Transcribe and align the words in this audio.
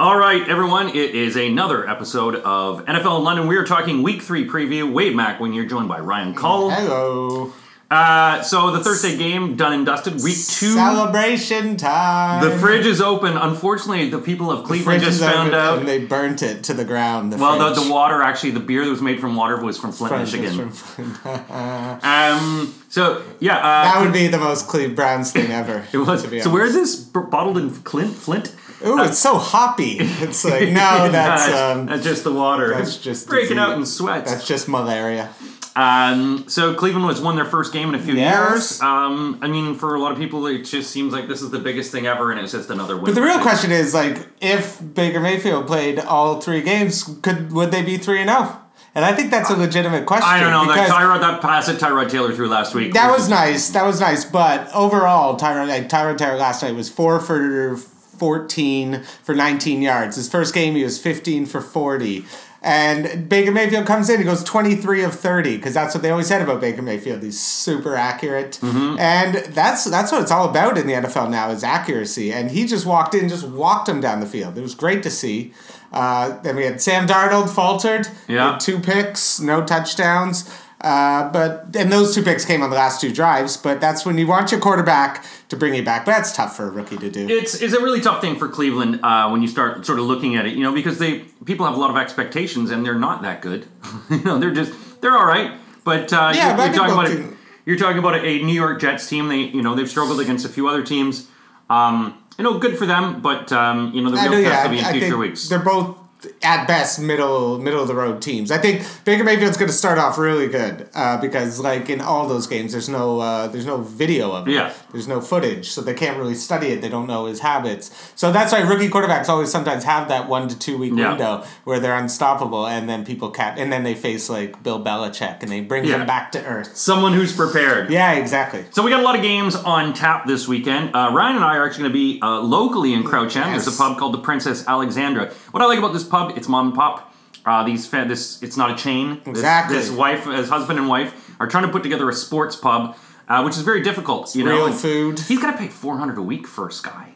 All 0.00 0.16
right, 0.16 0.48
everyone, 0.48 0.88
it 0.88 1.14
is 1.14 1.36
another 1.36 1.86
episode 1.86 2.36
of 2.36 2.82
NFL 2.86 3.18
in 3.18 3.24
London. 3.24 3.46
We 3.48 3.58
are 3.58 3.64
talking 3.64 4.02
week 4.02 4.22
three 4.22 4.48
preview. 4.48 4.90
Wade 4.90 5.14
when 5.38 5.52
you're 5.52 5.66
joined 5.66 5.88
by 5.88 6.00
Ryan 6.00 6.34
Cull. 6.34 6.70
Hello. 6.70 7.52
Uh, 7.90 8.40
so 8.40 8.70
the 8.70 8.82
Thursday 8.82 9.18
game 9.18 9.56
done 9.56 9.74
and 9.74 9.84
dusted. 9.84 10.14
Week 10.14 10.36
two. 10.36 10.72
Celebration 10.72 11.76
time. 11.76 12.42
The 12.42 12.56
fridge 12.56 12.86
is 12.86 13.02
open. 13.02 13.36
Unfortunately, 13.36 14.08
the 14.08 14.20
people 14.20 14.50
of 14.50 14.64
Cleveland 14.64 15.02
just 15.02 15.20
found 15.20 15.54
out. 15.54 15.80
And 15.80 15.86
they 15.86 16.02
burnt 16.02 16.42
it 16.42 16.64
to 16.64 16.72
the 16.72 16.86
ground. 16.86 17.34
The 17.34 17.36
well, 17.36 17.58
the, 17.58 17.82
the 17.82 17.92
water, 17.92 18.22
actually, 18.22 18.52
the 18.52 18.60
beer 18.60 18.86
that 18.86 18.90
was 18.90 19.02
made 19.02 19.20
from 19.20 19.36
water 19.36 19.62
was 19.62 19.76
from 19.76 19.92
Flint, 19.92 20.16
Michigan. 20.18 20.70
from- 20.70 21.14
Um, 22.02 22.74
so, 22.88 23.22
yeah. 23.38 23.58
Uh, 23.58 23.82
that 23.84 24.00
would 24.00 24.14
be 24.14 24.28
the 24.28 24.38
most 24.38 24.66
Cleve 24.66 24.96
Browns 24.96 25.30
thing 25.30 25.50
ever. 25.50 25.86
it 25.92 25.98
was. 25.98 26.22
To 26.22 26.30
be 26.30 26.40
So, 26.40 26.48
where 26.48 26.64
is 26.64 26.72
this 26.72 26.96
bottled 26.96 27.58
in 27.58 27.68
Clint, 27.82 28.14
Flint? 28.14 28.56
Ooh, 28.86 29.02
it's 29.02 29.18
so 29.18 29.36
hoppy. 29.38 29.96
It's 30.00 30.44
like 30.44 30.68
no, 30.70 31.08
that's 31.12 31.48
um, 31.52 31.86
that's 31.86 32.02
just 32.04 32.24
the 32.24 32.32
water. 32.32 32.70
that's 32.74 32.96
just 32.96 33.28
breaking 33.28 33.56
disease. 33.56 33.58
out 33.70 33.76
in 33.78 33.86
sweats. 33.86 34.30
that's 34.32 34.46
just 34.46 34.68
malaria. 34.68 35.30
Um, 35.76 36.48
so 36.48 36.74
Cleveland 36.74 37.06
was 37.06 37.20
won 37.20 37.36
their 37.36 37.44
first 37.44 37.72
game 37.72 37.90
in 37.90 37.94
a 37.94 37.98
few 38.02 38.14
Yes. 38.14 38.50
years. 38.50 38.80
Um, 38.82 39.38
I 39.40 39.46
mean, 39.46 39.76
for 39.76 39.94
a 39.94 40.00
lot 40.00 40.10
of 40.12 40.18
people, 40.18 40.44
it 40.46 40.62
just 40.64 40.90
seems 40.90 41.12
like 41.12 41.28
this 41.28 41.42
is 41.42 41.50
the 41.50 41.60
biggest 41.60 41.92
thing 41.92 42.06
ever, 42.06 42.32
and 42.32 42.40
it's 42.40 42.52
just 42.52 42.70
another 42.70 42.96
win. 42.96 43.04
But 43.06 43.14
the 43.14 43.22
real 43.22 43.38
question 43.38 43.70
is 43.70 43.94
like, 43.94 44.18
if 44.40 44.80
Baker 44.94 45.20
Mayfield 45.20 45.66
played 45.68 46.00
all 46.00 46.40
three 46.40 46.60
games, 46.62 47.04
could 47.22 47.52
would 47.52 47.70
they 47.70 47.82
be 47.82 47.98
three 47.98 48.20
and 48.20 48.28
zero? 48.30 48.56
And 48.92 49.04
I 49.04 49.14
think 49.14 49.30
that's 49.30 49.48
a 49.50 49.56
legitimate 49.56 50.04
question. 50.06 50.28
I 50.28 50.40
don't 50.40 50.50
know 50.50 50.74
that 50.74 50.90
Tyrod 50.90 51.20
that 51.20 51.40
pass 51.40 51.66
that 51.68 51.76
Tyrod 51.78 52.10
Taylor 52.10 52.34
threw 52.34 52.48
last 52.48 52.74
week. 52.74 52.92
That 52.94 53.12
was 53.12 53.28
nice. 53.28 53.70
That 53.70 53.84
was 53.84 54.00
nice. 54.00 54.24
But 54.24 54.68
overall, 54.74 55.38
Tyrod 55.38 55.68
like, 55.68 55.88
Tyrod 55.88 56.18
Taylor 56.18 56.36
last 56.36 56.64
night 56.64 56.74
was 56.74 56.88
four 56.90 57.20
for 57.20 57.76
fourteen 58.20 59.02
for 59.24 59.34
nineteen 59.34 59.82
yards. 59.82 60.14
His 60.16 60.28
first 60.28 60.54
game, 60.54 60.74
he 60.76 60.84
was 60.84 61.00
fifteen 61.00 61.46
for 61.46 61.60
forty. 61.60 62.24
And 62.62 63.26
Baker 63.26 63.50
Mayfield 63.52 63.86
comes 63.86 64.10
in, 64.10 64.18
he 64.18 64.24
goes 64.24 64.44
23 64.44 65.02
of 65.04 65.14
30, 65.14 65.56
because 65.56 65.72
that's 65.72 65.94
what 65.94 66.02
they 66.02 66.10
always 66.10 66.26
said 66.26 66.42
about 66.42 66.60
Baker 66.60 66.82
Mayfield. 66.82 67.22
He's 67.22 67.40
super 67.40 67.96
accurate. 67.96 68.58
And 68.62 69.36
that's 69.54 69.84
that's 69.84 70.12
what 70.12 70.20
it's 70.20 70.30
all 70.30 70.46
about 70.46 70.76
in 70.76 70.86
the 70.86 70.92
NFL 70.92 71.30
now 71.30 71.48
is 71.50 71.64
accuracy. 71.64 72.30
And 72.30 72.50
he 72.50 72.66
just 72.66 72.84
walked 72.84 73.14
in, 73.14 73.30
just 73.30 73.48
walked 73.48 73.88
him 73.88 74.02
down 74.02 74.20
the 74.20 74.26
field. 74.26 74.58
It 74.58 74.60
was 74.60 74.74
great 74.74 75.02
to 75.04 75.10
see. 75.10 75.54
Uh, 75.90 76.38
then 76.42 76.54
we 76.54 76.64
had 76.64 76.82
Sam 76.82 77.06
Darnold 77.08 77.48
faltered. 77.48 78.06
Yeah. 78.28 78.58
Two 78.60 78.78
picks, 78.78 79.40
no 79.40 79.64
touchdowns. 79.64 80.54
Uh, 80.80 81.30
but 81.30 81.76
and 81.76 81.92
those 81.92 82.14
two 82.14 82.22
picks 82.22 82.44
came 82.44 82.62
on 82.62 82.70
the 82.70 82.76
last 82.76 83.00
two 83.00 83.12
drives. 83.12 83.56
But 83.56 83.80
that's 83.80 84.06
when 84.06 84.16
you 84.18 84.26
want 84.26 84.50
your 84.50 84.60
quarterback 84.60 85.24
to 85.48 85.56
bring 85.56 85.74
you 85.74 85.82
back. 85.82 86.04
But 86.06 86.12
that's 86.12 86.34
tough 86.34 86.56
for 86.56 86.68
a 86.68 86.70
rookie 86.70 86.96
to 86.96 87.10
do. 87.10 87.28
It's, 87.28 87.60
it's 87.60 87.74
a 87.74 87.80
really 87.80 88.00
tough 88.00 88.20
thing 88.20 88.36
for 88.36 88.48
Cleveland 88.48 89.00
uh, 89.02 89.28
when 89.28 89.42
you 89.42 89.48
start 89.48 89.84
sort 89.84 89.98
of 89.98 90.06
looking 90.06 90.36
at 90.36 90.46
it, 90.46 90.54
you 90.54 90.62
know, 90.62 90.72
because 90.72 90.98
they 90.98 91.20
people 91.44 91.66
have 91.66 91.74
a 91.74 91.78
lot 91.78 91.90
of 91.90 91.96
expectations 91.96 92.70
and 92.70 92.84
they're 92.84 92.98
not 92.98 93.22
that 93.22 93.42
good. 93.42 93.66
you 94.10 94.22
know, 94.22 94.38
they're 94.38 94.54
just 94.54 95.00
they're 95.00 95.16
all 95.16 95.26
right, 95.26 95.52
but 95.84 96.12
uh, 96.12 96.32
Yeah, 96.34 96.56
you're, 96.56 96.66
you're 96.66 96.74
talking 96.74 97.14
about 97.14 97.36
you're 97.66 97.78
talking 97.78 97.98
about 97.98 98.14
a 98.24 98.42
New 98.42 98.54
York 98.54 98.80
Jets 98.80 99.08
team. 99.08 99.28
They 99.28 99.40
you 99.40 99.62
know 99.62 99.74
they've 99.74 99.88
struggled 99.88 100.20
against 100.20 100.46
a 100.46 100.48
few 100.48 100.68
other 100.68 100.82
teams. 100.82 101.28
Um, 101.68 102.16
you 102.38 102.44
know, 102.44 102.58
good 102.58 102.78
for 102.78 102.86
them, 102.86 103.20
but 103.20 103.52
um, 103.52 103.92
you 103.92 104.02
know 104.02 104.10
the 104.10 104.16
real 104.16 104.30
test 104.30 104.44
yeah, 104.44 104.62
will 104.64 104.70
be 104.70 104.78
in 104.78 104.84
I 104.84 104.92
future 104.92 105.18
weeks. 105.18 105.48
they're 105.48 105.58
both 105.58 105.98
at 106.42 106.66
best 106.66 106.98
middle 106.98 107.58
middle 107.58 107.82
of 107.82 107.88
the 107.88 107.94
road 107.94 108.22
teams. 108.22 108.50
I 108.50 108.58
think 108.58 108.82
Baker 109.04 109.24
Mayfield's 109.24 109.56
going 109.58 109.68
to 109.70 109.76
start 109.76 109.98
off 109.98 110.16
really 110.16 110.48
good 110.48 110.88
uh, 110.94 111.20
because 111.20 111.60
like 111.60 111.90
in 111.90 112.00
all 112.00 112.26
those 112.28 112.46
games, 112.46 112.72
there's 112.72 112.88
no 112.88 113.20
uh, 113.20 113.46
there's 113.48 113.66
no 113.66 113.78
video 113.78 114.32
of 114.32 114.48
it. 114.48 114.52
Yeah. 114.52 114.72
There's 114.92 115.06
no 115.06 115.20
footage, 115.20 115.68
so 115.70 115.80
they 115.82 115.94
can't 115.94 116.16
really 116.18 116.34
study 116.34 116.68
it. 116.68 116.80
They 116.80 116.88
don't 116.88 117.06
know 117.06 117.26
his 117.26 117.40
habits. 117.40 118.12
So 118.16 118.32
that's 118.32 118.52
why 118.52 118.60
rookie 118.60 118.88
quarterbacks 118.88 119.28
always 119.28 119.50
sometimes 119.50 119.84
have 119.84 120.08
that 120.08 120.28
one 120.28 120.48
to 120.48 120.58
two 120.58 120.78
week 120.78 120.92
Yeah. 120.96 121.10
window 121.10 121.44
where 121.64 121.78
they're 121.78 121.96
unstoppable, 121.96 122.66
and 122.66 122.88
then 122.88 123.04
people 123.04 123.30
cat 123.30 123.58
and 123.58 123.72
then 123.72 123.82
they 123.84 123.94
face 123.94 124.28
like 124.30 124.62
Bill 124.62 124.82
Belichick 124.82 125.42
and 125.42 125.50
they 125.52 125.60
bring 125.60 125.84
Yeah. 125.84 125.98
them 125.98 126.06
back 126.06 126.32
to 126.32 126.44
earth. 126.44 126.76
Someone 126.76 127.12
who's 127.12 127.34
prepared. 127.36 127.90
Yeah, 127.90 128.12
exactly. 128.12 128.64
So 128.70 128.82
we 128.82 128.90
got 128.90 129.00
a 129.00 129.04
lot 129.04 129.14
of 129.16 129.22
games 129.22 129.54
on 129.56 129.92
tap 129.92 130.26
this 130.26 130.48
weekend. 130.48 130.94
Uh, 130.96 131.10
Ryan 131.12 131.36
and 131.36 131.44
I 131.44 131.56
are 131.56 131.66
actually 131.66 131.82
going 131.90 131.92
to 131.92 131.98
be 131.98 132.18
uh, 132.22 132.40
locally 132.40 132.92
in 132.94 133.02
Crouch 133.04 133.36
End. 133.36 133.52
There's 133.52 133.66
a 133.66 133.72
pub 133.72 133.98
called 133.98 134.14
the 134.14 134.18
Princess 134.18 134.66
Alexandra. 134.66 135.30
What 135.50 135.62
I 135.62 135.66
like 135.66 135.78
about 135.78 135.92
this 135.92 136.04
pub, 136.04 136.29
it's 136.36 136.48
mom 136.48 136.68
and 136.68 136.74
pop. 136.74 137.14
Uh, 137.44 137.64
these 137.64 137.88
this 137.90 138.42
it's 138.42 138.56
not 138.56 138.70
a 138.70 138.76
chain. 138.76 139.20
Exactly. 139.26 139.76
This, 139.76 139.90
wife, 139.90 140.26
as 140.26 140.48
husband 140.48 140.78
and 140.78 140.88
wife, 140.88 141.34
are 141.40 141.46
trying 141.46 141.64
to 141.64 141.72
put 141.72 141.82
together 141.82 142.08
a 142.08 142.12
sports 142.12 142.54
pub, 142.54 142.96
uh, 143.28 143.42
which 143.42 143.56
is 143.56 143.62
very 143.62 143.82
difficult. 143.82 144.34
You 144.34 144.44
know, 144.44 144.50
real 144.50 144.66
And 144.66 144.74
food. 144.74 145.20
He's 145.20 145.40
got 145.40 145.52
to 145.52 145.56
pay 145.58 145.68
400 145.68 146.18
a 146.18 146.22
week 146.22 146.46
for 146.46 146.70
Sky. 146.70 147.14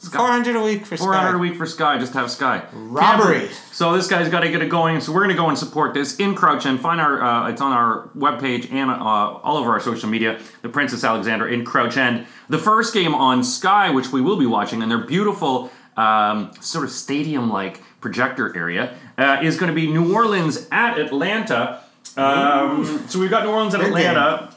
Four 0.00 0.28
hundred 0.28 0.54
a 0.54 0.62
week 0.62 0.86
for 0.86 0.96
400 0.96 1.28
Sky. 1.28 1.34
a 1.34 1.38
week 1.38 1.56
for 1.56 1.66
Sky, 1.66 1.98
just 1.98 2.12
to 2.12 2.18
have 2.18 2.30
Sky. 2.30 2.62
Robbery. 2.72 3.48
So 3.72 3.94
this 3.94 4.06
guy's 4.06 4.28
got 4.28 4.40
to 4.40 4.48
get 4.48 4.62
it 4.62 4.68
going. 4.68 5.00
So 5.00 5.12
we're 5.12 5.24
going 5.24 5.34
to 5.34 5.42
go 5.42 5.48
and 5.48 5.58
support 5.58 5.92
this 5.92 6.20
in 6.20 6.36
Crouch 6.36 6.66
and 6.66 6.78
find 6.78 7.00
our. 7.00 7.20
Uh, 7.20 7.48
it's 7.50 7.60
on 7.60 7.72
our 7.72 8.08
webpage 8.16 8.70
and 8.70 8.92
uh, 8.92 8.94
all 8.94 9.56
over 9.56 9.70
our 9.72 9.80
social 9.80 10.08
media. 10.08 10.38
The 10.62 10.68
Princess 10.68 11.02
Alexandra 11.02 11.50
in 11.50 11.64
Crouch 11.64 11.96
End. 11.96 12.26
The 12.48 12.58
first 12.58 12.94
game 12.94 13.12
on 13.12 13.42
Sky, 13.42 13.90
which 13.90 14.12
we 14.12 14.20
will 14.20 14.36
be 14.38 14.46
watching, 14.46 14.82
and 14.82 14.90
they're 14.90 14.98
beautiful 15.04 15.72
um, 15.98 16.52
sort 16.60 16.84
of 16.84 16.90
stadium-like 16.90 17.82
projector 18.00 18.56
area, 18.56 18.96
uh, 19.18 19.40
is 19.42 19.58
going 19.58 19.68
to 19.68 19.74
be 19.74 19.90
New 19.90 20.14
Orleans 20.14 20.68
at 20.70 20.98
Atlanta. 20.98 21.82
Um, 22.16 23.04
so 23.08 23.18
we've 23.18 23.30
got 23.30 23.44
New 23.44 23.50
Orleans 23.50 23.74
at 23.74 23.80
Atlanta. 23.80 24.54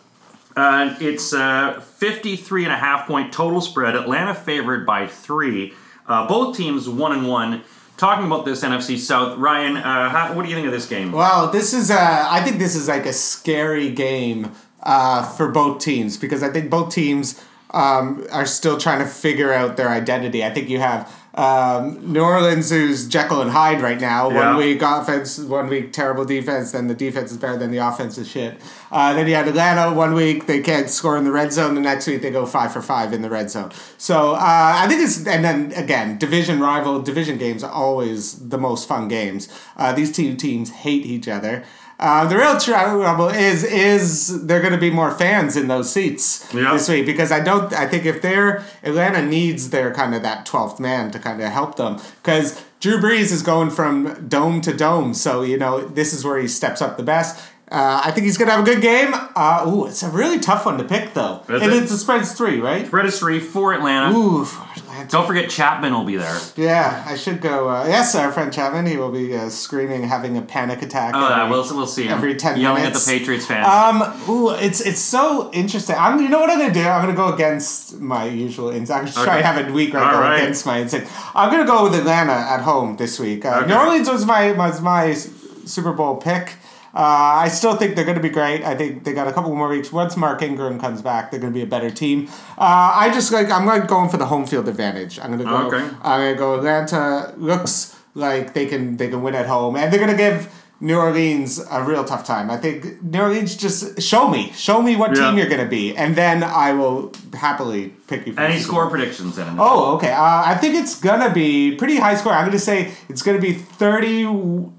Uh, 0.56 0.96
it's 1.00 1.34
uh, 1.34 1.82
53 1.82 2.66
and 2.66 2.74
a 2.74 2.78
half 2.78 3.08
point 3.08 3.34
total 3.34 3.62
spread. 3.62 3.96
Atlanta 3.96 4.36
favored 4.36 4.86
by 4.86 5.08
three. 5.08 5.74
Uh, 6.08 6.28
both 6.28 6.56
teams 6.56 6.88
one 6.88 7.12
and 7.12 7.28
one. 7.28 7.64
Talking 7.98 8.26
about 8.26 8.46
this 8.46 8.64
NFC 8.64 8.98
South, 8.98 9.38
Ryan, 9.38 9.78
uh, 9.78 10.10
how, 10.10 10.34
what 10.34 10.44
do 10.44 10.50
you 10.50 10.56
think 10.56 10.66
of 10.66 10.74
this 10.74 10.88
game? 10.88 11.12
Well, 11.12 11.52
this 11.52 11.72
is 11.72 11.92
uh, 11.92 12.28
I 12.30 12.42
think 12.42 12.58
this 12.58 12.76
is 12.76 12.88
like 12.88 13.06
a 13.06 13.14
scary 13.14 13.92
game 13.92 14.52
uh, 14.82 15.24
for 15.24 15.50
both 15.50 15.80
teams 15.80 16.18
because 16.18 16.42
I 16.42 16.50
think 16.50 16.72
both 16.72 16.92
teams 16.92 17.44
um, 17.72 18.26
are 18.32 18.48
still 18.48 18.78
trying 18.80 19.00
to 19.00 19.06
figure 19.06 19.54
out 19.54 19.78
their 19.78 19.90
identity. 19.90 20.44
I 20.44 20.50
think 20.50 20.68
you 20.68 20.80
have 20.80 21.21
um, 21.34 22.12
New 22.12 22.22
Orleans, 22.22 22.70
who's 22.70 23.08
Jekyll 23.08 23.42
and 23.42 23.52
Hyde 23.52 23.82
right 23.82 24.00
now. 24.00 24.30
Yeah. 24.30 24.50
One 24.50 24.58
week 24.58 24.82
offense, 24.82 25.40
one 25.40 25.68
week 25.70 25.94
terrible 25.94 26.26
defense. 26.26 26.72
Then 26.72 26.88
the 26.88 26.96
defense 26.96 27.32
is 27.32 27.38
better 27.38 27.58
than 27.58 27.72
the 27.72 27.78
offense 27.78 28.18
is 28.18 28.30
shit. 28.30 28.60
Uh, 28.92 29.14
then 29.14 29.28
you 29.28 29.36
had 29.36 29.48
Atlanta 29.48 29.96
one 29.96 30.14
week 30.14 30.46
they 30.46 30.60
can't 30.60 30.90
score 30.90 31.18
in 31.18 31.24
the 31.24 31.32
red 31.32 31.54
zone. 31.54 31.76
The 31.76 31.82
next 31.82 32.08
week 32.08 32.22
they 32.22 32.32
go 32.32 32.46
five 32.46 32.74
for 32.74 32.82
five 32.82 33.14
in 33.14 33.22
the 33.22 33.30
red 33.30 33.50
zone. 33.50 33.72
So 33.98 34.34
uh, 34.34 34.38
I 34.40 34.88
think 34.88 35.02
it's 35.02 35.26
and 35.26 35.44
then 35.46 35.72
again 35.74 36.18
division 36.18 36.60
rival 36.60 37.02
division 37.02 37.38
games 37.38 37.64
are 37.64 37.72
always 37.72 38.50
the 38.50 38.58
most 38.58 38.88
fun 38.88 39.08
games. 39.08 39.48
Uh, 39.78 39.94
these 39.94 40.12
two 40.12 40.36
teams 40.36 40.70
hate 40.70 41.06
each 41.06 41.28
other. 41.28 41.64
Uh, 42.02 42.26
the 42.28 42.36
real 42.36 42.60
trouble 42.60 43.30
is 43.30 43.64
is 43.64 44.46
there 44.48 44.60
going 44.60 44.74
to 44.74 44.80
be 44.80 44.90
more 44.90 45.12
fans 45.12 45.56
in 45.56 45.68
those 45.68 45.92
seats 45.92 46.52
Yeah. 46.52 46.74
this 46.74 46.90
week 46.90 47.06
because 47.06 47.32
I 47.32 47.40
don't 47.42 47.72
I 47.74 47.86
think 47.88 48.06
if 48.06 48.24
they're 48.24 48.64
Atlanta 48.82 49.24
needs 49.24 49.70
their 49.70 49.94
kind 49.94 50.16
of 50.16 50.24
that 50.24 50.48
twelfth 50.48 50.80
man 50.80 51.12
to 51.12 51.20
kind 51.20 51.40
of 51.42 51.52
help 51.52 51.76
them 51.76 52.00
because 52.24 52.60
Drew 52.80 52.98
Brees 52.98 53.32
is 53.32 53.44
going 53.44 53.70
from 53.70 54.28
dome 54.28 54.62
to 54.62 54.74
dome 54.76 55.14
so 55.14 55.44
you 55.44 55.58
know 55.58 55.82
this 55.82 56.12
is 56.12 56.26
where 56.26 56.40
he 56.40 56.48
steps 56.48 56.82
up 56.82 56.98
the 56.98 57.04
best. 57.04 57.40
Uh, 57.72 58.02
I 58.04 58.12
think 58.12 58.26
he's 58.26 58.38
gonna 58.38 58.52
have 58.52 58.60
a 58.60 58.70
good 58.70 58.82
game. 58.82 59.14
Uh, 59.34 59.64
ooh, 59.66 59.86
it's 59.86 60.04
a 60.04 60.10
really 60.10 60.40
tough 60.40 60.66
one 60.66 60.78
to 60.78 60.84
pick 60.84 61.14
though. 61.14 61.42
Is 61.48 61.62
and 61.62 61.72
it? 61.72 61.84
it's 61.84 61.92
the 61.92 61.98
spread's 61.98 62.34
three, 62.34 62.60
right? 62.60 62.86
Spread 62.86 63.06
is 63.06 63.18
three 63.18 63.40
for 63.40 63.74
Atlanta. 63.74 64.14
Ooh, 64.14 64.44
for 64.44 64.62
Atlanta. 64.78 65.08
Don't 65.10 65.26
forget 65.26 65.50
Chapman 65.50 65.94
will 65.94 66.04
be 66.04 66.18
there. 66.18 66.38
Yeah, 66.58 67.02
I 67.08 67.16
should 67.16 67.40
go. 67.40 67.70
Uh, 67.70 67.86
yes, 67.88 68.14
our 68.14 68.30
friend 68.34 68.52
Chapman. 68.52 68.88
He 68.88 68.98
will 68.98 69.12
be 69.12 69.34
uh, 69.34 69.48
screaming, 69.48 70.04
having 70.04 70.36
a 70.36 70.42
panic 70.42 70.82
attack. 70.82 71.14
Oh, 71.16 71.20
yeah, 71.30 71.44
every- 71.46 71.52
we'll, 71.52 71.64
we'll 71.78 71.88
see 71.88 72.04
him. 72.04 72.12
every 72.12 72.36
10 72.36 72.60
Yelling 72.60 72.84
minutes. 72.84 73.08
at 73.08 73.12
the 73.14 73.20
Patriots 73.20 73.46
fans. 73.46 73.66
Um, 73.66 74.30
ooh, 74.30 74.50
it's 74.50 74.82
it's 74.82 75.00
so 75.00 75.50
interesting. 75.54 75.96
I'm, 75.98 76.20
you 76.20 76.28
know 76.28 76.40
what 76.42 76.50
I'm 76.50 76.60
gonna 76.60 76.74
do? 76.74 76.82
I'm 76.84 77.02
gonna 77.02 77.16
go 77.16 77.34
against 77.34 78.02
my 78.02 78.26
usual 78.26 78.68
instinct. 78.70 78.92
I'm 79.00 79.06
just 79.06 79.18
Okay. 79.18 79.26
trying 79.26 79.42
to 79.44 79.48
have 79.48 79.70
a 79.70 79.72
week 79.72 79.94
where 79.94 80.04
I 80.04 80.12
go 80.12 80.20
right. 80.20 80.42
against 80.42 80.66
my 80.66 80.82
instinct. 80.82 81.10
I'm 81.34 81.50
gonna 81.50 81.66
go 81.66 81.84
with 81.84 81.96
Atlanta 81.96 82.34
at 82.34 82.60
home 82.64 82.98
this 82.98 83.18
week. 83.18 83.46
Uh, 83.46 83.60
Okay. 83.62 83.68
New 83.70 83.76
Orleans 83.76 84.10
was 84.10 84.26
my 84.26 84.52
was 84.52 84.82
my 84.82 85.14
Super 85.14 85.94
Bowl 85.94 86.18
pick. 86.18 86.58
Uh, 86.94 87.46
I 87.46 87.48
still 87.48 87.76
think 87.78 87.96
they're 87.96 88.04
going 88.06 88.18
to 88.18 88.22
be 88.22 88.30
great. 88.30 88.64
I 88.64 88.76
think 88.76 89.04
they 89.06 89.14
got 89.14 89.28
a 89.28 89.34
couple 89.34 89.56
more 89.56 89.70
weeks. 89.70 89.92
Once 89.92 90.18
Mark 90.18 90.42
Ingram 90.42 90.80
comes 90.80 91.02
back, 91.02 91.32
they're 91.32 91.40
going 91.40 91.54
to 91.54 91.58
be 91.58 91.64
a 91.64 91.68
better 91.68 91.90
team. 91.90 92.28
Uh, 92.58 92.92
I 92.96 93.10
just 93.14 93.32
like 93.32 93.50
I'm 93.50 93.66
like 93.66 93.88
going 93.88 94.10
for 94.10 94.18
the 94.18 94.26
home 94.26 94.46
field 94.46 94.68
advantage. 94.68 95.18
I'm 95.20 95.28
going 95.28 95.40
to 95.40 95.46
go. 95.46 95.68
Okay. 95.68 95.96
I'm 96.04 96.20
going 96.22 96.34
to 96.34 96.38
go. 96.38 96.56
Atlanta 96.58 97.34
looks 97.38 97.98
like 98.14 98.54
they 98.54 98.66
can 98.66 98.98
they 98.98 99.08
can 99.08 99.22
win 99.22 99.36
at 99.36 99.46
home, 99.48 99.76
and 99.78 99.92
they're 99.92 100.00
going 100.00 100.12
to 100.12 100.18
give 100.18 100.54
New 100.82 100.98
Orleans 100.98 101.62
a 101.72 101.84
real 101.84 102.04
tough 102.04 102.26
time. 102.26 102.50
I 102.52 102.58
think 102.58 103.02
New 103.04 103.22
Orleans 103.22 103.56
just 103.56 104.02
show 104.02 104.28
me, 104.28 104.52
show 104.54 104.82
me 104.82 104.96
what 104.98 105.16
Yeah. 105.16 105.28
team 105.30 105.38
you're 105.38 105.48
going 105.48 105.64
to 105.64 105.70
be, 105.70 105.96
and 105.96 106.16
then 106.16 106.44
I 106.44 106.74
will 106.74 107.14
happily 107.34 107.94
pick 108.08 108.28
you. 108.28 108.34
For 108.34 108.42
Any 108.42 108.60
score 108.60 108.90
predictions 108.90 109.38
in? 109.38 109.48
Oh, 109.60 109.96
okay. 109.96 110.12
Uh, 110.12 110.44
I 110.46 110.56
think 110.56 110.76
it's 110.76 111.00
gonna 111.00 111.32
be 111.34 111.76
pretty 111.76 111.98
high 111.98 112.16
score. 112.16 112.34
I'm 112.34 112.46
gonna 112.48 112.60
say 112.60 112.92
it's 113.10 113.22
gonna 113.22 113.40
be 113.40 113.54
30, 113.54 114.26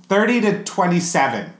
30 0.09 0.41
to 0.43 0.65
twenty 0.65 1.01
seven. 1.01 1.53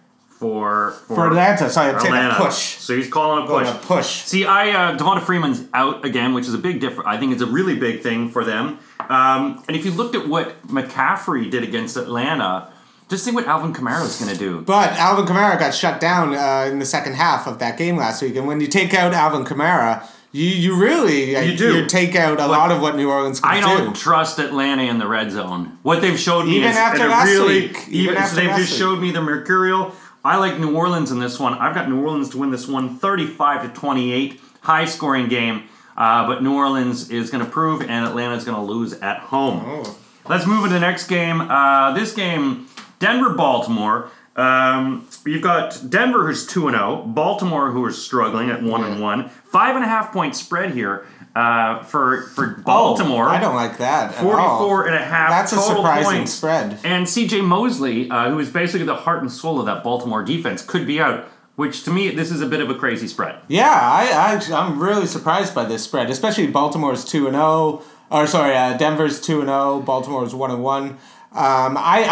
For 0.43 0.91
For 1.07 1.29
Atlanta, 1.29 1.71
so 1.71 1.81
I 1.81 1.93
take 1.93 2.07
Atlanta. 2.07 2.35
a 2.35 2.37
push. 2.37 2.77
So 2.79 2.97
he's 2.97 3.09
calling 3.09 3.45
a 3.45 3.47
push. 3.47 3.69
A 3.69 3.75
push. 3.87 4.07
See, 4.25 4.45
I 4.45 4.71
uh, 4.71 4.99
Devonta 4.99 5.23
Freeman's 5.23 5.65
out 5.73 6.05
again, 6.05 6.35
which 6.35 6.47
is 6.49 6.55
a 6.55 6.59
big 6.59 6.81
difference. 6.81 7.07
I 7.07 7.17
think 7.17 7.33
it's 7.33 7.43
a 7.43 7.47
really 7.47 7.77
big 7.77 8.03
thing 8.03 8.29
for 8.29 8.45
them. 8.45 8.79
Um, 9.09 9.63
and 9.69 9.77
if 9.77 9.85
you 9.85 9.93
looked 9.93 10.15
at 10.17 10.29
what 10.29 10.61
McCaffrey 10.67 11.49
did 11.51 11.63
against 11.63 11.97
Atlanta, 11.97 12.73
just 13.09 13.25
think 13.25 13.37
what 13.37 13.47
Alvin 13.47 13.73
Kamara's 13.73 14.19
going 14.21 14.33
to 14.33 14.39
do. 14.39 14.61
But 14.63 14.91
Alvin 14.95 15.27
Kamara 15.27 15.59
got 15.59 15.75
shut 15.75 16.01
down 16.01 16.35
uh, 16.35 16.69
in 16.71 16.79
the 16.81 16.87
second 16.87 17.15
half 17.15 17.47
of 17.47 17.59
that 17.61 17.79
game 17.79 17.97
last 17.97 18.21
week, 18.23 18.35
and 18.37 18.47
when 18.47 18.61
you 18.61 18.67
take 18.67 18.95
out 18.95 19.13
Alvin 19.15 19.45
Kamara, 19.45 20.05
you 20.35 20.47
you 20.49 20.77
really 20.81 21.37
You 21.51 21.57
do. 21.59 21.77
you 21.77 21.87
take 21.87 22.17
out 22.17 22.41
a 22.41 22.47
lot 22.47 22.73
of 22.73 22.81
what 22.81 22.97
New 22.97 23.11
Orleans 23.11 23.39
can 23.39 23.53
do 23.53 23.59
I 23.59 23.61
don't 23.61 23.93
do. 23.93 24.01
trust 24.01 24.39
Atlanta 24.39 24.85
in 24.85 24.99
the 24.99 25.07
red 25.07 25.31
zone. 25.31 25.79
What 25.83 26.01
they've 26.01 26.19
showed 26.19 26.47
me 26.47 26.57
Even 26.57 26.71
is 26.71 26.77
after 26.77 27.07
last 27.07 27.27
really, 27.29 27.61
week. 27.69 27.77
Even 27.89 27.95
even 28.01 28.17
after 28.17 28.35
so 28.37 28.41
they've 28.41 28.57
just 28.57 28.71
week. 28.73 28.79
showed 28.81 28.99
me 28.99 29.11
the 29.11 29.21
mercurial. 29.21 29.93
I 30.25 30.37
like 30.37 30.59
New 30.59 30.77
Orleans 30.77 31.11
in 31.11 31.19
this 31.19 31.39
one. 31.41 31.55
I've 31.55 31.75
got 31.75 31.89
New 31.89 32.01
Orleans 32.01 32.31
to 32.31 32.39
win 32.39 32.51
this 32.51 32.69
one, 32.69 32.97
35 32.97 33.63
to 33.63 33.81
28, 33.81 34.41
high 34.61 34.85
scoring 34.85 35.29
game. 35.29 35.65
Uh, 35.97 36.27
but 36.27 36.43
New 36.43 36.55
Orleans 36.55 37.11
is 37.11 37.31
going 37.31 37.45
to 37.45 37.51
prove, 37.51 37.83
and 37.83 38.07
Atlanta 38.07 38.35
is 38.35 38.45
going 38.45 38.57
to 38.57 38.63
lose 38.63 38.95
at 38.95 39.19
home. 39.19 39.63
Oh. 39.65 39.99
Let's 40.29 40.47
move 40.47 40.65
into 40.65 40.75
the 40.75 40.81
next 40.81 41.09
game. 41.09 41.41
Uh, 41.41 41.93
this 41.93 42.15
game, 42.15 42.69
Denver 43.01 43.31
Baltimore. 43.31 44.11
Um, 44.35 45.07
you've 45.27 45.43
got 45.43 45.79
Denver 45.91 46.27
who's 46.27 46.47
two 46.47 46.67
and 46.69 46.77
zero, 46.77 47.03
Baltimore 47.07 47.71
who 47.71 47.87
is 47.87 48.03
struggling 48.03 48.51
at 48.51 48.63
one 48.63 48.83
and 48.85 49.01
one. 49.01 49.29
Five 49.29 49.77
and 49.77 49.85
a 49.85 49.89
half 49.89 50.13
point 50.13 50.35
spread 50.35 50.73
here 50.73 51.07
uh, 51.37 51.83
for 51.83 52.23
for 52.23 52.47
Baltimore. 52.65 53.27
Oh, 53.29 53.31
I 53.33 53.41
don't 53.41 53.55
like 53.55 53.79
that. 53.79 54.15
at 54.15 54.25
all. 54.25 54.59
44 54.59 54.87
and 54.87 54.95
a 54.95 55.05
half 55.05 55.31
That's 55.31 55.53
a 55.53 55.59
surprising 55.59 56.19
points. 56.19 56.33
spread. 56.33 56.79
And 56.85 57.07
CJ 57.07 57.45
Mosley, 57.45 58.11
uh, 58.11 58.31
who 58.31 58.39
is 58.39 58.49
basically 58.49 58.87
the 58.87 58.95
heart 58.97 59.21
and 59.21 59.31
soul 59.31 59.61
of 59.61 59.67
that 59.67 59.85
Baltimore 59.85 60.23
defense, 60.23 60.63
could 60.63 60.87
be 60.87 61.01
out. 61.01 61.29
Which 61.55 61.85
to 61.85 61.91
me, 61.91 62.09
this 62.09 62.31
is 62.31 62.41
a 62.41 62.47
bit 62.47 62.61
of 62.63 62.71
a 62.71 62.75
crazy 62.75 63.07
spread. 63.07 63.39
Yeah, 63.47 63.69
I, 63.71 64.41
I 64.51 64.57
I'm 64.59 64.81
really 64.81 65.07
surprised 65.07 65.55
by 65.55 65.67
this 65.67 65.85
spread, 65.85 66.09
especially 66.09 66.47
Baltimore's 66.47 67.05
two 67.05 67.27
and 67.27 67.35
zero. 67.37 67.83
Or 68.11 68.27
sorry, 68.27 68.57
uh, 68.57 68.79
Denver's 68.79 69.21
two 69.21 69.41
and 69.41 69.49
zero. 69.49 69.81
Baltimore's 69.81 70.35
one 70.35 70.51
and 70.51 70.63
one. 70.63 70.97
Um, 71.35 71.79
I, 71.79 72.05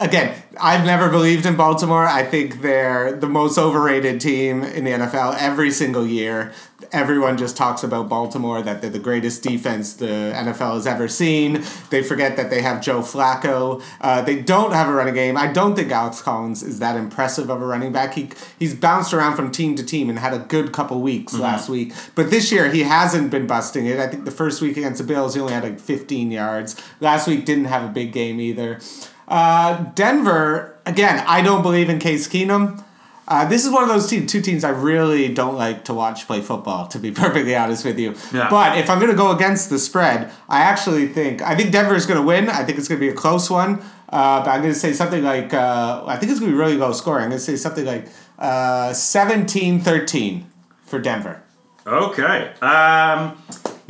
I 0.00 0.04
again, 0.04 0.34
I've 0.60 0.84
never 0.84 1.10
believed 1.10 1.46
in 1.46 1.56
Baltimore. 1.56 2.06
I 2.06 2.24
think 2.24 2.62
they're 2.62 3.12
the 3.12 3.28
most 3.28 3.58
overrated 3.58 4.20
team 4.20 4.62
in 4.62 4.84
the 4.84 4.92
NFL 4.92 5.36
every 5.38 5.70
single 5.70 6.06
year. 6.06 6.52
Everyone 6.92 7.38
just 7.38 7.56
talks 7.56 7.82
about 7.82 8.08
Baltimore 8.08 8.60
that 8.62 8.82
they're 8.82 8.90
the 8.90 8.98
greatest 8.98 9.42
defense 9.42 9.94
the 9.94 10.04
NFL 10.06 10.74
has 10.74 10.86
ever 10.86 11.08
seen. 11.08 11.64
They 11.90 12.02
forget 12.02 12.36
that 12.36 12.50
they 12.50 12.60
have 12.60 12.82
Joe 12.82 13.00
Flacco. 13.00 13.82
Uh, 14.00 14.20
they 14.20 14.40
don't 14.40 14.72
have 14.72 14.88
a 14.88 14.92
running 14.92 15.14
game. 15.14 15.36
I 15.36 15.50
don't 15.50 15.74
think 15.74 15.90
Alex 15.90 16.20
Collins 16.20 16.62
is 16.62 16.78
that 16.80 16.96
impressive 16.96 17.48
of 17.48 17.62
a 17.62 17.66
running 17.66 17.92
back. 17.92 18.14
He 18.14 18.28
he's 18.58 18.74
bounced 18.74 19.14
around 19.14 19.36
from 19.36 19.50
team 19.50 19.74
to 19.76 19.84
team 19.84 20.10
and 20.10 20.18
had 20.18 20.34
a 20.34 20.40
good 20.40 20.72
couple 20.72 21.00
weeks 21.00 21.34
last 21.34 21.68
week. 21.68 21.94
But 22.14 22.30
this 22.30 22.52
year 22.52 22.70
he 22.70 22.82
hasn't 22.82 23.30
been 23.30 23.46
busting 23.46 23.86
it. 23.86 23.98
I 23.98 24.06
think 24.06 24.24
the 24.24 24.30
first 24.30 24.60
week 24.60 24.76
against 24.76 24.98
the 24.98 25.06
Bills 25.06 25.34
he 25.34 25.40
only 25.40 25.54
had 25.54 25.62
like 25.62 25.80
15 25.80 26.30
yards. 26.30 26.76
Last 27.00 27.26
week 27.26 27.44
didn't 27.44 27.66
have 27.66 27.82
a 27.82 27.92
big 27.92 28.12
game 28.12 28.40
either. 28.40 28.80
Uh, 29.28 29.84
Denver 29.94 30.76
again. 30.84 31.24
I 31.26 31.40
don't 31.40 31.62
believe 31.62 31.88
in 31.88 31.98
Case 31.98 32.28
Keenum. 32.28 32.84
Uh, 33.28 33.48
this 33.48 33.64
is 33.64 33.70
one 33.70 33.82
of 33.82 33.88
those 33.88 34.08
team, 34.08 34.26
two 34.26 34.40
teams 34.40 34.64
I 34.64 34.70
really 34.70 35.32
don't 35.32 35.56
like 35.56 35.84
to 35.84 35.94
watch 35.94 36.26
play 36.26 36.40
football, 36.40 36.88
to 36.88 36.98
be 36.98 37.10
perfectly 37.24 37.54
honest 37.54 37.84
with 37.84 37.98
you. 37.98 38.14
Yeah. 38.32 38.48
But 38.50 38.78
if 38.78 38.90
I'm 38.90 38.98
going 38.98 39.10
to 39.10 39.16
go 39.16 39.30
against 39.30 39.70
the 39.70 39.78
spread, 39.78 40.30
I 40.48 40.60
actually 40.60 41.06
think 41.08 41.42
I 41.42 41.54
think 41.54 41.72
Denver 41.72 41.94
is 41.94 42.06
going 42.06 42.20
to 42.20 42.26
win. 42.26 42.48
I 42.48 42.64
think 42.64 42.78
it's 42.78 42.88
going 42.88 43.00
to 43.00 43.06
be 43.06 43.12
a 43.12 43.16
close 43.16 43.48
one. 43.50 43.82
Uh, 44.08 44.44
but 44.44 44.50
I'm 44.50 44.60
going 44.60 44.74
to 44.74 44.78
say 44.78 44.92
something 44.92 45.22
like 45.22 45.54
uh, 45.54 46.04
I 46.06 46.16
think 46.16 46.30
it's 46.30 46.40
going 46.40 46.52
to 46.52 46.56
be 46.56 46.60
really 46.60 46.76
low 46.76 46.92
scoring. 46.92 47.24
I'm 47.24 47.30
going 47.30 47.38
to 47.38 47.44
say 47.44 47.56
something 47.56 47.86
like 47.86 48.08
uh, 48.38 48.90
17-13 48.90 50.44
for 50.84 50.98
Denver. 50.98 51.42
Okay. 51.86 52.52
Um, 52.60 53.42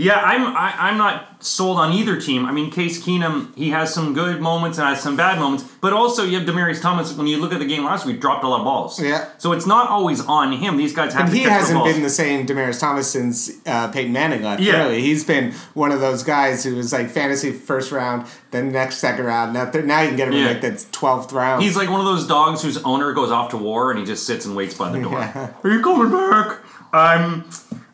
yeah, 0.02 0.18
I'm. 0.20 0.46
I, 0.56 0.74
I'm 0.78 0.98
not 0.98 1.28
sold 1.44 1.76
on 1.78 1.92
either 1.92 2.20
team. 2.20 2.46
I 2.46 2.52
mean, 2.52 2.70
Case 2.70 3.02
Keenum, 3.04 3.52
he 3.56 3.70
has 3.70 3.92
some 3.92 4.14
good 4.14 4.40
moments 4.40 4.78
and 4.78 4.86
has 4.86 5.02
some 5.02 5.16
bad 5.16 5.40
moments, 5.40 5.64
but 5.80 5.92
also 5.92 6.22
you 6.24 6.38
have 6.38 6.46
Demaryius 6.48 6.80
Thomas. 6.80 7.12
When 7.14 7.26
you 7.26 7.38
look 7.38 7.52
at 7.52 7.58
the 7.58 7.64
game 7.66 7.84
last 7.84 8.06
week, 8.06 8.20
dropped 8.20 8.44
a 8.44 8.48
lot 8.48 8.60
of 8.60 8.64
balls. 8.64 9.00
Yeah. 9.00 9.28
So 9.38 9.50
it's 9.52 9.66
not 9.66 9.88
always 9.88 10.20
on 10.24 10.52
him. 10.52 10.76
These 10.76 10.94
guys 10.94 11.12
have 11.14 11.26
And 11.28 11.36
he 11.36 11.42
hasn't 11.42 11.78
balls. 11.80 11.92
been 11.92 12.02
the 12.02 12.10
same 12.10 12.46
Demaryius 12.46 12.78
Thomas 12.80 13.10
since 13.10 13.50
uh, 13.66 13.90
Peyton 13.90 14.12
Manning 14.12 14.42
left. 14.42 14.62
Yeah. 14.62 14.84
Really, 14.84 15.00
he's 15.02 15.24
been 15.24 15.52
one 15.74 15.90
of 15.90 16.00
those 16.00 16.22
guys 16.22 16.62
who 16.64 16.76
was 16.76 16.92
like 16.92 17.08
fantasy 17.10 17.50
first 17.50 17.90
round, 17.90 18.26
then 18.52 18.70
next 18.70 18.98
second 18.98 19.24
round. 19.24 19.52
Now, 19.54 19.68
th- 19.70 19.84
now 19.84 20.00
you 20.02 20.08
can 20.08 20.16
get 20.16 20.28
him 20.28 20.34
Yeah. 20.34 20.40
in 20.40 20.46
like 20.46 20.60
the 20.62 20.84
twelfth 20.92 21.32
round. 21.32 21.62
He's 21.62 21.76
like 21.76 21.90
one 21.90 22.00
of 22.00 22.06
those 22.06 22.26
dogs 22.26 22.62
whose 22.62 22.78
owner 22.84 23.12
goes 23.12 23.30
off 23.32 23.50
to 23.50 23.56
war 23.56 23.90
and 23.90 23.98
he 23.98 24.06
just 24.06 24.26
sits 24.26 24.46
and 24.46 24.54
waits 24.54 24.74
by 24.74 24.90
the 24.90 25.00
door. 25.02 25.18
Are 25.18 25.70
you 25.70 25.82
coming 25.82 26.10
back? 26.12 26.58
Um, 26.94 27.48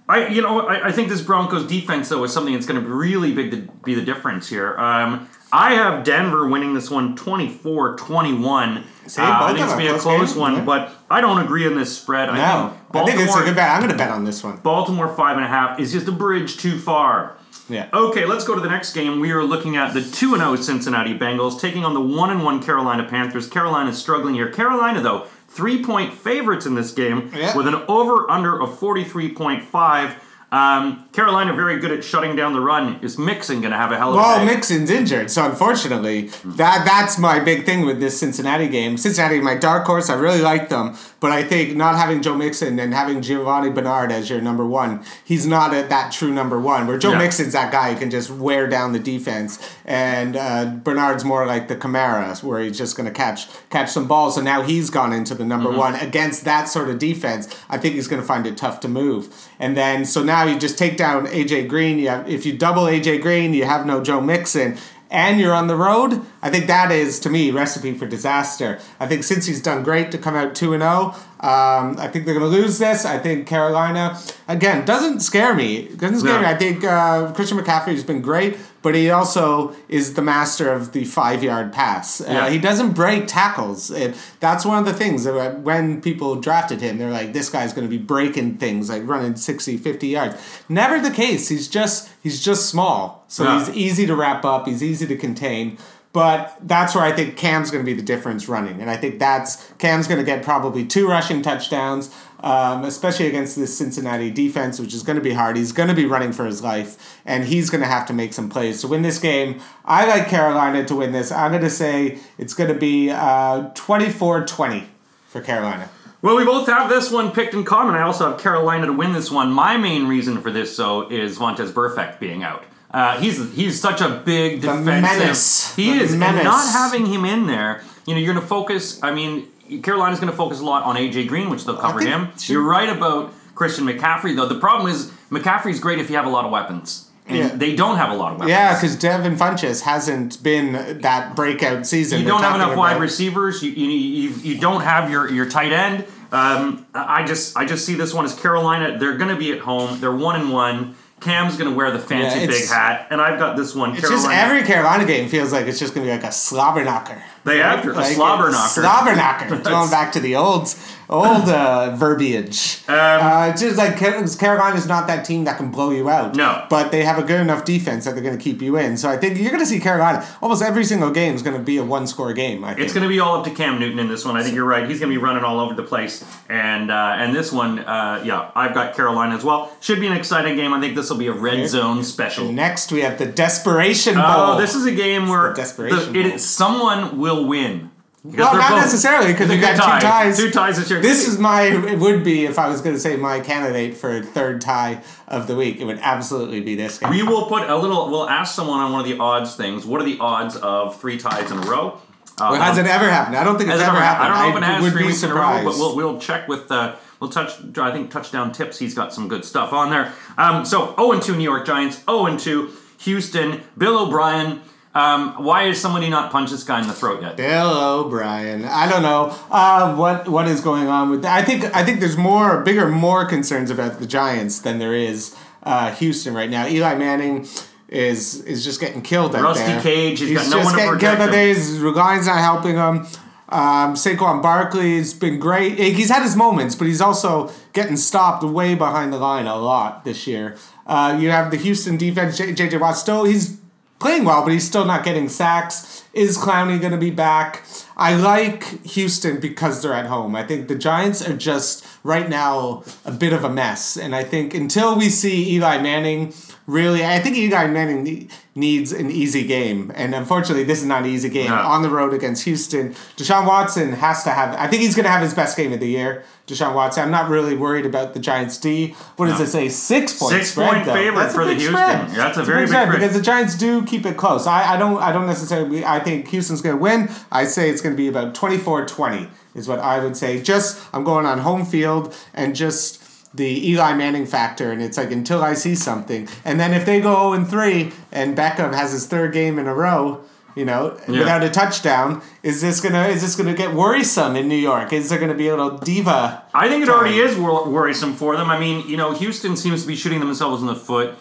I 0.08 0.28
you 0.28 0.40
know 0.43 0.66
I, 0.66 0.88
I 0.88 0.93
think 0.93 1.08
this 1.08 1.20
Broncos 1.20 1.66
defense 1.66 2.08
though 2.08 2.25
is 2.25 2.32
something 2.32 2.55
that's 2.55 2.66
going 2.66 2.81
to 2.81 2.87
be 2.87 2.93
really 2.93 3.32
big 3.34 3.50
to 3.50 3.56
be 3.84 3.94
the 3.94 4.02
difference 4.02 4.49
here. 4.49 4.76
Um, 4.78 5.28
I 5.52 5.75
have 5.75 6.05
Denver 6.05 6.46
winning 6.46 6.75
this 6.75 6.90
one 6.90 7.16
24-21. 7.16 8.82
See, 9.06 9.22
Uh, 9.22 9.25
I 9.26 9.46
think 9.49 9.60
it's 9.60 9.69
gonna 9.72 9.76
be 9.78 9.87
a 9.88 9.99
close 9.99 10.32
game, 10.32 10.40
one, 10.40 10.55
yeah. 10.56 10.64
but 10.64 10.93
I 11.10 11.20
don't 11.22 11.38
agree 11.43 11.66
on 11.66 11.75
this 11.75 11.96
spread. 11.96 12.28
I 12.28 12.37
no, 12.37 12.69
think 12.69 12.81
I 12.81 12.93
Baltimore, 12.93 13.06
think 13.16 13.28
it's 13.28 13.37
a 13.38 13.44
good 13.44 13.56
bet. 13.56 13.70
I'm 13.70 13.81
going 13.81 13.90
to 13.90 13.96
bet 13.96 14.10
on 14.10 14.25
this 14.25 14.44
one. 14.44 14.58
Baltimore 14.58 15.08
five 15.08 15.37
and 15.37 15.44
a 15.44 15.49
half 15.49 15.81
is 15.81 15.93
just 15.93 16.06
a 16.08 16.12
bridge 16.12 16.58
too 16.58 16.78
far. 16.78 17.38
Yeah. 17.70 17.88
Okay, 17.93 18.25
let's 18.26 18.44
go 18.44 18.55
to 18.55 18.60
the 18.60 18.69
next 18.69 18.93
game. 18.94 19.20
We 19.20 19.31
are 19.32 19.43
looking 19.44 19.76
at 19.76 19.93
the 19.93 20.00
2 20.02 20.37
0 20.37 20.56
Cincinnati 20.56 21.19
Bengals 21.19 21.60
taking 21.60 21.84
on 21.84 21.93
the 21.94 22.00
1 22.00 22.43
1 22.43 22.62
Carolina 22.62 23.05
Panthers. 23.05 23.46
Carolina 23.46 23.90
is 23.90 23.99
struggling 23.99 24.34
here. 24.34 24.50
Carolina, 24.50 25.00
though, 25.02 25.26
three 25.49 25.83
point 25.83 26.12
favorites 26.12 26.67
in 26.67 26.75
this 26.75 26.93
game 26.93 27.31
Yeah. 27.35 27.56
with 27.56 27.67
an 27.67 27.75
over 27.89 28.31
under 28.31 28.61
of 28.61 28.79
43.5. 28.79 30.15
Um, 30.50 31.06
Carolina 31.12 31.53
very 31.53 31.79
good 31.79 31.91
at 31.93 32.03
shutting 32.03 32.35
down 32.35 32.55
the 32.55 32.61
run. 32.61 32.99
Is 33.03 33.19
Mixon 33.19 33.61
going 33.61 33.73
to 33.73 33.77
have 33.77 33.93
a 33.93 33.99
hell 33.99 34.11
of 34.11 34.15
a 34.15 34.19
Well, 34.19 34.39
day? 34.39 34.47
Mixon's 34.55 34.89
injured, 34.89 35.31
so 35.31 35.45
unfortunately, 35.45 36.29
that 36.45 36.85
that's 36.87 37.19
my 37.19 37.39
big 37.39 37.67
thing 37.67 37.85
with 37.85 38.00
this 38.00 38.19
Cincinnati 38.19 38.67
game. 38.67 38.97
Cincinnati, 38.97 39.41
my 39.41 39.55
dark 39.56 39.85
horse, 39.85 40.09
I 40.09 40.15
really 40.15 40.41
like 40.41 40.71
them, 40.71 40.97
but 41.21 41.33
I 41.33 41.43
think 41.45 41.77
not 41.77 41.97
having 41.97 42.23
Joe 42.23 42.35
Mixon 42.35 42.79
and 42.79 42.95
having 42.95 43.21
Giovanni 43.21 43.69
Bernard 43.69 44.11
as 44.11 44.31
your 44.31 44.41
number 44.41 44.65
one, 44.65 45.05
he's 45.23 45.47
not 45.47 45.75
a, 45.75 45.83
that 45.87 46.12
true 46.12 46.33
number 46.33 46.59
one. 46.59 46.87
Where 46.87 46.97
Joe 46.97 47.12
Yeah. 47.12 47.19
Mixon's 47.19 47.53
that 47.53 47.71
guy 47.71 47.93
who 47.93 47.99
can 47.99 48.11
just 48.11 48.31
wear 48.31 48.67
down 48.67 48.93
the 48.93 48.99
defense, 48.99 49.59
and 49.85 50.35
uh, 50.35 50.65
Bernard's 50.83 51.27
more 51.27 51.44
like 51.44 51.69
the 51.69 51.77
Kamara, 51.77 52.43
where 52.43 52.61
he's 52.61 52.79
just 52.79 52.97
going 52.97 53.06
to 53.06 53.12
catch 53.12 53.49
catch 53.69 53.91
some 53.91 54.09
balls. 54.09 54.37
So 54.37 54.41
now 54.41 54.62
he's 54.62 54.89
gone 54.89 55.12
into 55.12 55.35
the 55.35 55.44
number 55.44 55.71
one 55.71 55.94
against 55.97 56.44
that 56.47 56.69
sort 56.69 56.89
of 56.89 56.99
defense. 56.99 57.55
I 57.69 57.77
think 57.77 57.97
he's 57.97 58.09
going 58.09 58.23
to 58.23 58.27
find 58.27 58.47
it 58.47 58.56
tough 58.56 58.81
to 58.81 58.89
move. 58.89 59.48
And 59.60 59.76
then 59.76 60.05
so 60.05 60.22
now 60.22 60.44
you 60.44 60.58
just 60.58 60.78
take 60.78 60.96
down 60.96 61.26
AJ 61.26 61.69
Green. 61.69 61.99
You 61.99 62.08
have, 62.10 62.28
if 62.28 62.46
you 62.46 62.56
double 62.56 62.84
AJ 62.84 63.22
Green, 63.22 63.55
you 63.55 63.64
have 63.64 63.87
no 63.87 64.02
Joe 64.02 64.20
Mixon. 64.20 64.76
And 65.10 65.40
you're 65.40 65.55
on 65.55 65.69
the 65.69 65.75
road. 65.76 66.20
I 66.43 66.50
think 66.50 66.67
that 66.67 66.93
is 66.93 67.19
to 67.20 67.31
me 67.31 67.50
recipe 67.50 67.94
for 67.94 68.06
disaster. 68.06 68.79
I 69.00 69.06
think 69.06 69.24
since 69.24 69.46
he's 69.46 69.62
done 69.62 69.82
great 69.82 70.10
to 70.12 70.19
come 70.19 70.34
out 70.34 70.55
two 70.55 70.74
and 70.74 70.82
zero, 70.82 71.15
um, 71.41 71.96
I 71.98 72.08
think 72.12 72.27
they're 72.27 72.38
going 72.38 72.50
to 72.50 72.55
lose 72.58 72.79
this. 72.79 73.06
I 73.06 73.17
think 73.19 73.46
Carolina 73.46 74.20
again 74.48 74.84
doesn't 74.84 75.20
scare 75.20 75.55
me. 75.55 75.88
Doesn't 75.96 76.19
scare 76.20 76.34
No. 76.34 76.41
me. 76.43 76.46
I 76.46 76.55
think 76.58 76.84
uh, 76.84 77.32
Christian 77.32 77.56
McCaffrey 77.58 77.93
has 77.93 78.05
been 78.05 78.20
great, 78.20 78.58
but 78.82 78.94
he 78.94 79.11
also 79.11 79.75
is 79.89 80.15
the 80.15 80.23
master 80.23 80.73
of 80.73 80.93
the 80.93 81.05
five 81.05 81.43
yard 81.43 81.73
pass. 81.73 82.20
Uh, 82.20 82.49
he 82.49 82.58
doesn't 82.58 82.93
break 82.93 83.27
tackles. 83.27 83.91
And 83.91 84.15
that's 84.41 84.65
one 84.65 84.79
of 84.79 84.85
the 84.85 84.93
things 84.94 85.25
that 85.25 85.61
when 85.61 86.01
people 86.01 86.37
drafted 86.37 86.81
him, 86.81 86.99
they're 86.99 87.11
like, 87.11 87.32
this 87.32 87.51
guy's 87.51 87.73
going 87.73 87.87
to 87.87 87.91
be 87.91 88.03
breaking 88.03 88.58
things, 88.58 88.89
like 88.89 89.06
running 89.06 89.35
60, 89.37 89.77
50 89.77 90.06
yards. 90.08 90.63
Never 90.69 91.01
the 91.01 91.11
case. 91.15 91.49
He's 91.49 91.69
just 91.69 92.11
he's 92.23 92.43
just 92.43 92.69
small. 92.69 93.25
So 93.29 93.44
Yeah. 93.44 93.58
he's 93.67 93.77
easy 93.77 94.06
to 94.06 94.15
wrap 94.15 94.44
up. 94.44 94.67
He's 94.67 94.82
easy 94.82 95.06
to 95.06 95.17
contain. 95.17 95.79
But 96.15 96.56
that's 96.63 96.94
where 96.94 97.05
I 97.05 97.13
think 97.13 97.37
Cam's 97.37 97.70
going 97.70 97.85
to 97.85 97.87
be 97.87 97.93
the 97.94 98.03
difference 98.03 98.49
running, 98.49 98.81
and 98.81 98.91
I 98.91 98.97
think 98.97 99.19
that's 99.19 99.70
Cam's 99.79 100.08
going 100.08 100.19
to 100.19 100.25
get 100.25 100.43
probably 100.43 100.85
two 100.87 101.06
rushing 101.06 101.43
touchdowns, 101.43 102.11
um, 102.41 102.85
especially 102.85 103.27
against 103.27 103.57
this 103.57 103.77
Cincinnati 103.77 104.31
defense, 104.31 104.79
which 104.79 104.95
is 104.95 105.03
going 105.03 105.17
to 105.17 105.23
be 105.23 105.33
hard. 105.33 105.57
He's 105.57 105.73
going 105.73 105.89
to 105.89 105.95
be 105.95 106.07
running 106.07 106.33
for 106.33 106.47
his 106.47 106.63
life, 106.63 107.19
and 107.25 107.45
he's 107.45 107.71
going 107.71 107.81
to 107.81 107.87
have 107.87 108.07
to 108.07 108.13
make 108.13 108.33
some 108.33 108.49
plays 108.49 108.81
to 108.83 108.89
win 108.89 109.03
this 109.03 109.19
game. 109.19 109.61
I 109.85 110.07
like 110.07 110.29
Carolina 110.29 110.85
to 110.87 110.97
win 110.97 111.13
this. 111.13 111.33
I'm 111.33 111.51
going 111.51 111.63
to 111.63 111.71
say 111.71 112.19
it's 112.39 112.55
going 112.55 112.73
to 112.73 112.79
be 112.79 113.11
uh, 113.11 113.71
24-20 113.75 114.87
for 115.29 115.41
Carolina. 115.41 115.91
Well, 116.21 116.37
we 116.37 116.45
both 116.45 116.67
have 116.67 116.89
this 116.89 117.13
one 117.13 117.31
picked 117.31 117.55
in 117.55 117.65
common. 117.65 117.95
I 117.95 118.03
also 118.03 118.31
have 118.31 118.41
Carolina 118.41 118.87
to 118.87 118.93
win 118.93 119.13
this 119.13 119.31
one. 119.31 119.53
My 119.53 119.77
main 119.77 120.09
reason 120.09 120.41
for 120.41 120.51
this, 120.51 120.77
though, 120.77 121.09
is 121.09 121.39
Vontaze 121.39 121.71
Burfict 121.71 122.19
being 122.19 122.43
out. 122.43 122.65
Uh, 122.91 123.21
he's 123.21 123.55
he's 123.55 123.79
such 123.81 124.01
a 124.01 124.09
big 124.25 124.63
defensive. 124.63 124.87
menace. 124.87 125.77
He 125.77 125.93
The 125.93 126.05
is, 126.05 126.13
and 126.15 126.21
not 126.21 126.73
having 126.73 127.07
him 127.07 127.25
in 127.25 127.47
there, 127.47 127.83
you 128.07 128.15
know, 128.15 128.21
you're 128.21 128.33
going 128.33 128.43
to 128.43 128.49
focus. 128.49 129.01
I 129.03 129.15
mean, 129.15 129.47
Carolina's 129.82 130.20
going 130.20 130.31
to 130.31 130.37
focus 130.37 130.60
a 130.60 130.65
lot 130.65 130.84
on 130.84 130.96
AJ 130.96 131.29
Green, 131.29 131.51
which 131.51 131.65
they'll 131.65 131.77
cover 131.77 132.01
him. 132.01 132.29
she- 132.39 132.53
You're 132.55 132.63
right 132.63 132.89
about 132.89 133.32
Christian 133.55 133.84
McCaffrey, 133.87 134.34
though. 134.37 134.46
The 134.46 134.58
problem 134.58 134.91
is 134.91 135.10
McCaffrey's 135.31 135.81
great 135.81 135.98
if 135.98 136.10
you 136.10 136.17
have 136.17 136.27
a 136.27 136.31
lot 136.31 136.44
of 136.44 136.51
weapons. 136.51 137.05
and 137.27 137.37
Yeah. 137.37 137.48
they 137.48 137.77
don't 137.77 137.96
have 137.96 138.10
a 138.10 138.15
lot 138.15 138.32
of 138.32 138.39
weapons. 138.39 138.51
Yeah, 138.51 138.75
because 138.75 138.96
Devin 138.96 139.37
Funchess 139.37 139.82
hasn't 139.82 140.43
been 140.43 141.01
that 141.03 141.37
breakout 141.37 141.87
season. 141.87 142.20
you 142.20 142.27
don't 142.27 142.43
have 142.43 142.55
enough 142.55 142.75
wide 142.77 142.98
receivers. 143.01 143.63
You, 143.63 143.70
you, 143.72 143.89
you, 143.91 144.31
you 144.55 144.58
don't 144.58 144.81
have 144.81 145.10
your, 145.10 145.31
your 145.31 145.44
tight 145.46 145.72
end. 145.72 146.06
Um, 146.32 146.87
I 146.94 147.25
just 147.25 147.56
I 147.56 147.65
just 147.67 147.84
see 147.87 147.94
this 147.94 148.15
one 148.15 148.25
as 148.25 148.34
Carolina. 148.34 148.98
They're 148.98 149.17
going 149.19 149.31
to 149.31 149.37
be 149.37 149.53
at 149.53 149.58
home. 149.60 150.01
They're 150.01 150.10
one 150.15 150.41
and 150.41 150.51
one. 150.53 150.94
Cam's 151.20 151.56
going 151.56 151.69
to 151.70 151.77
wear 151.77 151.91
the 151.91 151.98
fancy 151.98 152.41
Yeah, 152.41 152.46
big 152.46 152.69
hat, 152.69 153.08
and 153.10 153.20
I've 153.20 153.39
got 153.41 153.56
this 153.56 153.75
one. 153.75 153.91
It's 153.91 154.01
Carolina. 154.03 154.22
just 154.29 154.31
every 154.34 154.63
Carolina 154.63 155.05
game 155.05 155.29
feels 155.29 155.53
like 155.53 155.67
it's 155.67 155.79
just 155.81 155.93
going 155.94 156.06
to 156.06 156.13
be 156.13 156.17
like 156.17 156.25
a 156.29 156.32
slobber 156.32 156.84
knocker. 156.84 157.20
They 157.48 157.58
have 157.58 157.82
to- 157.82 157.98
a 157.98 158.05
slobber 158.05 158.50
knocker. 158.50 158.81
Slobber 158.82 159.17
knocker. 159.17 159.56
Going 159.64 159.90
back 159.90 160.12
to 160.12 160.20
the 160.20 160.36
old, 160.36 160.74
old 161.08 161.48
uh, 161.48 161.96
verbiage. 161.96 162.82
uh, 162.88 163.48
it's 163.52 163.60
just 163.62 163.76
like 163.76 163.98
Car- 163.98 164.24
Carolina's 164.38 164.86
not 164.86 165.06
that 165.06 165.24
team 165.24 165.44
that 165.44 165.56
can 165.56 165.70
blow 165.70 165.90
you 165.90 166.08
out. 166.08 166.34
No. 166.36 166.67
But 166.70 166.90
they 166.93 167.02
have 167.05 167.19
a 167.19 167.22
good 167.22 167.40
enough 167.40 167.64
defense 167.64 168.05
that 168.05 168.14
they're 168.14 168.22
going 168.22 168.36
to 168.36 168.43
keep 168.43 168.60
you 168.62 168.76
in. 168.76 168.96
So 168.96 169.08
I 169.08 169.17
think 169.17 169.38
you're 169.38 169.50
going 169.50 169.62
to 169.62 169.67
see 169.67 169.81
Carolina. 169.81 170.26
Almost 170.43 170.62
every 170.62 170.84
single 170.84 171.10
game 171.10 171.34
is 171.34 171.43
going 171.43 171.56
to 171.56 171.62
be 171.62 171.76
a 171.78 171.84
one 171.84 172.06
score 172.06 172.32
game. 172.32 172.64
I 172.64 172.74
think. 172.74 172.84
It's 172.84 172.93
going 172.93 173.02
to 173.05 173.08
be 173.08 173.20
all 173.20 173.38
up 173.38 173.44
to 173.44 173.50
Cam 173.50 173.78
Newton 173.81 173.98
in 173.98 174.08
this 174.08 174.24
one. 174.24 174.36
I 174.36 174.43
think 174.43 174.55
you're 174.55 174.64
right. 174.67 174.88
He's 174.88 175.00
going 175.00 175.10
to 175.12 175.19
be 175.19 175.22
running 175.22 175.44
all 175.44 175.60
over 175.60 175.74
the 175.74 175.82
place, 175.82 176.24
and 176.48 176.90
uh, 176.90 177.14
and 177.19 177.34
this 177.34 177.52
one, 177.52 177.78
uh, 177.81 178.22
yeah, 178.24 178.50
I've 178.55 178.74
got 178.74 178.94
Carolina 178.94 179.34
as 179.34 179.44
well. 179.44 179.72
Should 179.81 180.00
be 180.00 180.06
an 180.06 180.12
exciting 180.17 180.56
game. 180.56 180.72
I 180.72 180.81
think 180.81 180.94
this 180.94 181.10
will 181.10 181.17
be 181.19 181.28
a 181.28 181.32
red 181.32 181.69
zone 181.69 182.05
special. 182.05 182.52
Next, 182.52 182.93
we 182.93 183.00
have 183.00 183.19
the 183.19 183.26
Desperation 183.26 184.14
Bowl. 184.14 184.24
Oh, 184.26 184.58
this 184.60 184.74
is 184.74 184.84
a 184.86 184.93
game 184.93 185.28
where 185.28 185.50
the 185.50 185.55
desperation 185.56 186.12
the- 186.12 186.20
it- 186.34 186.40
someone 186.40 187.19
will 187.19 187.38
win. 187.43 187.91
Because 188.25 188.39
Well, 188.41 188.51
they're 188.51 188.61
not 188.61 188.71
both- 188.73 188.81
necessarily 188.81 189.33
because 189.33 189.49
we 189.49 189.57
Good 189.59 189.77
got 189.77 190.01
two 190.01 190.07
ties. 190.07 190.37
Two 190.37 190.51
ties 190.51 190.77
this 190.77 190.91
year. 190.91 191.01
This 191.01 191.27
is 191.29 191.39
my. 191.39 191.63
It 191.63 191.99
would 192.01 192.25
be 192.25 192.47
if 192.47 192.59
I 192.59 192.69
was 192.69 192.81
going 192.81 192.95
to 192.97 193.01
say 193.01 193.17
my 193.17 193.39
candidate 193.41 193.97
for 193.97 194.17
a 194.17 194.23
third 194.23 194.61
tie 194.61 195.03
of 195.29 195.47
the 195.47 195.55
week. 195.55 195.81
It 195.81 195.85
would 195.85 196.01
absolutely 196.03 196.61
be 196.61 196.75
this 196.75 196.99
game. 196.99 197.11
We 197.11 197.23
will 197.23 197.47
put 197.47 197.71
a 197.71 197.77
little. 197.77 198.11
We'll 198.11 198.29
ask 198.29 198.55
someone 198.55 198.81
on 198.81 198.91
one 198.93 199.01
of 199.01 199.07
the 199.07 199.19
odds 199.19 199.55
things. 199.55 199.87
What 199.87 200.01
are 200.01 200.05
the 200.05 200.19
odds 200.19 200.57
of 200.57 201.01
three 201.01 201.17
ties 201.17 201.51
in 201.53 201.59
a 201.59 201.63
row? 201.63 202.01
Uh, 202.41 202.49
Well, 202.53 202.61
has 202.61 202.77
it 202.77 202.87
ever 202.87 203.09
happened? 203.09 203.37
I 203.37 203.45
don't 203.45 203.57
think 203.57 203.71
it's 203.71 203.79
Has 203.81 203.89
ever 203.89 203.97
ever 203.97 204.05
happened? 204.05 204.35
happened. 204.35 204.35
I 204.35 204.43
don't 204.43 204.53
know 204.53 204.59
if 204.59 204.63
it 204.63 204.75
has 204.75 204.83
would 204.83 204.93
three 204.93 205.07
weeks 205.07 205.23
in 205.23 205.31
a 205.31 205.35
row, 205.35 205.61
but 205.65 205.75
we'll 205.79 205.95
we'll 205.97 206.19
check 206.19 206.49
with 206.49 206.71
uh, 206.73 206.97
we'll 207.21 207.31
touch. 207.31 207.53
I 207.79 207.93
think 207.93 208.11
touchdown 208.11 208.51
tips. 208.53 208.79
He's 208.81 208.95
got 208.95 209.15
some 209.15 209.29
good 209.29 209.45
stuff 209.45 209.73
on 209.73 209.91
there. 209.91 210.13
Um, 210.37 210.65
so 210.65 210.95
0 210.97 211.13
and 211.13 211.23
2 211.23 211.37
New 211.37 211.45
York 211.45 211.65
Giants. 211.67 212.03
0 212.05 212.27
and 212.27 212.39
2 212.39 212.71
Houston. 212.99 213.63
Bill 213.79 213.97
O'Brien. 214.07 214.61
Um, 214.95 215.45
why 215.45 215.65
is 215.65 215.81
somebody 215.81 216.09
not 216.09 216.33
punched 216.33 216.51
this 216.51 216.65
guy 216.65 216.81
in 216.81 216.89
the 216.89 216.95
throat 216.95 217.23
yet? 217.23 217.37
Bill 217.37 218.01
O'Brien. 218.01 218.65
I 218.65 218.89
don't 218.89 219.03
know 219.03 219.37
uh, 219.51 219.95
what 219.95 220.29
what 220.29 220.49
is 220.49 220.61
going 220.61 220.89
on 220.89 221.11
with. 221.11 221.25
I 221.25 221.43
think 221.43 221.65
I 221.77 221.85
think 221.85 222.01
there's 222.01 222.17
more 222.17 222.63
bigger 222.63 222.89
more 222.89 223.27
concerns 223.27 223.71
about 223.71 224.01
the 224.01 224.07
Giants 224.07 224.61
than 224.61 224.79
there 224.79 224.95
is 224.95 225.37
uh, 225.63 225.95
Houston 225.97 226.35
right 226.35 226.51
now. 226.51 226.67
Eli 226.67 226.95
Manning 226.95 227.47
is 227.89 228.43
is 228.43 228.65
just 228.65 228.81
getting 228.81 229.03
killed 229.03 229.37
out 229.37 229.43
Rusty 229.43 229.67
there. 229.67 229.83
Cage, 229.83 230.21
he's 230.21 230.37
got 230.37 230.51
no 230.51 230.63
just 230.63 230.65
one 230.65 230.75
to 230.75 230.81
getting 230.81 231.01
killed 231.01 231.21
out 231.21 231.31
there. 231.31 231.55
Regain's 231.55 232.27
not 232.27 232.39
helping 232.39 232.77
him. 232.77 233.07
Um, 233.51 233.95
Saquon 233.95 234.43
Barkley's 234.43 235.15
been 235.15 235.39
great. 235.39 235.79
He's 235.79 236.11
had 236.11 236.23
his 236.23 236.37
moments, 236.37 236.75
but 236.75 236.87
he's 236.87 237.01
also 237.01 237.51
getting 237.73 237.97
stopped 237.97 238.45
way 238.45 238.75
behind 238.75 239.11
the 239.11 239.17
line 239.17 239.47
a 239.47 239.57
lot 239.57 240.05
this 240.05 240.27
year. 240.27 240.57
Uh, 240.87 241.17
you 241.19 241.31
have 241.31 241.51
the 241.51 241.57
Houston 241.57 241.97
defense, 241.97 242.39
JJ 242.39 242.79
Watt. 242.79 242.97
Still, 242.97 243.25
he's 243.25 243.59
playing 243.98 244.24
well, 244.24 244.43
but 244.43 244.52
he's 244.52 244.67
still 244.67 244.84
not 244.84 245.05
getting 245.05 245.28
sacks. 245.28 246.05
Is 246.12 246.38
Clowney 246.38 246.81
going 246.81 246.93
to 246.93 246.98
be 246.98 247.10
back? 247.10 247.64
I 247.96 248.14
like 248.14 248.84
Houston 248.86 249.40
because 249.40 249.82
they're 249.82 249.93
at 249.93 250.06
home. 250.06 250.36
I 250.36 250.44
think 250.44 250.69
the 250.69 250.76
Giants 250.76 251.26
are 251.26 251.36
just 251.36 251.84
right 252.08 252.29
now 252.29 252.82
a 253.05 253.12
bit 253.12 253.32
of 253.32 253.44
a 253.44 253.50
mess, 253.50 253.96
and 253.96 254.15
I 254.17 254.24
think 254.24 254.55
until 254.55 254.96
we 254.96 255.08
see 255.10 255.55
Eli 255.56 255.79
Manning 255.82 256.32
really, 256.67 257.05
I 257.05 257.19
think 257.20 257.36
Eli 257.36 257.67
Manning 257.69 258.29
needs 258.55 258.93
an 258.93 259.10
easy 259.10 259.46
game, 259.46 259.93
and 259.94 260.15
unfortunately, 260.15 260.65
this 260.65 260.81
is 260.81 260.86
not 260.86 261.03
an 261.05 261.08
easy 261.10 261.29
game 261.29 261.48
No. 261.50 261.55
on 261.56 261.82
the 261.82 261.88
road 261.88 262.12
against 262.12 262.44
Houston. 262.44 262.94
Deshaun 263.17 263.46
Watson 263.46 263.93
has 263.93 264.24
to 264.24 264.31
have. 264.31 264.55
I 264.55 264.67
think 264.67 264.82
he's 264.82 264.94
going 264.94 265.05
to 265.05 265.10
have 265.10 265.22
his 265.22 265.32
best 265.34 265.56
game 265.56 265.72
of 265.72 265.81
the 265.81 265.86
year. 265.88 266.24
Deshaun 266.46 266.74
Watson. 266.74 267.03
I'm 267.05 267.10
not 267.10 267.29
really 267.29 267.55
worried 267.56 267.84
about 267.86 268.15
the 268.15 268.20
Giants 268.20 268.56
D. 268.58 268.94
What 269.17 269.27
does 269.27 269.38
No. 269.38 269.44
it 269.44 269.48
say? 269.48 269.69
Six 269.69 270.15
point 270.19 270.32
Six 270.32 270.50
spread. 270.53 270.70
point 270.70 270.86
though. 270.86 270.94
favorite 270.94 271.22
That's 271.24 271.34
for 271.34 271.44
the 271.44 271.55
Houston. 271.55 271.74
spread. 271.74 272.08
That's 272.10 272.36
a 272.38 272.41
It's 272.41 272.48
very 272.48 272.60
big 272.62 272.69
big 272.69 272.69
spread 272.70 272.88
spread. 272.88 273.00
because 273.00 273.17
the 273.17 273.22
Giants 273.22 273.55
do 273.55 273.82
keep 273.84 274.05
it 274.06 274.17
close. 274.17 274.46
I, 274.46 274.74
I 274.74 274.77
don't 274.79 274.98
I 275.00 275.12
don't 275.12 275.27
necessarily 275.27 275.84
I 275.84 276.00
think 276.00 276.29
Houston's 276.29 276.62
going 276.62 276.77
to 276.77 276.82
win. 276.82 277.10
I 277.31 277.44
say 277.44 277.69
it's 277.70 277.82
going 277.82 277.94
to 277.94 277.98
be 277.98 278.08
about 278.08 278.34
24-20 278.34 279.29
is 279.55 279.69
what 279.69 279.78
I 279.78 279.98
would 280.02 280.17
say. 280.17 280.40
Just 280.43 280.81
I'm 280.93 281.05
going 281.05 281.26
on 281.26 281.38
home 281.38 281.64
field 281.64 282.14
and 282.34 282.55
just 282.56 283.02
the 283.36 283.69
Eli 283.70 283.93
Manning 283.94 284.24
factor 284.26 284.72
and 284.72 284.81
it's 284.82 284.96
like 284.96 285.10
until 285.10 285.43
I 285.43 285.55
see 285.55 285.74
something. 285.74 286.28
And 286.44 286.58
then 286.58 286.72
if 286.72 286.86
they 286.86 287.00
go 287.00 287.14
0 287.14 287.32
and 287.34 287.48
3 287.48 287.93
and 288.12 288.36
Beckham 288.36 288.74
has 288.74 288.93
his 288.93 289.06
third 289.06 289.32
game 289.32 289.58
in 289.58 289.67
a 289.67 289.74
row, 289.74 290.22
you 290.55 290.64
know, 290.64 290.98
Yeah. 291.06 291.19
without 291.20 291.44
a 291.44 291.50
touchdown, 291.50 292.22
is 292.43 292.62
this 292.62 292.81
going 292.81 292.94
to 292.94 293.06
is 293.06 293.20
this 293.20 293.36
to 293.36 293.55
get 293.55 293.74
worrisome 293.74 294.34
in 294.34 294.48
New 294.48 294.56
York? 294.56 294.93
Is 294.93 295.08
there 295.10 295.19
going 295.19 295.31
to 295.31 295.36
be 295.36 295.48
a 295.48 295.55
little 295.56 295.76
diva 295.78 296.43
I 296.55 296.69
think 296.69 296.82
it 296.82 296.88
already 296.88 297.19
is 297.19 297.36
wor- 297.36 297.69
worrisome 297.69 298.14
for 298.14 298.36
them. 298.36 298.50
I 298.50 298.58
mean, 298.58 298.88
you 298.88 298.96
know, 298.96 299.12
Houston 299.12 299.56
seems 299.56 299.82
to 299.82 299.88
be 299.88 299.94
shooting 299.94 300.20
themselves 300.20 300.62
in 300.62 300.67
the 300.67 300.74
foot 300.74 301.14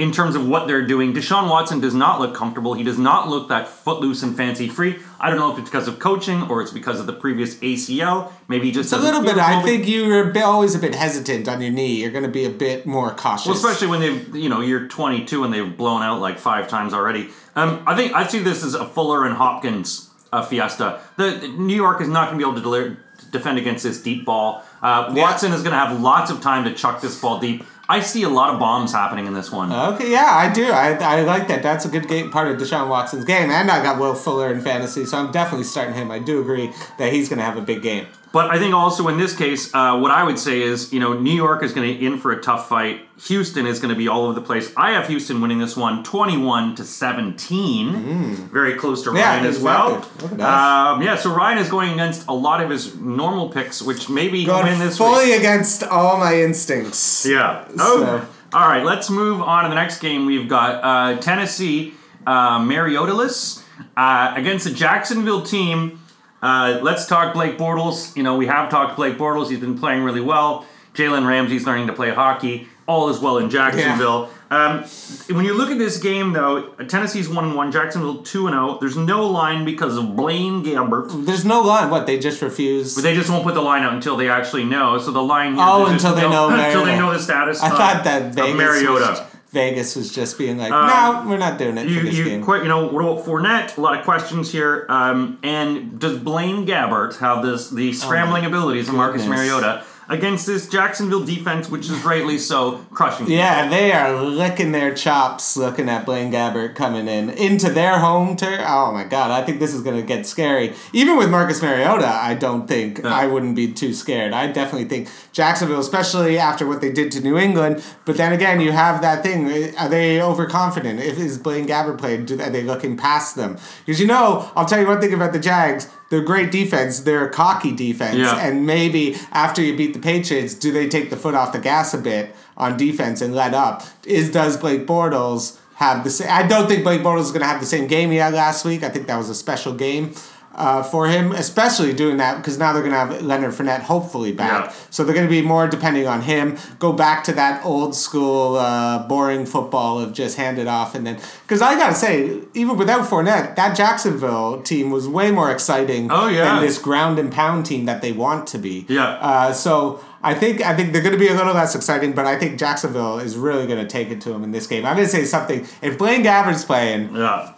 in 0.00 0.10
terms 0.12 0.34
of 0.34 0.48
what 0.48 0.66
they're 0.66 0.86
doing. 0.86 1.12
Deshaun 1.12 1.50
Watson 1.50 1.78
does 1.78 1.94
not 1.94 2.20
look 2.20 2.34
comfortable. 2.34 2.72
He 2.72 2.82
does 2.82 2.98
not 2.98 3.28
look 3.28 3.48
that 3.50 3.68
footloose 3.68 4.22
and 4.22 4.34
fancy 4.34 4.66
free. 4.66 4.98
I 5.20 5.28
don't 5.28 5.38
know 5.38 5.52
if 5.52 5.58
it's 5.58 5.68
because 5.68 5.88
of 5.88 5.98
coaching 5.98 6.42
or 6.44 6.62
it's 6.62 6.70
because 6.70 6.98
of 6.98 7.06
the 7.06 7.12
previous 7.12 7.56
ACL. 7.56 8.32
Maybe 8.48 8.66
he 8.66 8.72
just 8.72 8.92
It's 8.92 9.00
a 9.00 9.04
little 9.04 9.22
bit. 9.22 9.36
I 9.36 9.62
think 9.62 9.86
you're 9.86 10.32
always 10.42 10.74
a 10.74 10.78
bit 10.78 10.94
hesitant 10.94 11.48
on 11.48 11.60
your 11.60 11.70
knee. 11.70 12.00
You're 12.00 12.12
going 12.12 12.24
to 12.24 12.30
be 12.30 12.46
a 12.46 12.50
bit 12.50 12.86
more 12.86 13.10
cautious. 13.10 13.46
Well, 13.46 13.56
especially 13.56 13.88
when 13.88 14.00
they've, 14.00 14.34
you 14.34 14.48
know, 14.48 14.62
you're 14.62 14.88
22 14.88 15.44
and 15.44 15.52
they've 15.52 15.76
blown 15.76 16.02
out 16.02 16.20
like 16.20 16.38
five 16.38 16.66
times 16.66 16.94
already. 16.94 17.28
Um, 17.54 17.82
I 17.86 17.94
think 17.94 18.14
I 18.14 18.26
see 18.26 18.38
this 18.38 18.64
as 18.64 18.74
a 18.74 18.86
Fuller 18.86 19.26
and 19.26 19.36
Hopkins 19.36 20.08
uh, 20.32 20.42
fiesta. 20.42 21.00
The, 21.18 21.32
the 21.32 21.48
New 21.48 21.76
York 21.76 22.00
is 22.00 22.08
not 22.08 22.28
going 22.28 22.38
to 22.38 22.44
be 22.44 22.48
able 22.48 22.56
to 22.56 22.62
deliver, 22.62 22.96
defend 23.30 23.58
against 23.58 23.82
this 23.84 24.02
deep 24.02 24.24
ball. 24.24 24.64
Uh, 24.82 25.12
Yeah. 25.14 25.22
Watson 25.24 25.52
is 25.52 25.60
going 25.62 25.72
to 25.72 25.78
have 25.78 26.00
lots 26.00 26.30
of 26.30 26.40
time 26.40 26.64
to 26.64 26.72
chuck 26.72 27.02
this 27.02 27.20
ball 27.20 27.38
deep. 27.38 27.64
I 27.90 27.98
see 27.98 28.22
a 28.22 28.28
lot 28.28 28.54
of 28.54 28.60
bombs 28.60 28.92
happening 28.92 29.26
in 29.26 29.34
this 29.34 29.50
one. 29.50 29.72
Okay, 29.72 30.12
yeah, 30.12 30.30
I 30.30 30.52
do. 30.52 30.70
I, 30.70 30.92
I 30.92 31.22
like 31.22 31.48
that. 31.48 31.60
That's 31.60 31.84
a 31.84 31.88
good 31.88 32.06
game, 32.06 32.30
part 32.30 32.46
of 32.46 32.56
Deshaun 32.56 32.88
Watson's 32.88 33.24
game. 33.24 33.50
And 33.50 33.68
I 33.68 33.82
got 33.82 33.98
Will 33.98 34.14
Fuller 34.14 34.52
in 34.52 34.60
fantasy, 34.60 35.04
so 35.04 35.18
I'm 35.18 35.32
definitely 35.32 35.64
starting 35.64 35.94
him. 35.94 36.08
I 36.08 36.20
do 36.20 36.40
agree 36.40 36.72
that 36.98 37.12
he's 37.12 37.28
going 37.28 37.40
to 37.40 37.44
have 37.44 37.56
a 37.56 37.62
big 37.62 37.82
game. 37.82 38.06
But 38.32 38.48
I 38.50 38.58
think 38.60 38.74
also 38.74 39.08
in 39.08 39.18
this 39.18 39.36
case, 39.36 39.74
uh, 39.74 39.98
what 39.98 40.12
I 40.12 40.22
would 40.22 40.38
say 40.38 40.62
is, 40.62 40.92
you 40.92 41.00
know, 41.00 41.14
New 41.14 41.32
York 41.34 41.64
is 41.64 41.72
going 41.72 41.98
to 41.98 42.04
in 42.06 42.16
for 42.16 42.30
a 42.30 42.40
tough 42.40 42.68
fight. 42.68 43.00
Houston 43.26 43.66
is 43.66 43.80
going 43.80 43.88
to 43.92 43.96
be 43.98 44.06
all 44.06 44.24
over 44.24 44.34
the 44.34 44.40
place. 44.46 44.72
I 44.76 44.92
have 44.92 45.08
Houston 45.08 45.40
winning 45.40 45.58
this 45.58 45.76
one, 45.76 46.04
twenty-one 46.04 46.76
to 46.76 46.84
seventeen, 46.84 48.34
very 48.52 48.74
close 48.74 49.02
to 49.02 49.10
Mm. 49.10 49.16
Yeah, 49.16 49.30
Ryan 49.34 49.46
as 49.46 49.58
well. 49.58 49.96
exactly. 49.98 50.42
At. 50.42 50.92
Um, 50.92 51.02
yeah, 51.02 51.16
so 51.16 51.34
Ryan 51.34 51.58
is 51.58 51.68
going 51.68 51.92
against 51.92 52.28
a 52.28 52.32
lot 52.32 52.62
of 52.62 52.70
his 52.70 52.94
normal 52.96 53.48
picks, 53.48 53.82
which 53.82 54.08
maybe 54.08 54.44
Going 54.44 54.66
win 54.66 54.78
this 54.78 54.96
fully 54.98 55.30
week. 55.30 55.38
against 55.40 55.82
all 55.82 56.16
my 56.18 56.40
instincts. 56.40 57.26
Yeah. 57.26 57.64
Oh. 57.78 58.00
So- 58.04 58.26
All 58.52 58.68
right. 58.68 58.84
Let's 58.84 59.10
move 59.10 59.40
on 59.40 59.64
to 59.64 59.68
the 59.68 59.74
next 59.76 59.98
game. 60.00 60.26
We've 60.26 60.48
got 60.48 60.82
uh, 60.84 61.20
Tennessee, 61.20 61.94
uh, 62.26 62.58
Mariota-less, 62.60 63.64
uh, 63.96 64.32
against 64.36 64.64
the 64.66 64.72
Jacksonville 64.72 65.42
team. 65.42 65.99
Uh, 66.42 66.78
let's 66.82 67.06
talk 67.06 67.34
Blake 67.34 67.58
Bortles. 67.58 68.16
You 68.16 68.22
know, 68.22 68.36
we 68.36 68.46
have 68.46 68.70
talked 68.70 68.96
Blake 68.96 69.16
Bortles. 69.18 69.50
He's 69.50 69.60
been 69.60 69.78
playing 69.78 70.02
really 70.02 70.20
well. 70.20 70.66
Jalen 70.94 71.26
Ramsey's 71.26 71.66
learning 71.66 71.86
to 71.86 71.92
play 71.92 72.10
hockey. 72.10 72.68
All 72.86 73.08
is 73.10 73.20
well 73.20 73.38
in 73.38 73.50
Jacksonville. 73.50 74.30
Um, 74.50 74.82
when 75.30 75.44
you 75.44 75.54
look 75.54 75.70
at 75.70 75.78
this 75.78 75.98
game, 75.98 76.32
though, 76.32 76.70
Tennessee's 76.88 77.28
one 77.28 77.44
and 77.44 77.54
one, 77.54 77.70
Jacksonville 77.70 78.24
two 78.24 78.48
and 78.48 78.54
zero. 78.54 78.78
There's 78.80 78.96
no 78.96 79.24
line 79.28 79.64
because 79.64 79.96
of 79.96 80.16
Blaine 80.16 80.64
Gabbert. 80.64 81.24
There's 81.24 81.44
no 81.44 81.60
line. 81.60 81.88
What, 81.88 82.08
they 82.08 82.18
just 82.18 82.42
refuse? 82.42 82.96
But 82.96 83.02
they 83.02 83.14
just 83.14 83.30
won't 83.30 83.44
put 83.44 83.54
the 83.54 83.62
line 83.62 83.84
out 83.84 83.92
until 83.94 84.16
they 84.16 84.28
actually 84.28 84.64
know. 84.64 84.98
So 84.98 85.12
the 85.12 85.22
line. 85.22 85.54
Oh, 85.56 85.86
until 85.86 86.16
they 86.16 86.22
no- 86.22 86.48
know 86.48 86.64
until 86.64 86.84
they 86.84 86.98
know 86.98 87.12
the 87.12 87.20
status. 87.20 87.62
I 87.62 87.70
of, 87.70 87.72
thought 87.74 88.04
that 88.04 88.22
of 88.22 88.34
Vegas 88.34 88.56
Mariota. 88.56 89.29
Vegas 89.50 89.96
was 89.96 90.12
just 90.14 90.38
being 90.38 90.58
like, 90.58 90.70
no, 90.70 91.24
we're 91.28 91.36
not 91.36 91.58
doing 91.58 91.76
it 91.76 91.88
You, 91.88 91.98
for 92.00 92.04
this 92.06 92.16
you 92.16 92.24
game. 92.24 92.44
quite, 92.44 92.62
you 92.62 92.68
know, 92.68 92.86
what 92.86 93.04
about 93.04 93.24
Fournette? 93.26 93.76
A 93.76 93.80
lot 93.80 93.98
of 93.98 94.04
questions 94.04 94.52
here. 94.52 94.86
Um, 94.88 95.38
and 95.42 95.98
does 95.98 96.18
Blaine 96.18 96.66
Gabbert 96.66 97.16
have 97.18 97.44
this 97.44 97.68
the 97.70 97.92
scrambling 97.92 98.44
abilities 98.44 98.88
of 98.88 98.94
Marcus 98.94 99.22
Oh. 99.24 99.28
Mariota 99.28 99.82
against 100.10 100.44
this 100.44 100.68
Jacksonville 100.68 101.24
defense, 101.24 101.70
which 101.70 101.88
is 101.88 102.04
rightly 102.04 102.36
so 102.36 102.84
crushing? 102.90 103.30
Yeah, 103.30 103.68
they 103.68 103.92
are 103.92 104.20
licking 104.20 104.72
their 104.72 104.92
chops 104.92 105.56
looking 105.56 105.88
at 105.88 106.04
Blaine 106.04 106.32
Gabbert 106.32 106.74
coming 106.74 107.06
in 107.06 107.30
into 107.30 107.70
their 107.70 107.98
home 107.98 108.36
turf. 108.36 108.60
Oh 108.66 108.92
my 108.92 109.04
god, 109.04 109.30
I 109.30 109.44
think 109.44 109.60
this 109.60 109.72
is 109.72 109.82
going 109.82 109.96
to 109.96 110.06
get 110.06 110.26
scary. 110.26 110.74
Even 110.92 111.16
with 111.16 111.30
Marcus 111.30 111.62
Mariota, 111.62 112.08
I 112.08 112.34
don't 112.34 112.66
think 112.66 113.04
I 113.04 113.26
wouldn't 113.26 113.54
be 113.54 113.72
too 113.72 113.94
scared. 113.94 114.32
I 114.32 114.48
definitely 114.48 114.88
think 114.88 115.08
Jacksonville, 115.32 115.80
especially 115.80 116.38
after 116.38 116.66
what 116.66 116.80
they 116.80 116.92
did 116.92 117.12
to 117.12 117.20
New 117.20 117.38
England. 117.38 117.82
But 118.04 118.16
then 118.16 118.32
again, 118.32 118.60
you 118.60 118.72
have 118.72 119.00
that 119.02 119.22
thing. 119.22 119.48
Eh, 119.48 119.72
are 119.78 119.88
they 119.88 120.20
overconfident? 120.20 120.98
If 120.98 121.18
is 121.18 121.38
Blaine 121.38 121.66
Gabbert 121.68 121.98
played, 121.98 122.26
do, 122.26 122.40
are 122.40 122.50
they 122.50 122.64
looking 122.64 122.96
past 122.96 123.36
them? 123.36 123.58
Because 123.86 124.00
you 124.00 124.08
know, 124.08 124.50
I'll 124.56 124.66
tell 124.66 124.80
you 124.80 124.88
one 124.88 125.00
thing 125.00 125.14
about 125.14 125.32
the 125.32 125.38
Jags. 125.38 125.88
They're 126.10 126.20
great 126.20 126.50
defense. 126.50 127.00
They're 127.00 127.26
a 127.26 127.30
cocky 127.30 127.72
defense, 127.72 128.16
Yeah. 128.18 128.36
and 128.36 128.66
maybe 128.66 129.16
after 129.32 129.62
you 129.62 129.76
beat 129.76 129.94
the 129.94 129.98
Patriots, 130.00 130.52
do 130.54 130.70
they 130.70 130.88
take 130.88 131.08
the 131.10 131.16
foot 131.16 131.34
off 131.34 131.52
the 131.52 131.58
gas 131.58 131.94
a 131.94 131.98
bit 131.98 132.34
on 132.56 132.76
defense 132.76 133.22
and 133.22 133.34
let 133.34 133.54
up? 133.54 133.82
Is 134.04 134.30
does 134.30 134.56
Blake 134.58 134.86
Bortles 134.86 135.56
have 135.76 136.04
the 136.04 136.10
same? 136.10 136.28
I 136.30 136.42
don't 136.42 136.68
think 136.68 136.84
Blake 136.84 137.00
Bortles 137.00 137.22
is 137.22 137.30
going 137.30 137.40
to 137.40 137.46
have 137.46 137.60
the 137.60 137.66
same 137.66 137.86
game 137.86 138.10
he 138.10 138.18
had 138.18 138.34
last 138.34 138.64
week. 138.64 138.82
I 138.82 138.90
think 138.90 139.06
that 139.06 139.16
was 139.16 139.30
a 139.30 139.34
special 139.34 139.72
game. 139.72 140.12
Uh, 140.52 140.82
for 140.82 141.06
him, 141.06 141.30
especially 141.30 141.92
doing 141.92 142.16
that 142.16 142.36
because 142.38 142.58
now 142.58 142.72
they're 142.72 142.82
going 142.82 142.92
to 142.92 142.98
have 142.98 143.22
Leonard 143.22 143.52
Fournette 143.54 143.82
hopefully 143.82 144.32
back. 144.32 144.66
Yeah. 144.66 144.74
So 144.90 145.04
they're 145.04 145.14
going 145.14 145.26
to 145.26 145.30
be 145.30 145.42
more 145.42 145.68
depending 145.68 146.08
on 146.08 146.22
him. 146.22 146.58
Go 146.80 146.92
back 146.92 147.22
to 147.24 147.32
that 147.34 147.64
old 147.64 147.94
school, 147.94 148.56
uh, 148.56 149.06
boring 149.06 149.46
football 149.46 150.00
of 150.00 150.12
just 150.12 150.36
hand 150.36 150.58
it 150.58 150.66
off 150.66 150.96
and 150.96 151.06
then. 151.06 151.20
Because 151.42 151.62
I 151.62 151.76
got 151.76 151.90
to 151.90 151.94
say, 151.94 152.40
even 152.54 152.76
without 152.76 153.08
Fournette, 153.08 153.54
that 153.54 153.76
Jacksonville 153.76 154.60
team 154.62 154.90
was 154.90 155.06
way 155.06 155.30
more 155.30 155.52
exciting 155.52 156.10
Oh, 156.10 156.26
yeah. 156.26 156.54
than 156.56 156.62
this 156.62 156.78
ground 156.78 157.20
and 157.20 157.30
pound 157.32 157.64
team 157.64 157.84
that 157.86 158.02
they 158.02 158.10
want 158.10 158.48
to 158.48 158.58
be. 158.58 158.86
Yeah. 158.88 159.04
Uh, 159.20 159.52
so 159.52 160.04
I 160.22 160.34
think 160.34 160.60
I 160.62 160.74
think 160.74 160.92
they're 160.92 161.00
going 161.00 161.14
to 161.14 161.18
be 161.18 161.28
a 161.28 161.34
little 161.34 161.54
less 161.54 161.76
exciting, 161.76 162.12
but 162.12 162.26
I 162.26 162.36
think 162.36 162.58
Jacksonville 162.58 163.20
is 163.20 163.36
really 163.36 163.68
going 163.68 163.78
to 163.80 163.86
take 163.88 164.10
it 164.10 164.20
to 164.22 164.30
them 164.30 164.42
in 164.42 164.50
this 164.50 164.66
game. 164.66 164.84
I'm 164.84 164.96
going 164.96 165.06
to 165.06 165.12
say 165.12 165.24
something. 165.26 165.64
If 165.80 165.96
Blaine 165.96 166.24
Gabbert's 166.24 166.64
playing, 166.64 167.14
Yeah. 167.14 167.52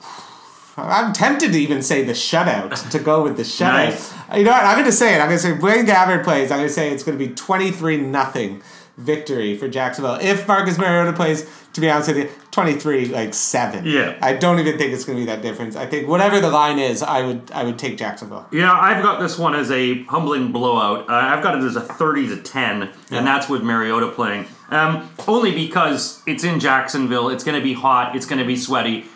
I'm 0.77 1.13
tempted 1.13 1.53
to 1.53 1.59
even 1.59 1.83
say 1.83 2.03
the 2.05 2.13
shutout 2.13 2.91
to 2.91 2.99
go 2.99 3.23
with 3.23 3.37
the 3.37 3.43
shutout. 3.43 3.73
Nice. 3.73 4.15
You 4.37 4.45
know 4.45 4.53
what? 4.53 4.65
I'm 4.65 4.75
going 4.77 4.87
to 4.87 4.93
say 4.93 5.15
it. 5.15 5.19
I'm 5.19 5.27
going 5.29 5.39
to 5.39 5.43
say 5.43 5.53
Blaine 5.55 5.87
Gabbert 5.87 6.25
plays. 6.25 6.51
I'm 6.51 6.59
going 6.59 6.69
to 6.69 6.75
say 6.75 6.91
it's 6.91 7.03
going 7.05 7.19
to 7.19 7.25
be 7.29 7.35
23 7.35 7.99
nothing 7.99 8.63
victory 8.97 9.57
for 9.57 9.69
Jacksonville. 9.69 10.19
If 10.21 10.47
Marcus 10.47 10.79
Mariota 10.79 11.13
plays, 11.15 11.49
to 11.73 11.81
be 11.81 11.91
honest 11.91 12.09
with 12.09 12.17
you, 12.19 12.31
23 12.51 13.07
like 13.07 13.33
7. 13.35 13.85
Yeah. 13.87 14.19
I 14.23 14.35
don't 14.35 14.59
even 14.61 14.77
think 14.79 14.93
it's 14.93 15.05
going 15.05 15.17
to 15.19 15.23
be 15.23 15.27
that 15.27 15.41
difference. 15.43 15.77
I 15.77 15.87
think 15.87 16.09
whatever 16.09 16.41
the 16.41 16.51
line 16.51 16.79
is, 16.79 17.03
I 17.03 17.23
would 17.25 17.51
I 17.53 17.65
would 17.65 17.79
take 17.79 17.97
Jacksonville. 17.99 18.47
Yeah, 18.53 18.73
I've 18.73 19.03
got 19.03 19.21
this 19.21 19.39
one 19.39 19.55
as 19.55 19.71
a 19.71 20.03
humbling 20.05 20.53
blowout. 20.53 21.09
Uh, 21.09 21.15
I've 21.15 21.43
got 21.43 21.57
it 21.57 21.65
as 21.65 21.77
a 21.77 21.81
30 21.81 22.29
to 22.29 22.37
10, 22.43 22.81
Yeah. 23.11 23.19
and 23.19 23.27
that's 23.27 23.49
with 23.49 23.63
Mariota 23.63 24.09
playing. 24.09 24.47
Um, 24.71 25.11
only 25.29 25.53
because 25.55 26.23
it's 26.27 26.45
in 26.45 26.61
Jacksonville, 26.61 27.29
it's 27.31 27.45
going 27.45 27.59
to 27.59 27.65
be 27.65 27.75
hot, 27.75 28.15
it's 28.17 28.25
going 28.27 28.39
to 28.39 28.47
be 28.47 28.57
sweaty. 28.57 29.07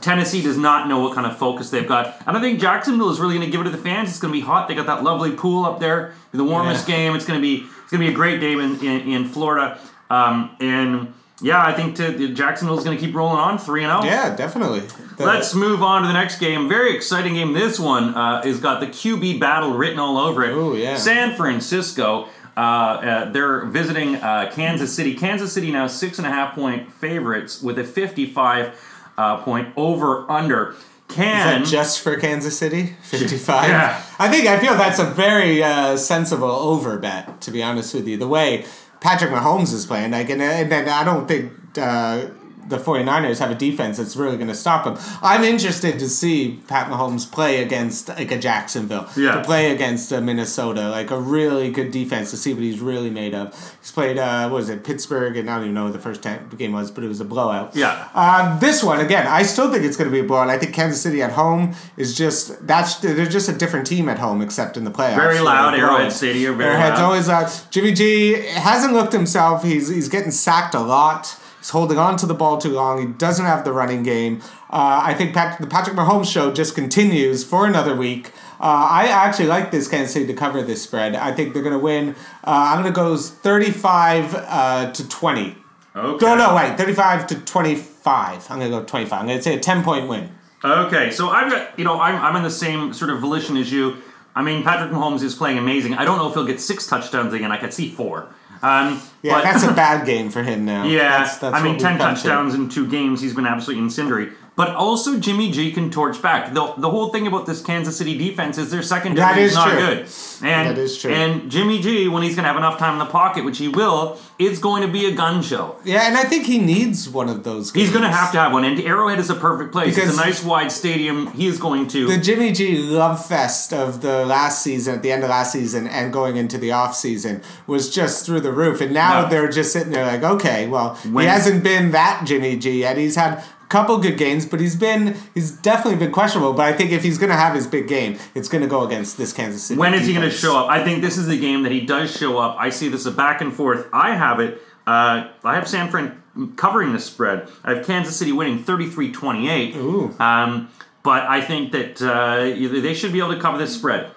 Tennessee 0.00 0.42
does 0.42 0.56
not 0.58 0.88
know 0.88 1.00
what 1.00 1.14
kind 1.14 1.26
of 1.26 1.36
focus 1.38 1.70
they've 1.70 1.86
got. 1.86 2.20
And 2.26 2.36
I 2.36 2.40
think 2.40 2.60
Jacksonville 2.60 3.10
is 3.10 3.20
really 3.20 3.34
going 3.36 3.46
to 3.46 3.50
give 3.50 3.60
it 3.60 3.64
to 3.64 3.70
the 3.70 3.78
fans. 3.82 4.08
It's 4.10 4.18
going 4.18 4.32
to 4.32 4.38
be 4.38 4.44
hot. 4.44 4.66
They 4.68 4.74
got 4.74 4.86
that 4.86 5.02
lovely 5.04 5.32
pool 5.32 5.64
up 5.64 5.78
there. 5.80 6.14
The 6.32 6.44
warmest 6.44 6.88
Yeah. 6.88 6.96
game. 6.96 7.14
It's 7.14 7.24
going 7.24 7.40
to 7.40 7.42
be 7.42 7.64
it's 7.82 7.90
going 7.92 8.00
to 8.00 8.06
be 8.08 8.12
a 8.12 8.14
great 8.16 8.40
game 8.40 8.60
in, 8.60 8.80
in, 8.84 9.00
in 9.12 9.24
Florida. 9.26 9.78
Um, 10.10 10.56
and 10.60 11.12
yeah, 11.42 11.64
I 11.64 11.72
think 11.72 11.96
to, 11.96 12.32
Jacksonville's 12.34 12.82
going 12.84 12.96
to 12.98 13.04
keep 13.04 13.14
rolling 13.14 13.38
on 13.38 13.58
3 13.58 13.84
and 13.84 14.02
0. 14.02 14.12
Yeah, 14.12 14.34
definitely. 14.34 14.80
The- 15.16 15.26
Let's 15.26 15.54
move 15.54 15.82
on 15.82 16.02
to 16.02 16.08
the 16.08 16.14
next 16.14 16.38
game. 16.38 16.68
Very 16.68 16.96
exciting 16.96 17.34
game. 17.34 17.52
This 17.52 17.78
one 17.78 18.14
uh, 18.14 18.42
has 18.42 18.58
got 18.60 18.80
the 18.80 18.86
QB 18.86 19.38
battle 19.38 19.72
written 19.74 19.98
all 20.00 20.18
over 20.18 20.42
it. 20.44 20.52
Ooh, 20.52 20.76
yeah. 20.76 20.96
San 20.96 21.36
Francisco. 21.36 22.28
Uh, 22.56 22.60
uh, 22.60 23.30
they're 23.32 23.64
visiting 23.66 24.16
uh, 24.16 24.50
Kansas 24.54 24.94
City. 24.94 25.14
Kansas 25.14 25.52
City 25.52 25.70
now 25.72 25.86
six 25.88 26.18
and 26.18 26.26
a 26.26 26.30
half 26.30 26.54
point 26.54 26.92
favorites 26.92 27.60
with 27.62 27.78
a 27.78 27.84
55 27.84 28.80
uh, 29.16 29.38
point 29.38 29.68
over 29.76 30.30
under. 30.30 30.74
Is 31.10 31.16
that 31.16 31.64
just 31.66 32.00
for 32.00 32.16
Kansas 32.16 32.58
City? 32.58 32.96
55? 33.02 33.68
Yeah. 33.68 34.02
I 34.18 34.28
think, 34.28 34.46
I 34.46 34.58
feel 34.58 34.74
that's 34.74 34.98
a 34.98 35.04
very 35.04 35.62
uh, 35.62 35.96
sensible 35.96 36.50
over 36.50 36.98
bet, 36.98 37.40
to 37.42 37.50
be 37.50 37.62
honest 37.62 37.94
with 37.94 38.08
you. 38.08 38.16
The 38.16 38.26
way 38.26 38.64
Patrick 39.00 39.30
Mahomes 39.30 39.72
is 39.72 39.86
playing, 39.86 40.12
like, 40.12 40.30
and, 40.30 40.42
and 40.42 40.72
then 40.72 40.88
I 40.88 41.04
don't 41.04 41.28
think 41.28 41.52
uh, 41.78 42.28
the 42.68 42.78
49ers 42.78 43.38
have 43.38 43.50
a 43.50 43.54
defense 43.54 43.98
that's 43.98 44.16
really 44.16 44.36
going 44.36 44.48
to 44.48 44.54
stop 44.54 44.86
him. 44.86 44.96
I'm 45.22 45.44
interested 45.44 45.98
to 45.98 46.08
see 46.08 46.60
Pat 46.68 46.90
Mahomes 46.90 47.30
play 47.30 47.62
against, 47.62 48.08
like, 48.08 48.30
a 48.30 48.38
Jacksonville. 48.38 49.08
Yeah. 49.16 49.36
To 49.36 49.44
play 49.44 49.72
against 49.72 50.12
a 50.12 50.20
Minnesota, 50.20 50.88
like, 50.90 51.10
a 51.10 51.18
really 51.20 51.70
good 51.70 51.90
defense 51.90 52.30
to 52.30 52.36
see 52.36 52.54
what 52.54 52.62
he's 52.62 52.80
really 52.80 53.10
made 53.10 53.34
of. 53.34 53.52
He's 53.80 53.90
played, 53.90 54.18
uh, 54.18 54.48
what 54.48 54.56
was 54.56 54.68
it, 54.68 54.84
Pittsburgh, 54.84 55.36
and 55.36 55.50
I 55.50 55.56
don't 55.56 55.64
even 55.64 55.74
know 55.74 55.84
what 55.84 55.92
the 55.92 55.98
first 55.98 56.22
game 56.56 56.72
was, 56.72 56.90
but 56.90 57.04
it 57.04 57.08
was 57.08 57.20
a 57.20 57.24
blowout. 57.24 57.74
Yeah. 57.74 58.08
Uh, 58.14 58.58
this 58.58 58.82
one 58.82 59.00
again, 59.00 59.26
I 59.26 59.42
still 59.42 59.70
think 59.72 59.84
it's 59.84 59.96
going 59.96 60.10
to 60.10 60.12
be 60.12 60.20
a 60.20 60.24
blowout. 60.24 60.48
I 60.48 60.58
think 60.58 60.74
Kansas 60.74 61.00
City 61.00 61.22
at 61.22 61.32
home 61.32 61.74
is 61.96 62.16
just 62.16 62.66
that's 62.66 62.96
they're 62.96 63.26
just 63.26 63.48
a 63.48 63.52
different 63.52 63.86
team 63.86 64.08
at 64.08 64.18
home, 64.18 64.40
except 64.42 64.76
in 64.76 64.84
the 64.84 64.90
playoffs. 64.90 65.16
Very 65.16 65.40
loud, 65.40 65.74
Arrowhead. 65.74 66.12
Stadium, 66.12 66.56
very 66.56 66.70
Arrowhead's 66.74 66.98
loud. 66.98 67.04
always 67.04 67.28
loud. 67.28 67.50
Jimmy 67.70 67.92
G 67.92 68.32
hasn't 68.52 68.92
looked 68.92 69.12
himself. 69.12 69.62
He's 69.64 69.88
he's 69.88 70.08
getting 70.08 70.30
sacked 70.30 70.74
a 70.74 70.80
lot. 70.80 71.36
He's 71.64 71.70
holding 71.70 71.96
on 71.96 72.18
to 72.18 72.26
the 72.26 72.34
ball 72.34 72.58
too 72.58 72.68
long. 72.68 73.00
He 73.00 73.06
doesn't 73.06 73.46
have 73.46 73.64
the 73.64 73.72
running 73.72 74.02
game. 74.02 74.42
Uh, 74.68 75.00
I 75.02 75.14
think 75.14 75.32
Pat, 75.32 75.58
the 75.58 75.66
Patrick 75.66 75.96
Mahomes 75.96 76.30
show 76.30 76.52
just 76.52 76.74
continues 76.74 77.42
for 77.42 77.66
another 77.66 77.96
week. 77.96 78.32
Uh, 78.60 78.86
I 78.90 79.06
actually 79.06 79.46
like 79.46 79.70
this 79.70 79.88
Kansas 79.88 80.12
City 80.12 80.26
to 80.26 80.34
cover 80.34 80.60
this 80.62 80.82
spread. 80.82 81.14
I 81.16 81.32
think 81.32 81.54
they're 81.54 81.62
going 81.62 81.72
to 81.72 81.78
win. 81.78 82.16
Uh, 82.46 82.74
I'm 82.74 82.82
going 82.82 82.92
to 82.92 82.94
go 82.94 83.16
35 83.16 84.34
uh, 84.34 84.92
to 84.92 85.08
20. 85.08 85.56
Okay. 85.96 86.26
No, 86.26 86.36
no, 86.36 86.54
wait, 86.54 86.76
35 86.76 87.28
to 87.28 87.40
25. 87.40 88.50
I'm 88.50 88.58
going 88.58 88.70
to 88.70 88.80
go 88.80 88.84
25. 88.84 89.18
I'm 89.18 89.26
going 89.26 89.38
to 89.38 89.42
say 89.42 89.54
a 89.54 89.58
10 89.58 89.82
point 89.82 90.06
win. 90.06 90.32
Okay, 90.62 91.10
so 91.10 91.30
I've 91.30 91.50
got 91.50 91.78
you 91.78 91.84
know 91.84 91.98
I'm 91.98 92.16
I'm 92.16 92.36
in 92.36 92.42
the 92.42 92.50
same 92.50 92.92
sort 92.92 93.10
of 93.10 93.20
volition 93.20 93.56
as 93.56 93.72
you. 93.72 93.96
I 94.34 94.42
mean 94.42 94.62
Patrick 94.62 94.90
Mahomes 94.90 95.22
is 95.22 95.34
playing 95.34 95.56
amazing. 95.56 95.94
I 95.94 96.04
don't 96.04 96.18
know 96.18 96.28
if 96.28 96.34
he'll 96.34 96.46
get 96.46 96.60
six 96.60 96.86
touchdowns 96.86 97.32
again. 97.32 97.52
I 97.52 97.58
could 97.58 97.72
see 97.72 97.90
four. 97.90 98.28
Um, 98.64 99.00
Yeah, 99.22 99.34
but, 99.34 99.44
that's 99.44 99.64
a 99.64 99.72
bad 99.72 100.06
game 100.06 100.30
for 100.30 100.42
him 100.42 100.64
now. 100.64 100.84
Yeah, 100.86 101.18
That's, 101.18 101.38
that's 101.38 101.54
I 101.54 101.62
mean, 101.62 101.78
ten 101.78 101.98
touchdowns 101.98 102.54
in 102.54 102.68
two 102.68 102.88
games. 102.88 103.20
He's 103.20 103.34
been 103.34 103.46
absolutely 103.46 103.84
incendiary. 103.84 104.32
But 104.56 104.68
also, 104.76 105.18
Jimmy 105.18 105.50
G 105.50 105.72
can 105.72 105.90
torch 105.90 106.22
back. 106.22 106.54
The, 106.54 106.74
the 106.78 106.88
whole 106.88 107.08
thing 107.08 107.26
about 107.26 107.44
this 107.44 107.60
Kansas 107.60 107.96
City 107.96 108.16
defense 108.16 108.56
is 108.56 108.70
their 108.70 108.82
That 108.82 108.86
secondary 108.86 109.42
is 109.42 109.50
is 109.50 109.56
not 109.56 109.68
true. 109.70 109.80
good. 109.80 109.98
And, 110.42 110.68
That 110.70 110.78
is 110.78 110.96
true. 110.96 111.12
And 111.12 111.50
Jimmy 111.50 111.80
G, 111.82 112.06
when 112.06 112.22
he's 112.22 112.36
going 112.36 112.44
to 112.44 112.48
have 112.48 112.56
enough 112.56 112.78
time 112.78 112.92
in 112.92 112.98
the 113.00 113.06
pocket, 113.10 113.44
which 113.44 113.58
he 113.58 113.66
will, 113.66 114.16
it's 114.38 114.60
going 114.60 114.82
to 114.82 114.88
be 114.88 115.06
a 115.06 115.12
gun 115.12 115.42
show. 115.42 115.74
Yeah, 115.84 116.06
and 116.06 116.16
I 116.16 116.22
think 116.22 116.46
he 116.46 116.58
needs 116.58 117.08
one 117.08 117.28
of 117.28 117.42
those 117.42 117.72
games. 117.72 117.86
He's 117.86 117.92
going 117.92 118.04
to 118.08 118.16
have 118.16 118.30
to 118.30 118.38
have 118.38 118.52
one. 118.52 118.62
And 118.64 118.78
Arrowhead 118.80 119.18
is 119.18 119.28
a 119.28 119.34
perfect 119.34 119.72
place. 119.72 119.96
Because- 119.96 120.10
it's 120.10 120.18
a 120.18 120.20
nice 120.24 120.44
wide 120.44 120.70
stadium. 120.70 121.32
He 121.32 121.48
is 121.48 121.58
going 121.58 121.88
to. 121.88 122.06
The 122.06 122.18
Jimmy 122.18 122.52
G 122.52 122.78
love 122.78 123.26
fest 123.26 123.72
of 123.72 124.02
the 124.02 124.24
last 124.24 124.62
season, 124.62 124.94
at 124.94 125.02
the 125.02 125.10
end 125.10 125.24
of 125.24 125.30
last 125.30 125.50
season, 125.52 125.88
and 125.88 126.12
going 126.12 126.36
into 126.36 126.58
the 126.58 126.70
off 126.70 126.94
season 126.94 127.42
was 127.66 127.92
just 127.92 128.24
through 128.24 128.40
the 128.42 128.52
roof. 128.52 128.80
And 128.80 128.94
now 128.94 129.22
No. 129.22 129.28
they're 129.28 129.48
just 129.48 129.72
sitting 129.72 129.90
there 129.90 130.06
like, 130.06 130.22
okay, 130.22 130.68
well, 130.68 130.94
When- 131.10 131.24
he 131.24 131.28
hasn't 131.28 131.64
been 131.64 131.90
that 131.90 132.22
Jimmy 132.24 132.56
G 132.56 132.80
yet. 132.82 132.96
He's 132.98 133.16
had 133.16 133.42
couple 133.74 133.98
good 133.98 134.16
games, 134.16 134.46
but 134.46 134.60
he's 134.60 134.76
been 134.76 135.16
he's 135.34 135.50
definitely 135.50 135.98
been 135.98 136.12
questionable. 136.12 136.52
But 136.52 136.66
I 136.66 136.72
think 136.72 136.92
if 136.92 137.02
he's 137.02 137.18
going 137.18 137.30
to 137.30 137.36
have 137.36 137.56
his 137.56 137.66
big 137.66 137.88
game, 137.88 138.16
it's 138.36 138.48
going 138.48 138.62
to 138.62 138.68
go 138.68 138.84
against 138.86 139.18
this 139.18 139.32
Kansas 139.32 139.64
City. 139.64 139.80
When 139.80 139.94
is 139.94 140.06
he 140.06 140.14
going 140.14 140.28
to 140.28 140.34
show 140.34 140.56
up? 140.56 140.70
I 140.70 140.84
think 140.84 141.02
this 141.02 141.18
is 141.18 141.26
the 141.26 141.38
game 141.38 141.64
that 141.64 141.72
he 141.72 141.80
does 141.80 142.16
show 142.16 142.38
up. 142.38 142.56
I 142.56 142.70
see 142.70 142.88
this 142.88 143.04
a 143.04 143.10
back 143.10 143.40
and 143.40 143.52
forth. 143.52 143.88
I 143.92 144.14
have 144.14 144.38
it. 144.38 144.62
Uh, 144.86 145.28
I 145.42 145.56
have 145.56 145.66
San 145.66 145.90
Fran 145.90 146.22
covering 146.54 146.92
this 146.92 147.04
spread. 147.04 147.48
I 147.64 147.74
have 147.74 147.84
Kansas 147.84 148.16
City 148.16 148.30
winning 148.30 148.62
33-28. 148.62 149.74
Ooh. 149.76 150.14
Um, 150.20 150.70
but 151.02 151.24
I 151.24 151.40
think 151.40 151.72
that 151.72 152.00
uh, 152.00 152.80
they 152.80 152.94
should 152.94 153.12
be 153.12 153.18
able 153.18 153.34
to 153.34 153.40
cover 153.40 153.58
this 153.58 153.74
spread. 153.74 154.12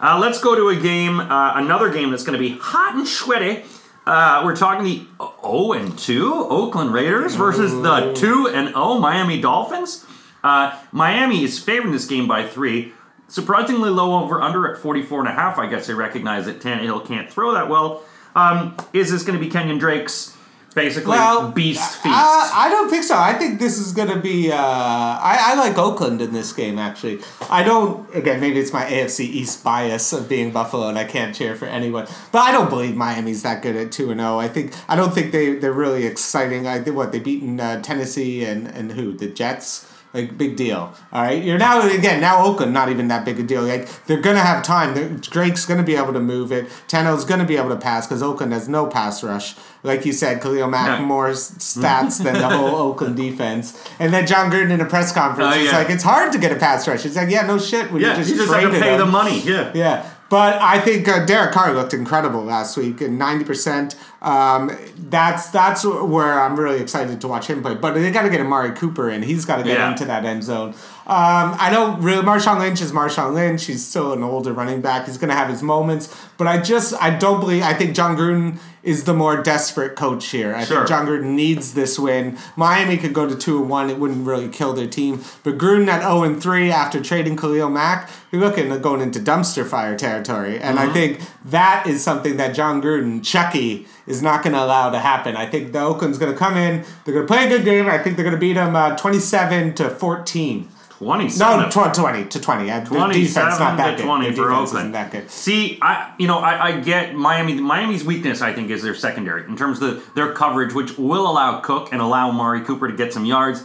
Uh, 0.00 0.18
let's 0.18 0.40
go 0.40 0.56
to 0.56 0.68
a 0.68 0.76
game, 0.76 1.20
uh, 1.20 1.52
another 1.56 1.92
game 1.92 2.10
that's 2.10 2.24
going 2.24 2.38
to 2.38 2.42
be 2.42 2.58
hot 2.58 2.94
and 2.94 3.06
sweaty. 3.06 3.62
Uh, 4.06 4.42
we're 4.44 4.56
talking 4.56 4.84
the 4.84 5.06
0 5.42 5.72
and 5.72 5.98
2 5.98 6.34
Oakland 6.34 6.92
Raiders 6.92 7.34
versus 7.34 7.72
the 7.72 8.12
2 8.14 8.48
and 8.48 8.68
0 8.68 8.98
Miami 8.98 9.40
Dolphins. 9.40 10.04
Uh, 10.42 10.78
Miami 10.90 11.44
is 11.44 11.58
favoring 11.58 11.92
this 11.92 12.06
game 12.06 12.26
by 12.26 12.46
three. 12.46 12.92
Surprisingly 13.28 13.90
low 13.90 14.22
over 14.22 14.40
under 14.40 14.72
at 14.72 14.80
44 14.80 15.20
and 15.20 15.28
a 15.28 15.32
half. 15.32 15.58
I 15.58 15.66
guess 15.66 15.86
they 15.86 15.94
recognize 15.94 16.46
that 16.46 16.60
Tannehill 16.60 17.06
can't 17.06 17.30
throw 17.30 17.52
that 17.52 17.68
well. 17.68 18.02
Um, 18.34 18.76
is 18.92 19.10
this 19.10 19.22
going 19.22 19.38
to 19.38 19.44
be 19.44 19.50
Kenyon 19.50 19.78
Drake's 19.78 20.36
basically 20.74 21.10
Well, 21.10 21.50
beast 21.50 21.96
feast? 21.96 22.06
Uh, 22.06 22.50
I 22.54 22.68
don't 22.70 22.88
think 22.88 23.04
so. 23.04 23.16
I 23.16 23.34
think 23.34 23.58
this 23.58 23.78
is 23.78 23.92
going 23.92 24.08
to 24.08 24.18
be. 24.18 24.52
Uh, 24.52 24.56
I, 24.56 25.52
I 25.52 25.54
like 25.54 25.78
Oakland 25.78 26.20
in 26.20 26.32
this 26.32 26.52
game, 26.52 26.78
actually. 26.78 27.20
I 27.48 27.62
don't. 27.62 28.12
Again, 28.14 28.40
maybe 28.40 28.58
it's 28.58 28.72
my 28.72 28.84
AFC 28.84 29.20
East 29.20 29.64
bias 29.64 30.12
of 30.12 30.28
being 30.28 30.50
Buffalo 30.52 30.88
and 30.88 30.98
I 30.98 31.04
can't 31.04 31.34
cheer 31.34 31.56
for 31.56 31.66
anyone. 31.66 32.06
But 32.32 32.40
I 32.40 32.52
don't 32.52 32.70
believe 32.70 32.96
Miami's 32.96 33.42
that 33.42 33.62
good 33.62 33.76
at 33.76 33.92
2 33.92 34.10
and 34.10 34.20
0. 34.20 34.38
I 34.38 34.48
think. 34.48 34.72
I 34.88 34.96
don't 34.96 35.12
think 35.12 35.32
they, 35.32 35.54
they're 35.54 35.72
really 35.72 36.06
exciting. 36.06 36.66
I 36.66 36.80
think 36.80 36.96
what? 36.96 37.12
They 37.12 37.20
beaten 37.20 37.58
uh, 37.60 37.82
Tennessee 37.82 38.44
and, 38.44 38.66
and 38.68 38.92
who? 38.92 39.12
The 39.12 39.28
Jets? 39.28 39.89
Like 40.12 40.36
big 40.36 40.56
deal, 40.56 40.92
all 41.12 41.22
right. 41.22 41.40
You're 41.40 41.58
now 41.58 41.88
again 41.88 42.20
now 42.20 42.44
Oakland 42.44 42.72
not 42.72 42.88
even 42.88 43.06
that 43.08 43.24
big 43.24 43.38
a 43.38 43.44
deal. 43.44 43.62
Like 43.62 43.88
they're 44.06 44.20
gonna 44.20 44.40
have 44.40 44.64
time. 44.64 44.94
They're, 44.94 45.08
Drake's 45.08 45.64
gonna 45.66 45.84
be 45.84 45.94
able 45.94 46.12
to 46.12 46.20
move 46.20 46.50
it. 46.50 46.68
Tano's 46.88 47.24
gonna 47.24 47.44
be 47.44 47.56
able 47.56 47.68
to 47.68 47.76
pass 47.76 48.08
because 48.08 48.20
Oakland 48.20 48.52
has 48.52 48.68
no 48.68 48.86
pass 48.86 49.22
rush. 49.22 49.54
Like 49.82 50.04
you 50.04 50.12
said, 50.12 50.42
Khalil 50.42 50.68
Mack 50.68 50.98
Yeah. 50.98 51.04
more 51.04 51.30
stats 51.30 52.22
than 52.22 52.34
the 52.34 52.48
whole 52.48 52.74
Oakland 52.90 53.16
defense. 53.16 53.88
And 53.98 54.12
then 54.12 54.26
Jon 54.26 54.50
Gruden 54.50 54.70
in 54.70 54.80
a 54.80 54.84
press 54.84 55.12
conference 55.12 55.54
oh, 55.54 55.58
is 55.58 55.66
yeah. 55.66 55.78
like, 55.78 55.90
it's 55.90 56.02
hard 56.02 56.32
to 56.32 56.38
get 56.38 56.52
a 56.52 56.56
pass 56.56 56.86
rush. 56.86 57.06
It's 57.06 57.16
like, 57.16 57.30
yeah, 57.30 57.46
no 57.46 57.58
shit. 57.58 57.90
When 57.90 58.02
yeah, 58.02 58.10
you 58.10 58.16
just, 58.16 58.30
you 58.30 58.36
just 58.36 58.52
have 58.52 58.70
to 58.70 58.80
pay 58.80 58.96
the 58.98 59.06
money. 59.06 59.40
Yeah. 59.40 59.72
Yeah. 59.74 60.10
But 60.30 60.62
I 60.62 60.78
think 60.80 61.08
uh, 61.08 61.26
Derek 61.26 61.52
Carr 61.52 61.74
looked 61.74 61.92
incredible 61.92 62.42
last 62.44 62.76
week, 62.76 63.00
and 63.00 63.18
ninety 63.18 63.44
percent. 63.44 63.96
Um, 64.22 64.70
that's 64.96 65.50
that's 65.50 65.84
where 65.84 66.40
I'm 66.40 66.58
really 66.58 66.80
excited 66.80 67.20
to 67.20 67.28
watch 67.28 67.48
him 67.48 67.60
play. 67.62 67.74
But 67.74 67.94
they 67.94 68.10
got 68.12 68.22
to 68.22 68.30
get 68.30 68.40
Amari 68.40 68.70
Cooper 68.70 69.10
in. 69.10 69.22
He's 69.24 69.44
got 69.44 69.56
to 69.56 69.64
get 69.64 69.78
Yeah. 69.78 69.90
into 69.90 70.04
that 70.04 70.24
end 70.24 70.44
zone. 70.44 70.74
Um, 71.06 71.56
I 71.58 71.70
know 71.72 71.96
really 71.96 72.22
Marshawn 72.22 72.58
Lynch 72.60 72.80
is 72.80 72.92
Marshawn 72.92 73.34
Lynch. 73.34 73.64
He's 73.64 73.84
still 73.84 74.12
an 74.12 74.22
older 74.22 74.52
running 74.52 74.80
back. 74.80 75.06
He's 75.06 75.18
going 75.18 75.30
to 75.30 75.34
have 75.34 75.48
his 75.48 75.62
moments, 75.62 76.14
but 76.36 76.46
I 76.46 76.60
just 76.60 76.94
I 77.02 77.10
don't 77.10 77.40
believe. 77.40 77.62
I 77.62 77.74
think 77.74 77.96
Jon 77.96 78.16
Gruden 78.16 78.58
is 78.82 79.04
the 79.04 79.12
more 79.12 79.42
desperate 79.42 79.94
coach 79.96 80.28
here. 80.28 80.54
I 80.54 80.64
Sure. 80.64 80.76
think 80.78 80.88
Jon 80.88 81.06
Gruden 81.06 81.34
needs 81.34 81.74
this 81.74 81.98
win. 81.98 82.38
Miami 82.56 82.96
could 82.96 83.12
go 83.12 83.26
to 83.28 83.34
two 83.34 83.60
and 83.60 83.68
one; 83.68 83.90
it 83.90 83.98
wouldn't 83.98 84.26
really 84.26 84.48
kill 84.48 84.72
their 84.72 84.86
team. 84.86 85.22
But 85.42 85.58
Gruden 85.58 85.88
at 85.88 86.02
zero 86.02 86.22
and 86.22 86.40
three 86.40 86.70
after 86.70 87.00
trading 87.02 87.36
Khalil 87.36 87.70
Mack, 87.70 88.08
you're 88.30 88.40
looking 88.40 88.70
at 88.70 88.80
going 88.82 89.00
into 89.00 89.18
dumpster 89.18 89.66
fire 89.66 89.96
territory. 89.98 90.60
And 90.60 90.78
I 90.78 90.92
think 90.92 91.20
that 91.46 91.86
is 91.88 92.04
something 92.04 92.36
that 92.36 92.54
Jon 92.54 92.80
Gruden, 92.80 93.24
Chucky, 93.24 93.86
is 94.06 94.22
not 94.22 94.42
going 94.44 94.52
to 94.54 94.62
allow 94.62 94.90
to 94.90 94.98
happen. 94.98 95.34
I 95.36 95.46
think 95.46 95.72
the 95.72 95.80
Oakland's 95.80 96.18
going 96.18 96.32
to 96.32 96.38
come 96.38 96.56
in. 96.56 96.84
They're 97.04 97.14
going 97.14 97.26
to 97.26 97.32
play 97.32 97.46
a 97.46 97.48
good 97.48 97.64
game. 97.64 97.88
I 97.88 97.98
think 97.98 98.16
they're 98.16 98.24
going 98.24 98.36
to 98.36 98.40
beat 98.40 98.52
them 98.54 98.76
uh, 98.76 98.96
twenty-seven 98.96 99.74
to 99.74 99.90
fourteen. 99.90 100.68
Twenty-seven. 101.04 101.60
No, 101.62 101.68
tw- 101.70 101.94
20 101.94 102.24
to 102.26 102.40
20. 102.40 102.70
Uh, 102.70 102.80
The 102.80 102.86
27 102.86 103.24
defense 103.24 103.58
not 103.58 103.76
that 103.78 103.92
to 103.92 103.96
good. 103.96 104.04
20 104.04 104.30
The 104.30 104.36
for 104.36 104.52
Oakland. 104.52 104.94
that 104.94 105.10
good. 105.10 105.30
See, 105.30 105.78
I 105.80 106.12
you 106.18 106.26
know 106.26 106.38
I, 106.38 106.66
I 106.66 106.80
get 106.80 107.14
Miami. 107.14 107.54
Miami's 107.58 108.04
weakness, 108.04 108.42
I 108.42 108.52
think, 108.52 108.70
is 108.70 108.82
their 108.82 108.94
secondary 108.94 109.44
in 109.46 109.56
terms 109.56 109.80
of 109.80 110.04
the, 110.04 110.12
their 110.14 110.32
coverage, 110.34 110.74
which 110.74 110.98
will 110.98 111.26
allow 111.26 111.60
Cook 111.60 111.88
and 111.92 112.02
allow 112.02 112.30
Mari 112.32 112.60
Cooper 112.60 112.86
to 112.86 112.94
get 112.94 113.14
some 113.14 113.24
yards. 113.24 113.64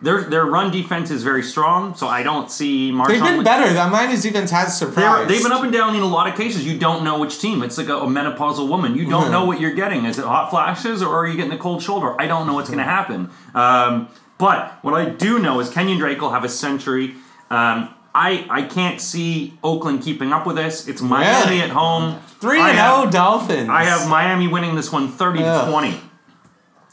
Their 0.00 0.22
their 0.22 0.44
run 0.46 0.70
defense 0.70 1.10
is 1.10 1.24
very 1.24 1.42
strong, 1.42 1.96
so 1.96 2.06
I 2.06 2.22
don't 2.22 2.48
see 2.48 2.92
Marshawn. 2.92 3.08
They've 3.08 3.22
been 3.22 3.42
better. 3.42 3.72
The 3.72 3.88
Miami's 3.88 4.22
defense 4.22 4.52
has 4.52 4.78
surprised. 4.78 5.28
they've 5.28 5.42
been 5.42 5.50
up 5.50 5.64
and 5.64 5.72
down 5.72 5.96
in 5.96 6.02
a 6.02 6.06
lot 6.06 6.28
of 6.28 6.36
cases. 6.36 6.64
You 6.64 6.78
don't 6.78 7.02
know 7.02 7.18
which 7.18 7.40
team. 7.40 7.64
It's 7.64 7.76
like 7.76 7.88
a, 7.88 7.96
a 7.98 8.06
menopausal 8.06 8.68
woman. 8.68 8.94
You 8.94 9.06
don't 9.10 9.24
Mhm. 9.24 9.30
know 9.32 9.44
what 9.46 9.60
you're 9.60 9.74
getting. 9.74 10.04
Is 10.04 10.20
it 10.20 10.24
hot 10.24 10.50
flashes 10.50 11.02
or 11.02 11.12
are 11.16 11.26
you 11.26 11.34
getting 11.36 11.50
a 11.50 11.58
cold 11.58 11.82
shoulder? 11.82 12.14
I 12.20 12.28
don't 12.28 12.46
know 12.46 12.54
what's 12.54 12.68
going 12.68 12.78
to 12.78 12.84
happen. 12.84 13.30
Um, 13.56 14.06
but 14.38 14.78
what 14.82 14.94
I 14.94 15.08
do 15.10 15.38
know 15.38 15.60
is 15.60 15.68
Kenyon 15.70 15.98
Drake 15.98 16.20
will 16.20 16.30
have 16.30 16.44
a 16.44 16.48
century. 16.48 17.14
Um, 17.50 17.94
I 18.14 18.46
I 18.50 18.62
can't 18.62 19.00
see 19.00 19.58
Oakland 19.62 20.02
keeping 20.02 20.32
up 20.32 20.46
with 20.46 20.56
this. 20.56 20.88
It's 20.88 21.02
Miami 21.02 21.50
Really? 21.56 21.62
at 21.62 21.70
home. 21.70 22.20
3 22.40 22.60
I 22.60 22.68
and 22.70 22.78
have- 22.78 22.98
0 23.00 23.10
Dolphins. 23.10 23.68
I 23.68 23.84
have 23.84 24.08
Miami 24.08 24.48
winning 24.48 24.74
this 24.76 24.90
one 24.92 25.08
30 25.08 25.40
to 25.40 25.66
20. 25.70 26.00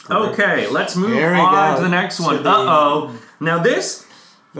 Okay, 0.10 0.68
let's 0.68 0.96
move 0.96 1.18
on 1.18 1.72
go. 1.74 1.78
to 1.78 1.84
the 1.84 1.90
next 1.90 2.20
one. 2.20 2.46
Uh 2.46 2.52
oh. 2.56 3.20
Now 3.40 3.60
this 3.60 4.06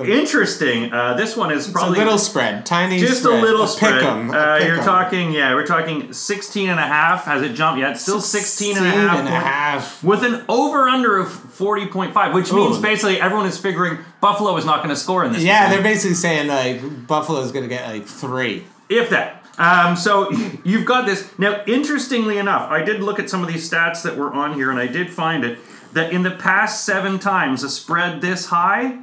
interesting. 0.04 0.92
Uh, 0.92 1.14
this 1.14 1.38
one 1.38 1.52
is 1.52 1.66
It's 1.66 1.74
probably 1.74 2.00
a 2.00 2.04
little 2.04 2.18
spread. 2.18 2.66
Tiny 2.66 3.00
just 3.00 3.22
spread. 3.22 3.40
a 3.40 3.42
little 3.42 3.68
spread. 3.68 4.04
a 4.04 4.08
uh, 4.08 4.58
you're 4.58 4.84
talking, 4.84 5.32
yeah, 5.32 5.54
we're 5.54 5.66
talking 5.66 6.12
16 6.12 6.70
and 6.70 6.80
a 6.80 6.84
half. 6.84 7.26
Has 7.26 7.42
it 7.42 7.54
jumped 7.54 7.80
yet? 7.80 7.98
Still 7.98 8.20
16 8.20 8.78
and 8.78 8.86
a 8.86 8.90
16 8.92 9.10
and 9.20 9.28
a 9.28 9.32
half. 9.32 10.04
With 10.04 10.24
an 10.24 10.44
over 10.50 10.90
under 10.90 11.18
of 11.18 11.45
40.5, 11.58 12.34
which 12.34 12.52
means 12.52 12.78
basically 12.80 13.20
everyone 13.20 13.46
is 13.48 13.58
figuring 13.58 13.98
Buffalo 14.22 14.56
is 14.58 14.66
not 14.66 14.78
going 14.78 14.90
to 14.90 14.96
score 14.96 15.24
in 15.24 15.32
this 15.34 15.44
Yeah, 15.44 15.64
game. 15.64 15.72
they're 15.72 15.84
basically 15.94 16.16
saying 16.16 16.48
like 16.48 17.08
Buffalo 17.08 17.42
is 17.42 17.52
going 17.52 17.64
to 17.64 17.70
get 17.70 17.88
like 17.88 18.06
three. 18.06 18.66
If 18.90 19.10
that. 19.10 19.42
Um, 19.58 19.96
so 19.96 20.32
you've 20.66 20.86
got 20.86 21.06
this. 21.06 21.30
Now, 21.40 21.64
interestingly 21.66 22.38
enough, 22.38 22.70
I 22.70 22.84
did 22.84 23.02
look 23.02 23.20
at 23.20 23.30
some 23.30 23.42
of 23.42 23.48
these 23.48 23.70
stats 23.70 24.04
that 24.04 24.18
were 24.18 24.34
on 24.34 24.54
here, 24.54 24.70
and 24.70 24.80
I 24.80 24.88
did 24.88 25.10
find 25.10 25.44
it 25.46 25.60
that 25.94 26.12
in 26.12 26.24
the 26.24 26.32
past 26.32 26.84
seven 26.86 27.20
times 27.20 27.64
a 27.64 27.70
spread 27.70 28.20
this 28.20 28.48
high, 28.48 29.00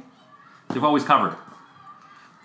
they've 0.69 0.83
always 0.83 1.03
covered. 1.03 1.35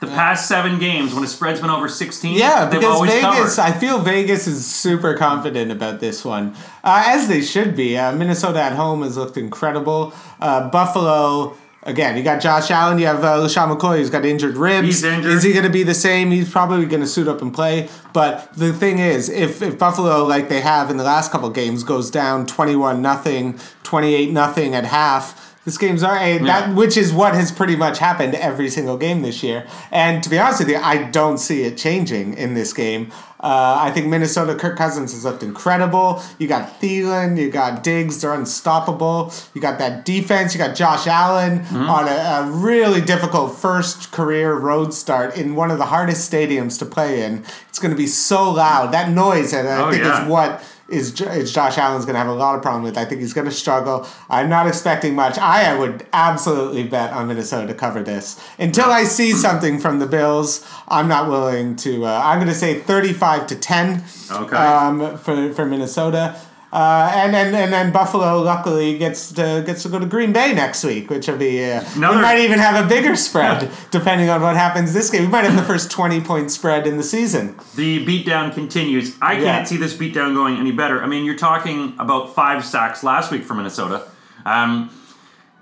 The 0.00 0.06
past 0.06 0.46
seven 0.46 0.78
games, 0.78 1.12
when 1.12 1.24
a 1.24 1.26
spread's 1.26 1.60
been 1.60 1.70
over 1.70 1.88
16, 1.88 2.36
Yeah, 2.36 2.66
they've 2.66 2.78
because 2.80 2.94
always 2.94 3.10
Vegas, 3.10 3.56
covered. 3.56 3.74
I 3.74 3.78
feel 3.78 3.98
Vegas 3.98 4.46
is 4.46 4.64
super 4.64 5.14
confident 5.14 5.72
about 5.72 5.98
this 5.98 6.24
one, 6.24 6.54
uh, 6.84 7.02
as 7.06 7.26
they 7.26 7.40
should 7.40 7.74
be. 7.74 7.98
Uh, 7.98 8.12
Minnesota 8.12 8.62
at 8.62 8.74
home 8.74 9.02
has 9.02 9.16
looked 9.16 9.36
incredible. 9.36 10.14
Uh, 10.40 10.68
Buffalo, 10.70 11.56
again, 11.82 12.16
you 12.16 12.22
got 12.22 12.40
Josh 12.40 12.70
Allen, 12.70 13.00
you 13.00 13.06
have 13.06 13.24
uh, 13.24 13.38
LeSean 13.38 13.76
McCoy, 13.76 13.98
who's 13.98 14.08
got 14.08 14.24
injured 14.24 14.56
ribs. 14.56 14.86
He's 14.86 15.02
injured. 15.02 15.32
Is 15.32 15.42
he 15.42 15.52
going 15.52 15.64
to 15.64 15.70
be 15.70 15.82
the 15.82 15.94
same? 15.94 16.30
He's 16.30 16.48
probably 16.48 16.86
going 16.86 17.02
to 17.02 17.06
suit 17.08 17.26
up 17.26 17.42
and 17.42 17.52
play. 17.52 17.88
But 18.12 18.52
the 18.54 18.72
thing 18.72 19.00
is, 19.00 19.28
if, 19.28 19.62
if 19.62 19.80
Buffalo, 19.80 20.24
like 20.24 20.48
they 20.48 20.60
have 20.60 20.90
in 20.90 20.96
the 20.96 21.04
last 21.04 21.32
couple 21.32 21.50
games, 21.50 21.82
goes 21.82 22.08
down 22.08 22.46
21 22.46 23.02
nothing, 23.02 23.58
28 23.82 24.30
nothing 24.30 24.76
at 24.76 24.84
half, 24.84 25.47
this 25.68 25.76
game's 25.76 26.02
all 26.02 26.12
right. 26.12 26.38
That, 26.42 26.68
Yeah. 26.70 26.74
which 26.74 26.96
is 26.96 27.12
what 27.12 27.34
has 27.34 27.52
pretty 27.52 27.76
much 27.76 27.98
happened 27.98 28.34
every 28.34 28.70
single 28.70 28.96
game 28.96 29.20
this 29.20 29.42
year. 29.42 29.66
And 29.92 30.22
to 30.22 30.30
be 30.30 30.38
honest 30.38 30.60
with 30.60 30.70
you, 30.70 30.78
I 30.78 31.02
don't 31.02 31.36
see 31.36 31.64
it 31.64 31.76
changing 31.76 32.32
in 32.38 32.54
this 32.54 32.72
game. 32.72 33.12
Uh, 33.40 33.76
I 33.86 33.90
think 33.92 34.06
Minnesota, 34.06 34.54
Kirk 34.56 34.76
Cousins 34.76 35.12
has 35.12 35.24
looked 35.24 35.42
incredible. 35.44 36.20
You 36.38 36.48
got 36.48 36.80
Thielen, 36.80 37.38
you 37.38 37.50
got 37.50 37.84
Diggs, 37.84 38.20
they're 38.20 38.32
unstoppable. 38.34 39.32
You 39.54 39.60
got 39.60 39.78
that 39.78 40.04
defense, 40.04 40.54
you 40.54 40.58
got 40.58 40.74
Josh 40.74 41.06
Allen 41.06 41.60
Mm-hmm. 41.60 41.88
on 41.88 42.08
a, 42.08 42.10
a 42.10 42.50
really 42.50 43.00
difficult 43.00 43.56
first 43.58 44.10
career 44.10 44.54
road 44.54 44.92
start 44.94 45.36
in 45.36 45.54
one 45.54 45.70
of 45.70 45.78
the 45.78 45.86
hardest 45.86 46.30
stadiums 46.32 46.78
to 46.78 46.86
play 46.86 47.22
in. 47.22 47.44
It's 47.68 47.78
going 47.78 47.90
to 47.92 47.96
be 47.96 48.06
so 48.08 48.50
loud. 48.50 48.92
That 48.92 49.10
noise, 49.10 49.52
and 49.52 49.68
I 49.68 49.82
Oh, 49.86 49.90
think 49.90 50.02
yeah. 50.02 50.22
is 50.24 50.28
what 50.28 50.62
is, 50.88 51.20
is 51.20 51.52
Josh 51.52 51.76
Allen's 51.78 52.04
going 52.04 52.14
to 52.14 52.18
have 52.18 52.28
a 52.28 52.32
lot 52.34 52.54
of 52.56 52.62
problem 52.62 52.82
with. 52.82 52.96
I 52.96 53.04
think 53.04 53.20
he's 53.20 53.32
going 53.32 53.46
to 53.46 53.52
struggle. 53.52 54.06
I'm 54.30 54.48
not 54.48 54.66
expecting 54.66 55.14
much. 55.14 55.38
I 55.38 55.76
would 55.78 56.06
absolutely 56.12 56.84
bet 56.84 57.12
on 57.12 57.28
Minnesota 57.28 57.66
to 57.68 57.74
cover 57.74 58.02
this. 58.02 58.40
Until 58.58 58.86
I 58.90 59.04
see 59.04 59.32
something 59.32 59.78
from 59.78 59.98
the 59.98 60.06
Bills, 60.06 60.66
I'm 60.88 61.06
not 61.08 61.28
willing 61.28 61.76
to. 61.76 62.06
Uh, 62.06 62.20
I'm 62.24 62.38
going 62.38 62.48
to 62.48 62.54
say 62.54 62.78
35 62.80 63.46
to 63.48 63.56
10 63.56 64.04
Okay. 64.30 64.56
um, 64.56 65.18
for, 65.18 65.52
for 65.52 65.64
Minnesota. 65.66 66.40
Uh, 66.70 67.10
and 67.14 67.32
then 67.32 67.54
and 67.54 67.72
then 67.72 67.90
Buffalo 67.92 68.42
luckily 68.42 68.98
gets 68.98 69.32
to 69.32 69.62
gets 69.64 69.84
to 69.84 69.88
go 69.88 69.98
to 69.98 70.04
Green 70.04 70.34
Bay 70.34 70.52
next 70.52 70.84
week, 70.84 71.08
which 71.08 71.26
will 71.26 71.38
be 71.38 71.64
uh, 71.64 71.82
we 71.94 72.00
might 72.00 72.40
even 72.40 72.58
have 72.58 72.84
a 72.84 72.86
bigger 72.86 73.16
spread 73.16 73.70
depending 73.90 74.28
on 74.28 74.42
what 74.42 74.54
happens 74.54 74.92
this 74.92 75.08
game. 75.08 75.22
We 75.22 75.28
might 75.28 75.44
have 75.44 75.56
the 75.56 75.62
first 75.62 75.90
twenty 75.90 76.20
point 76.20 76.50
spread 76.50 76.86
in 76.86 76.98
the 76.98 77.02
season. 77.02 77.56
The 77.74 78.04
beatdown 78.04 78.52
continues. 78.52 79.16
I 79.22 79.36
can't 79.36 79.66
see 79.66 79.78
this 79.78 79.94
beatdown 79.94 80.34
going 80.34 80.56
any 80.58 80.72
better. 80.72 81.02
I 81.02 81.06
mean, 81.06 81.24
you're 81.24 81.36
talking 81.38 81.94
about 81.98 82.34
five 82.34 82.62
sacks 82.64 83.02
last 83.02 83.30
week 83.32 83.44
for 83.44 83.54
Minnesota. 83.54 84.06
Um, 84.44 84.90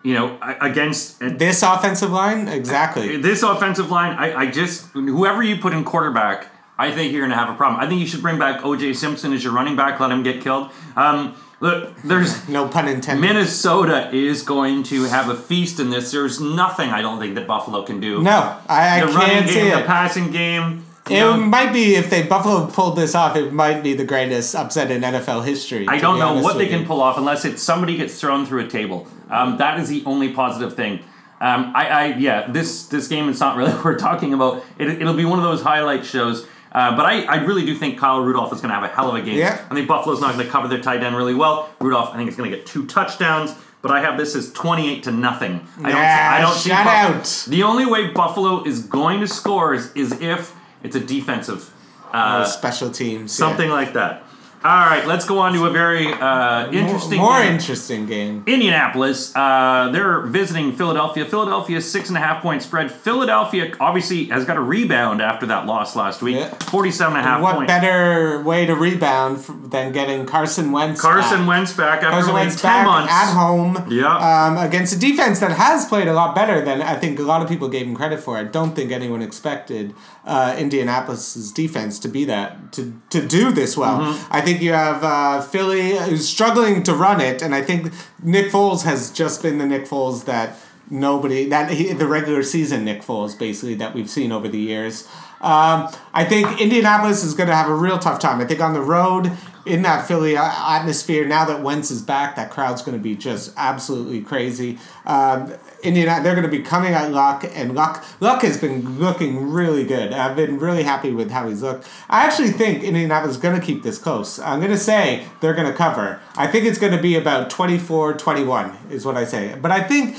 you 0.03 0.15
know, 0.15 0.39
against 0.61 1.19
This 1.21 1.63
offensive 1.65 2.13
line, 2.13 2.47
exactly. 2.47 3.17
this 3.17 3.43
offensive 3.43 3.91
line, 3.91 4.17
I, 4.17 4.35
I 4.43 4.47
just 4.51 4.87
whoever 4.93 5.43
you 5.43 5.57
put 5.57 5.73
in 5.73 5.83
quarterback, 5.83 6.47
I 6.79 6.91
think 6.93 7.13
you're 7.13 7.23
going 7.23 7.31
to 7.31 7.37
have 7.37 7.49
a 7.49 7.57
problem. 7.57 7.81
I 7.81 7.89
think 7.89 8.01
you 8.01 8.07
should 8.07 8.23
bring 8.23 8.39
back 8.39 8.65
O.J. 8.65 8.95
Simpson 8.95 9.33
as 9.33 9.43
your 9.43 9.53
running 9.53 9.77
back. 9.77 9.99
Let 9.99 10.11
him 10.11 10.23
get 10.23 10.43
killed. 10.43 10.71
Um, 10.95 11.35
look, 11.61 11.95
there's 12.03 12.47
No 12.51 12.69
pun 12.69 12.89
intended. 12.89 13.23
Minnesota 13.23 14.11
is 14.15 14.43
going 14.43 14.83
to 14.85 15.05
have 15.05 15.31
a 15.31 15.37
feast 15.37 15.81
in 15.81 15.91
this. 15.91 16.13
There's 16.13 16.41
nothing 16.41 16.91
I 16.91 17.01
don't 17.01 17.19
think 17.19 17.35
that 17.37 17.47
Buffalo 17.47 17.83
can 17.83 18.01
do. 18.01 18.23
no, 18.23 18.59
I, 18.69 19.01
I 19.01 19.07
the 19.07 19.13
running 19.13 19.21
can't 19.29 19.49
see 19.49 19.55
game, 19.55 19.71
the 19.71 19.81
it. 19.81 19.87
passing 19.87 20.31
game. 20.31 20.85
It 21.09 21.21
know, 21.21 21.37
might 21.37 21.73
be 21.73 21.95
if 21.95 22.11
they 22.11 22.25
Buffalo 22.25 22.67
pulled 22.67 22.97
this 22.97 23.15
off. 23.15 23.37
It 23.37 23.53
might 23.53 23.81
be 23.81 23.95
the 23.95 24.05
greatest 24.05 24.57
upset 24.57 24.91
in 24.91 25.03
NFL 25.03 25.45
history. 25.45 25.87
I 25.89 25.99
don't 25.99 26.19
know 26.19 26.43
what 26.43 26.59
they 26.59 26.67
can 26.67 26.85
pull 26.85 27.01
off 27.01 27.17
unless 27.17 27.45
it's 27.45 27.63
somebody 27.63 27.97
gets 27.97 28.21
thrown 28.21 28.45
through 28.45 28.65
a 28.65 28.69
table. 28.69 29.07
Um, 29.31 29.57
that 29.59 29.79
is 29.79 29.89
the 29.89 30.03
only 30.05 30.33
positive 30.33 30.75
thing. 30.75 30.99
Um, 31.41 31.73
I, 31.77 31.89
I 31.89 32.07
yeah, 32.17 32.51
this 32.51 32.87
this 32.89 33.07
game 33.07 33.29
is 33.29 33.39
not 33.39 33.57
really 33.57 33.71
what 33.75 33.85
we're 33.85 33.99
talking 33.99 34.35
about. 34.35 34.65
It, 34.79 34.89
it'll 34.89 35.15
be 35.15 35.25
one 35.25 35.39
of 35.39 35.45
those 35.45 35.63
highlight 35.63 36.05
shows. 36.05 36.45
Uh, 36.77 36.95
but 36.95 37.07
I, 37.07 37.23
I 37.23 37.37
really 37.37 37.65
do 37.65 37.75
think 37.75 37.99
Kyle 37.99 38.21
Rudolph 38.21 38.53
is 38.53 38.61
going 38.61 38.69
to 38.69 38.75
have 38.75 38.85
a 38.85 38.89
hell 38.95 39.09
of 39.09 39.15
a 39.15 39.23
game. 39.23 39.39
Yeah. 39.39 39.67
I 39.71 39.75
think 39.75 39.89
Buffalo's 39.89 40.21
not 40.21 40.35
going 40.35 40.45
to 40.45 40.53
cover 40.53 40.69
their 40.69 40.83
tight 40.83 41.03
end 41.03 41.17
really 41.17 41.33
well. 41.35 41.71
Rudolph, 41.81 42.11
I 42.13 42.19
think, 42.19 42.29
is 42.29 42.37
going 42.37 42.51
to 42.51 42.55
get 42.55 42.67
two 42.67 42.85
touchdowns. 42.87 43.55
But 43.81 43.93
I 43.93 44.01
have 44.01 44.19
this 44.19 44.35
as 44.35 44.53
twenty-eight 44.53 45.05
to 45.05 45.11
nothing. 45.11 45.67
I 45.79 45.91
don't. 45.91 46.03
Nah, 46.03 46.37
I 46.37 46.41
don't 46.41 46.55
see 46.55 46.71
Buff- 46.71 46.87
out. 46.87 47.47
The 47.49 47.63
only 47.63 47.87
way 47.87 48.09
Buffalo 48.09 48.63
is 48.65 48.83
going 48.83 49.21
to 49.21 49.29
score 49.29 49.73
is, 49.73 49.91
is 49.95 50.13
if 50.21 50.55
it's 50.83 50.97
a 50.97 51.01
defensive 51.01 51.73
uh, 52.13 52.45
special 52.45 52.91
teams. 52.91 53.33
yeah. 53.33 53.47
something 53.47 53.71
like 53.71 53.95
that. 53.95 54.25
All 54.65 54.87
right, 54.87 55.07
let's 55.07 55.25
go 55.25 55.39
on 55.39 55.53
to 55.53 55.67
a 55.67 55.71
very 55.71 56.13
uh, 56.13 56.71
interesting. 56.73 57.19
More 57.19 57.41
game. 57.41 57.53
interesting 57.53 58.07
game. 58.07 58.43
Indianapolis, 58.47 59.35
uh, 59.37 59.91
they're 59.93 60.21
visiting 60.23 60.73
Philadelphia. 60.73 61.25
Philadelphia 61.25 61.81
six 61.81 62.09
and 62.09 62.17
a 62.17 62.21
half 62.21 62.43
point 62.43 62.63
spread. 62.63 62.91
Philadelphia 62.91 63.73
obviously 63.79 64.25
has 64.27 64.45
got 64.45 64.57
a 64.57 64.61
rebound 64.61 65.21
after 65.23 65.47
that 65.47 65.67
loss 65.67 65.95
last 65.95 66.21
week. 66.23 66.37
Yeah. 66.37 66.49
47 66.71 67.17
and 67.17 67.25
a 67.25 67.29
half 67.29 67.41
What 67.43 67.57
points. 67.57 67.71
better 67.73 68.43
way 68.43 68.67
to 68.67 68.75
rebound 68.75 69.39
than 69.71 69.93
getting 69.93 70.27
Carson 70.27 70.73
Wentz? 70.73 71.01
Carson 71.01 71.41
back? 71.41 71.49
Wentz 71.49 71.73
back 71.73 71.99
after 72.03 72.11
Carson 72.11 72.35
Wentz 72.35 72.61
10 72.61 72.69
back 72.71 72.87
months. 72.87 73.13
at 73.13 73.33
home. 73.35 73.87
Yeah. 73.91 74.17
Um, 74.17 74.57
against 74.59 74.95
a 74.95 74.99
defense 74.99 75.39
that 75.41 75.53
has 75.53 75.85
played 75.87 76.09
a 76.09 76.13
lot 76.15 76.35
better 76.35 76.65
than 76.65 76.83
I 76.83 76.97
think 76.97 77.19
a 77.19 77.23
lot 77.23 77.43
of 77.43 77.49
people 77.49 77.69
gave 77.69 77.87
him 77.87 77.95
credit 77.95 78.21
for. 78.21 78.37
I 78.37 78.45
don't 78.45 78.75
think 78.75 78.91
anyone 78.91 79.23
expected 79.23 79.95
uh, 80.25 80.57
Indianapolis's 80.59 81.53
defense 81.53 81.99
to 82.01 82.09
be 82.09 82.25
that 82.25 82.73
to 82.73 83.01
to 83.11 83.25
do 83.27 83.53
this 83.53 83.77
well. 83.77 84.01
Mm-hmm. 84.01 84.33
I 84.33 84.41
think 84.41 84.56
you 84.61 84.73
have 84.73 85.03
uh, 85.05 85.41
Philly 85.41 85.97
who's 85.97 86.29
struggling 86.29 86.83
to 86.85 86.95
run 86.95 87.21
it, 87.21 87.43
and 87.43 87.55
I 87.55 87.63
think 87.63 87.93
Nick 88.23 88.47
Foles 88.53 88.83
has 88.85 89.11
just 89.11 89.43
been 89.43 89.59
the 89.59 89.67
Nick 89.67 89.85
Foles 89.85 90.25
that 90.25 90.59
nobody 90.91 91.49
that 91.49 91.71
he, 91.71 91.93
the 91.93 92.07
regular 92.07 92.43
season 92.43 92.85
Nick 92.85 93.03
Foles 93.03 93.39
basically 93.39 93.75
that 93.75 93.95
we've 93.95 94.11
seen 94.11 94.33
over 94.33 94.49
the 94.49 94.59
years. 94.59 95.09
Um, 95.41 95.89
I 96.15 96.25
think 96.25 96.61
Indianapolis 96.61 97.23
is 97.23 97.35
going 97.35 97.49
to 97.49 97.55
have 97.55 97.69
a 97.69 97.75
real 97.75 97.99
tough 97.99 98.19
time. 98.19 98.41
I 98.41 98.47
think 98.47 98.61
on 98.61 98.73
the 98.73 98.81
road 98.81 99.31
in 99.67 99.83
that 99.83 100.07
Philly 100.07 100.37
atmosphere, 100.37 101.27
now 101.27 101.45
that 101.45 101.63
Wentz 101.63 101.91
is 101.91 102.01
back, 102.03 102.37
that 102.37 102.51
crowd's 102.51 102.83
going 102.83 102.97
to 102.97 103.03
be 103.03 103.17
just 103.17 103.53
absolutely 103.57 104.21
crazy. 104.23 104.79
Um, 105.05 105.53
Indiana, 105.83 106.23
they're 106.23 106.35
going 106.35 106.49
to 106.49 106.51
be 106.51 106.63
coming 106.63 106.95
at 106.95 107.11
Luck, 107.13 107.45
and 107.55 107.75
Luck 107.75 108.05
Luck 108.21 108.43
has 108.43 108.59
been 108.59 108.99
looking 108.99 109.51
really 109.51 109.85
good. 109.85 110.13
I've 110.13 110.37
been 110.37 110.59
really 110.59 110.83
happy 110.85 111.13
with 111.13 111.31
how 111.31 111.49
he's 111.49 111.63
looked. 111.63 111.89
I 112.09 112.25
actually 112.25 112.51
think 112.51 112.83
Indianapolis 112.83 113.37
is 113.37 113.43
going 113.43 113.59
to 113.59 113.65
keep 113.65 113.83
this 113.83 113.99
close. 113.99 114.39
I'm 114.39 114.61
going 114.61 114.71
to 114.73 114.79
say 114.79 115.27
they're 115.41 115.55
going 115.55 115.71
to 115.71 115.77
cover. 115.77 116.21
I 116.37 116.47
think 116.47 116.65
it's 116.65 116.79
going 116.79 116.93
to 116.93 117.03
be 117.03 117.17
about 117.17 117.51
24-21 117.51 118.91
is 118.91 119.05
what 119.05 119.17
I 119.17 119.25
say. 119.25 119.57
But 119.61 119.71
I 119.71 119.83
think 119.83 120.17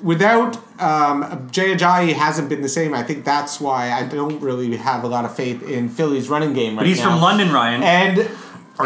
without 0.00 0.56
um, 0.80 1.48
Jay 1.50 1.74
Ajayi 1.74 2.12
hasn't 2.12 2.48
been 2.48 2.62
the 2.62 2.68
same. 2.68 2.94
I 2.94 3.02
think 3.02 3.24
that's 3.24 3.60
why 3.60 3.90
I 3.92 4.06
don't 4.06 4.40
really 4.40 4.76
have 4.76 5.04
a 5.04 5.08
lot 5.08 5.24
of 5.24 5.34
faith 5.34 5.62
in 5.62 5.88
Philly's 5.88 6.28
running 6.28 6.52
game 6.52 6.74
right 6.74 6.80
But 6.82 6.86
he's 6.86 6.98
now. 6.98 7.10
from 7.12 7.20
London, 7.20 7.52
Ryan. 7.52 7.82
And 7.82 8.30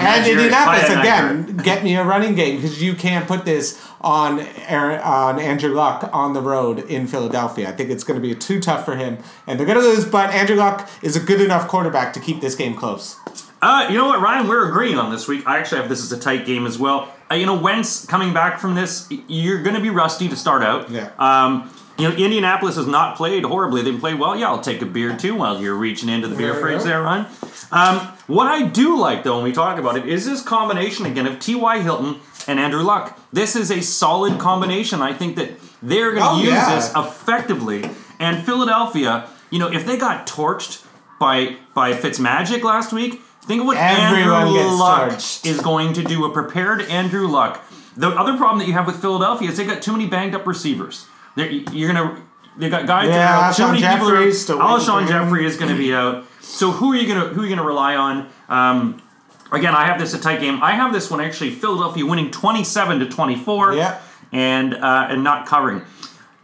and. 0.00 0.26
Indianapolis 0.26 0.90
again, 0.90 1.57
get 1.59 1.85
me 1.85 1.96
a 1.96 2.05
running 2.05 2.35
game 2.35 2.57
because 2.57 2.83
you 2.83 2.94
can't 2.94 3.26
put 3.26 3.44
this 3.44 3.81
on 4.00 4.40
Aaron, 4.66 5.00
on 5.00 5.38
Andrew 5.38 5.72
Luck 5.72 6.09
on 6.12 6.33
the 6.33 6.40
road 6.40 6.81
in 6.90 7.07
Philadelphia. 7.07 7.68
I 7.68 7.72
think 7.72 7.90
it's 7.90 8.05
going 8.05 8.20
to 8.20 8.26
be 8.26 8.35
too 8.35 8.61
tough 8.61 8.85
for 8.85 8.96
him, 8.96 9.18
and 9.46 9.59
they're 9.59 9.66
going 9.66 9.78
to 9.78 9.85
lose. 9.85 10.05
But 10.05 10.31
Andrew 10.31 10.57
Luck 10.57 10.88
is 11.02 11.16
a 11.16 11.20
good 11.20 11.40
enough 11.40 11.68
quarterback 11.68 12.12
to 12.14 12.20
keep 12.20 12.40
this 12.40 12.55
game 12.55 12.74
close. 12.74 13.16
Uh, 13.61 13.87
you 13.88 13.96
know 13.96 14.07
what, 14.07 14.20
Ryan? 14.20 14.48
We're 14.48 14.68
agreeing 14.68 14.98
on 14.98 15.12
this 15.12 15.28
week. 15.28 15.46
I 15.46 15.59
actually 15.59 15.81
have 15.83 15.88
this 15.88 16.02
as 16.02 16.11
a 16.11 16.18
tight 16.18 16.44
game 16.44 16.66
as 16.66 16.78
well. 16.78 17.14
Uh, 17.31 17.37
you 17.37 17.46
know, 17.46 17.55
Wentz 17.55 18.05
coming 18.07 18.35
back 18.35 18.59
from 18.59 18.74
this, 18.74 19.09
you're 19.28 19.62
going 19.62 19.76
to 19.76 19.81
be 19.81 19.90
rusty 19.90 20.28
to 20.28 20.37
start 20.37 20.62
out. 20.62 20.90
Yeah. 20.90 21.11
Um, 21.18 21.72
you 22.02 22.08
know, 22.08 22.14
Indianapolis 22.16 22.76
has 22.76 22.86
not 22.86 23.16
played 23.16 23.44
horribly. 23.44 23.82
They've 23.82 23.98
played 23.98 24.18
well. 24.18 24.36
Yeah, 24.36 24.48
I'll 24.48 24.60
take 24.60 24.82
a 24.82 24.86
beer 24.86 25.16
too 25.16 25.36
while 25.36 25.60
you're 25.60 25.76
reaching 25.76 26.08
into 26.08 26.28
the 26.28 26.34
beer 26.34 26.52
There 26.52 26.60
fridge 26.60 26.82
there, 26.82 27.00
Ryan. 27.02 27.26
Um, 27.70 27.98
what 28.26 28.48
I 28.48 28.66
do 28.66 28.98
like, 28.98 29.22
though, 29.24 29.36
when 29.36 29.44
we 29.44 29.52
talk 29.52 29.78
about 29.78 29.96
it, 29.96 30.06
is 30.06 30.26
this 30.26 30.42
combination 30.42 31.06
again 31.06 31.26
of 31.26 31.38
T.Y. 31.38 31.80
Hilton 31.80 32.20
and 32.46 32.58
Andrew 32.60 32.82
Luck. 32.82 33.18
This 33.32 33.56
is 33.56 33.70
a 33.70 33.80
solid 33.80 34.38
combination. 34.38 35.00
I 35.00 35.12
think 35.14 35.36
that 35.36 35.50
they're 35.82 36.10
going 36.12 36.22
to 36.22 36.28
Oh, 36.30 36.38
use 36.38 36.48
yeah. 36.52 36.74
this 36.74 36.92
effectively. 36.94 37.88
And 38.18 38.44
Philadelphia, 38.44 39.28
you 39.50 39.58
know, 39.58 39.70
if 39.72 39.86
they 39.86 39.96
got 39.96 40.26
torched 40.26 40.84
by 41.20 41.56
by 41.74 41.92
Fitzmagic 41.92 42.62
last 42.62 42.92
week, 42.92 43.20
think 43.42 43.60
of 43.60 43.66
what 43.66 43.76
Everyone 43.76 44.48
Andrew 44.48 44.76
Luck 44.76 45.12
torched. 45.12 45.46
is 45.46 45.60
going 45.60 45.92
to 45.94 46.02
do. 46.02 46.24
A 46.24 46.30
prepared 46.32 46.82
Andrew 46.82 47.26
Luck. 47.26 47.62
The 47.96 48.08
other 48.08 48.36
problem 48.36 48.58
that 48.58 48.66
you 48.66 48.72
have 48.74 48.86
with 48.86 49.00
Philadelphia 49.00 49.48
is 49.50 49.56
they 49.56 49.64
got 49.66 49.82
too 49.82 49.92
many 49.92 50.06
banged 50.06 50.34
up 50.34 50.46
receivers. 50.46 51.06
They're, 51.37 51.51
you're 51.51 51.92
gonna 51.92 52.23
they 52.59 52.68
got 52.68 52.87
guys 52.87 53.09
Yeah, 53.09 53.16
that 53.16 53.59
are 53.61 53.64
Alshon 53.68 53.73
many 53.73 53.79
people. 53.81 54.09
are- 54.09 54.11
Jeffery's 54.16 54.42
still 54.42 54.59
Alshon. 54.59 55.09
Jeffery 55.09 55.47
is 55.47 55.57
going 55.57 55.71
to 55.71 55.79
be 55.79 55.95
out. 55.95 56.25
So 56.40 56.71
who 56.71 56.92
are 56.92 56.97
you 56.97 57.09
gonna 57.09 57.29
who 57.29 57.40
are 57.40 57.45
you 57.45 57.55
gonna 57.55 57.66
rely 57.66 57.97
on? 57.97 58.29
Um, 58.49 59.03
again, 59.51 59.75
I 59.75 59.87
have 59.87 59.99
this 59.99 60.12
a 60.14 60.18
tight 60.21 60.40
game. 60.40 60.62
I 60.62 60.73
have 60.73 60.92
this 60.92 61.11
one 61.11 61.21
actually 61.21 61.51
Philadelphia 61.51 62.05
winning 62.05 62.31
twenty 62.31 62.64
seven 62.64 62.99
to 63.01 63.07
twenty 63.09 63.37
four. 63.37 63.75
Yeah. 63.75 64.01
and 64.33 64.75
uh, 64.75 65.07
and 65.11 65.25
not 65.25 65.47
covering. 65.47 65.83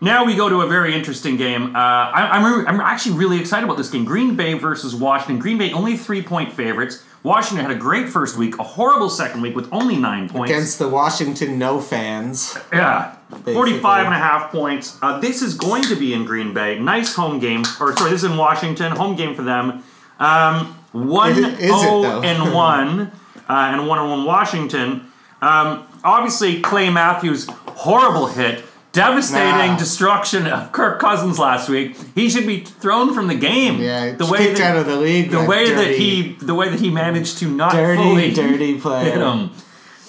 Now 0.01 0.24
we 0.24 0.37
go 0.37 0.48
to 0.48 0.61
a 0.61 0.66
very 0.68 0.94
interesting 0.94 1.37
game. 1.37 1.74
Uh, 1.74 1.79
I, 1.79 2.29
I'm, 2.38 2.66
I'm 2.68 2.81
actually 2.81 3.16
really 3.16 3.40
excited 3.40 3.64
about 3.64 3.77
this 3.79 3.90
game. 3.90 4.05
Green 4.05 4.37
Bay 4.37 4.55
versus 4.55 4.94
Washington. 4.94 5.40
Green 5.40 5.59
Bay 5.59 5.72
only 5.72 5.96
three 5.96 6.22
point 6.22 6.53
favorites. 6.53 7.05
Washington 7.24 7.66
had 7.66 7.77
a 7.77 7.79
great 7.79 8.09
first 8.09 8.37
week, 8.38 8.57
a 8.61 8.62
horrible 8.62 9.11
second 9.11 9.40
week 9.42 9.57
with 9.57 9.68
only 9.72 9.96
nine 9.96 10.29
points. 10.29 10.53
Against 10.53 10.79
the 10.79 10.88
Washington 10.88 11.59
no 11.59 11.81
fans. 11.81 12.57
Yeah. 12.72 13.16
45 13.30 14.06
and 14.06 14.14
a 14.14 14.18
half 14.18 14.50
points. 14.50 14.98
Uh, 15.02 15.18
this 15.20 15.42
is 15.42 15.54
going 15.54 15.82
to 15.84 15.96
be 15.96 16.12
in 16.14 16.24
Green 16.24 16.54
Bay. 16.54 16.78
Nice 16.78 17.14
home 17.14 17.38
game. 17.38 17.60
Or, 17.80 17.96
sorry, 17.96 18.10
this 18.10 18.24
is 18.24 18.30
in 18.30 18.36
Washington. 18.36 18.92
Home 18.92 19.16
game 19.16 19.34
for 19.34 19.42
them. 19.42 19.82
Um, 20.18 20.74
1 20.92 21.32
Is 21.32 21.38
it- 21.38 21.60
is 21.60 21.80
0 21.80 22.02
though? 22.02 22.22
and 22.22 22.54
1. 22.54 23.00
Uh, 23.00 23.10
and 23.48 23.86
1 23.86 23.98
and 23.98 24.10
1 24.10 24.24
Washington. 24.24 25.10
Um, 25.42 25.84
obviously, 26.02 26.60
Clay 26.60 26.90
Matthews, 26.90 27.46
horrible 27.48 28.26
hit. 28.26 28.64
Devastating 28.92 29.72
Nah. 29.72 29.76
destruction 29.78 30.46
of 30.46 30.72
Kirk 30.72 30.98
Cousins 30.98 31.38
last 31.38 31.68
week. 31.68 31.94
He 32.14 32.30
should 32.30 32.46
be 32.46 32.60
thrown 32.60 33.12
from 33.14 33.28
the 33.28 33.34
game. 33.34 33.80
Yeah, 33.80 34.12
the 34.12 34.24
kicked 34.24 34.60
out 34.60 34.76
of 34.76 34.86
the 34.86 34.96
league. 34.96 35.30
the 35.30 35.38
that 35.40 35.48
way 35.48 35.70
that 35.72 35.94
he 35.94 36.32
the 36.40 36.54
way 36.54 36.70
that 36.70 36.80
he 36.80 36.88
managed 36.90 37.38
to 37.38 37.50
not 37.50 37.72
dirty, 37.72 38.02
fully 38.02 38.32
dirty 38.32 38.72
hit 38.72 38.80
player. 38.82 39.18
him. 39.20 39.50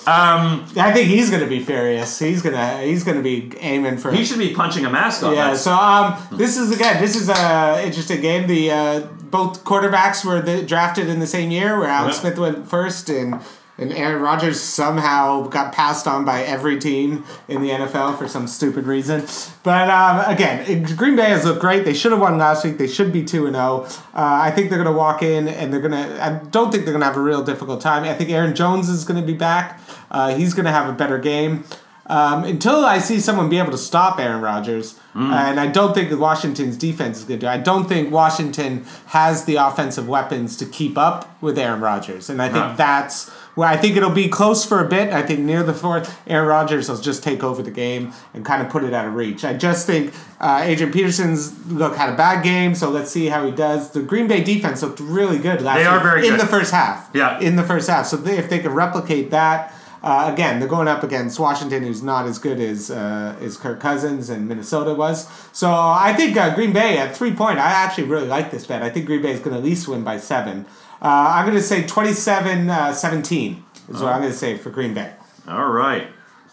Um, 0.09 0.65
I 0.77 0.91
think 0.91 1.07
he's 1.09 1.29
gonna 1.29 1.45
be 1.47 1.59
furious. 1.63 2.17
He's 2.19 2.41
gonna 2.41 2.81
he's 2.81 3.03
gonna 3.03 3.21
be 3.21 3.51
aiming 3.59 3.97
for. 3.97 4.11
he 4.11 4.25
should 4.25 4.39
be 4.39 4.53
punching 4.53 4.85
a 4.85 4.89
mascot. 4.89 5.35
Yeah, 5.35 5.43
That's- 5.55 5.61
so 5.63 5.73
um, 5.73 6.17
this 6.31 6.57
is 6.57 6.71
again, 6.71 7.01
this 7.01 7.15
is 7.15 7.29
a 7.29 7.83
interesting 7.85 8.21
game. 8.21 8.47
The 8.47 8.71
uh, 8.71 8.99
both 9.29 9.63
quarterbacks 9.63 10.25
were 10.25 10.41
the, 10.41 10.63
drafted 10.63 11.07
in 11.09 11.19
the 11.19 11.27
same 11.27 11.51
year, 11.51 11.77
where 11.79 11.87
Alex 11.89 12.15
Yeah. 12.15 12.21
Smith 12.21 12.39
went 12.39 12.67
first, 12.69 13.09
and 13.09 13.39
and 13.77 13.93
Aaron 13.93 14.21
Rodgers 14.21 14.59
somehow 14.59 15.43
got 15.47 15.71
passed 15.71 16.05
on 16.05 16.25
by 16.25 16.43
every 16.43 16.77
team 16.79 17.23
in 17.47 17.61
the 17.61 17.69
NFL 17.69 18.17
for 18.17 18.27
some 18.27 18.45
stupid 18.45 18.85
reason. 18.85 19.23
But 19.63 19.89
um, 19.89 20.19
again, 20.29 20.65
it- 20.67 20.97
Green 20.97 21.15
Bay 21.15 21.29
has 21.29 21.45
looked 21.45 21.61
great. 21.61 21.85
They 21.85 21.93
should 21.93 22.11
have 22.11 22.19
won 22.19 22.37
last 22.37 22.65
week. 22.65 22.77
They 22.77 22.87
should 22.87 23.13
be 23.13 23.23
two 23.23 23.45
and 23.45 23.55
zero. 23.55 23.87
I 24.13 24.51
think 24.51 24.69
they're 24.69 24.83
going 24.83 24.93
to 24.93 24.97
walk 24.97 25.21
in, 25.23 25.47
and 25.47 25.71
they're 25.71 25.79
going 25.79 25.91
to. 25.93 26.23
I 26.25 26.39
don't 26.49 26.71
think 26.71 26.83
they're 26.85 26.93
going 26.93 27.01
to 27.01 27.07
have 27.07 27.15
a 27.17 27.21
real 27.21 27.41
difficult 27.43 27.79
time. 27.79 28.03
I 28.03 28.13
think 28.15 28.31
Aaron 28.31 28.53
Jones 28.55 28.89
is 28.89 29.05
going 29.05 29.21
to 29.21 29.25
be 29.25 29.33
back. 29.37 29.79
Uh, 30.11 30.33
he's 30.35 30.53
going 30.53 30.65
to 30.65 30.71
have 30.71 30.89
a 30.89 30.93
better 30.93 31.17
game. 31.17 31.63
Um, 32.07 32.43
until 32.43 32.83
I 32.85 32.97
see 32.97 33.19
someone 33.19 33.49
be 33.49 33.59
able 33.59 33.69
to 33.71 33.77
stop 33.77 34.19
Aaron 34.19 34.41
Rodgers, 34.41 34.99
and 35.13 35.59
I 35.59 35.67
don't 35.67 35.93
think 35.93 36.17
Washington's 36.17 36.75
defense 36.77 37.19
is 37.19 37.25
going 37.25 37.39
to 37.41 37.45
do. 37.45 37.49
it. 37.49 37.53
I 37.53 37.57
don't 37.57 37.87
think 37.89 38.09
Washington 38.11 38.85
has 39.07 39.45
the 39.45 39.57
offensive 39.57 40.07
weapons 40.07 40.55
to 40.57 40.65
keep 40.65 40.97
up 40.97 41.29
with 41.41 41.59
Aaron 41.59 41.81
Rodgers, 41.81 42.29
and 42.29 42.41
I 42.41 42.45
think 42.49 42.65
No. 42.65 42.75
that's 42.77 43.29
where 43.53 43.67
I 43.67 43.75
think 43.77 43.95
it'll 43.97 44.09
be 44.09 44.27
close 44.29 44.65
for 44.65 44.83
a 44.83 44.87
bit. 44.87 45.11
I 45.13 45.21
think 45.21 45.41
near 45.41 45.61
the 45.61 45.73
fourth, 45.73 46.17
Aaron 46.25 46.47
Rodgers 46.47 46.89
will 46.89 46.97
just 46.97 47.21
take 47.21 47.43
over 47.43 47.61
the 47.61 47.69
game 47.71 48.13
and 48.33 48.43
kind 48.45 48.63
of 48.63 48.69
put 48.69 48.83
it 48.85 48.93
out 48.93 49.05
of 49.05 49.13
reach. 49.13 49.43
I 49.45 49.53
just 49.53 49.85
think 49.85 50.13
uh, 50.39 50.61
Adrian 50.63 50.91
Peterson's 50.93 51.53
look 51.67 51.95
had 51.95 52.11
a 52.11 52.15
bad 52.17 52.43
game, 52.43 52.73
so 52.73 52.89
let's 52.89 53.11
see 53.11 53.27
how 53.27 53.45
he 53.45 53.51
does. 53.51 53.91
The 53.91 54.01
Green 54.01 54.27
Bay 54.27 54.41
defense 54.41 54.81
looked 54.81 54.99
really 55.01 55.37
good 55.37 55.61
last 55.61 55.77
They 55.77 55.85
are 55.85 55.99
very 55.99 56.25
in 56.25 56.31
good. 56.35 56.39
the 56.39 56.47
first 56.47 56.71
half. 56.71 57.09
Yeah. 57.13 57.39
in 57.39 57.55
the 57.55 57.63
first 57.63 57.87
half. 57.89 58.07
So 58.07 58.15
they, 58.17 58.37
if 58.39 58.49
they 58.49 58.57
can 58.59 58.71
replicate 58.73 59.29
that. 59.31 59.75
Uh, 60.01 60.29
again, 60.31 60.59
they're 60.59 60.69
going 60.69 60.87
up 60.87 61.03
against 61.03 61.39
Washington, 61.39 61.83
who's 61.83 62.01
not 62.01 62.25
as 62.25 62.39
good 62.39 62.59
as 62.59 62.89
uh, 62.89 63.35
as 63.41 63.57
Kirk 63.57 63.79
Cousins 63.79 64.29
and 64.29 64.47
Minnesota 64.47 64.93
was. 64.93 65.27
So 65.51 65.69
I 65.69 66.13
think 66.15 66.37
uh, 66.37 66.55
Green 66.55 66.71
Bay 66.71 66.97
at 66.97 67.15
three 67.15 67.33
point. 67.33 67.59
I 67.59 67.69
actually 67.69 68.05
really 68.05 68.27
like 68.27 68.51
this 68.51 68.65
bet. 68.65 68.81
I 68.81 68.89
think 68.89 69.05
Green 69.05 69.21
Bay 69.21 69.31
is 69.31 69.39
going 69.39 69.51
to 69.51 69.57
at 69.57 69.63
least 69.63 69.87
win 69.87 70.03
by 70.03 70.17
seven. 70.17 70.65
Uh, 71.01 71.33
I'm 71.35 71.45
going 71.45 71.57
to 71.57 71.63
say 71.63 71.85
27 71.85 72.69
uh, 72.69 72.93
17 72.93 73.63
is 73.89 74.01
what 74.01 74.13
I'm 74.13 74.21
going 74.21 74.31
to 74.31 74.37
say 74.37 74.57
for 74.57 74.69
Green 74.69 74.93
Bay. 74.93 75.13
All 75.47 75.69
right. 75.69 76.07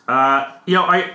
Uh, 0.09 0.53
you 0.67 0.75
know, 0.75 0.85
I 0.85 1.13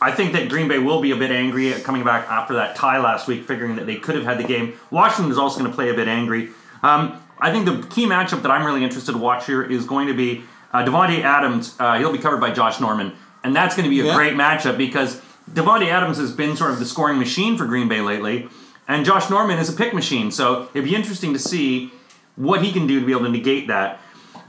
I 0.00 0.12
think 0.12 0.32
that 0.32 0.48
Green 0.48 0.66
Bay 0.66 0.78
will 0.78 1.00
be 1.00 1.10
a 1.10 1.16
bit 1.16 1.30
angry 1.30 1.72
coming 1.82 2.04
back 2.04 2.28
after 2.28 2.54
that 2.54 2.74
tie 2.74 2.98
last 2.98 3.28
week, 3.28 3.44
figuring 3.44 3.76
that 3.76 3.86
they 3.86 3.96
could 3.96 4.14
have 4.14 4.24
had 4.24 4.38
the 4.38 4.44
game. 4.44 4.74
Washington 4.90 5.30
is 5.30 5.38
also 5.38 5.58
going 5.58 5.70
to 5.70 5.74
play 5.74 5.90
a 5.90 5.94
bit 5.94 6.08
angry. 6.08 6.48
Um, 6.82 7.22
I 7.38 7.52
think 7.52 7.66
the 7.66 7.86
key 7.88 8.06
matchup 8.06 8.42
that 8.42 8.50
I'm 8.50 8.64
really 8.64 8.82
interested 8.82 9.12
to 9.12 9.18
watch 9.18 9.46
here 9.46 9.62
is 9.62 9.84
going 9.84 10.06
to 10.08 10.14
be 10.14 10.42
uh, 10.72 10.84
Davante 10.84 11.22
Adams. 11.22 11.74
Uh, 11.78 11.98
he'll 11.98 12.12
be 12.12 12.18
covered 12.18 12.40
by 12.40 12.50
Josh 12.50 12.80
Norman, 12.80 13.12
and 13.44 13.54
that's 13.54 13.74
going 13.74 13.84
to 13.84 13.90
be 13.90 14.00
a 14.00 14.04
Yeah. 14.06 14.14
great 14.14 14.34
matchup 14.34 14.76
because 14.78 15.20
Davante 15.52 15.88
Adams 15.90 16.18
has 16.18 16.32
been 16.32 16.56
sort 16.56 16.70
of 16.70 16.78
the 16.78 16.84
scoring 16.84 17.18
machine 17.18 17.56
for 17.56 17.64
Green 17.66 17.88
Bay 17.88 18.00
lately, 18.00 18.48
and 18.88 19.04
Josh 19.04 19.28
Norman 19.30 19.58
is 19.58 19.68
a 19.68 19.72
pick 19.72 19.92
machine. 19.94 20.30
So 20.30 20.68
it'd 20.74 20.84
be 20.88 20.94
interesting 20.94 21.32
to 21.32 21.38
see 21.38 21.92
what 22.36 22.62
he 22.62 22.72
can 22.72 22.86
do 22.86 23.00
to 23.00 23.06
be 23.06 23.12
able 23.12 23.24
to 23.24 23.30
negate 23.30 23.68
that. 23.68 24.00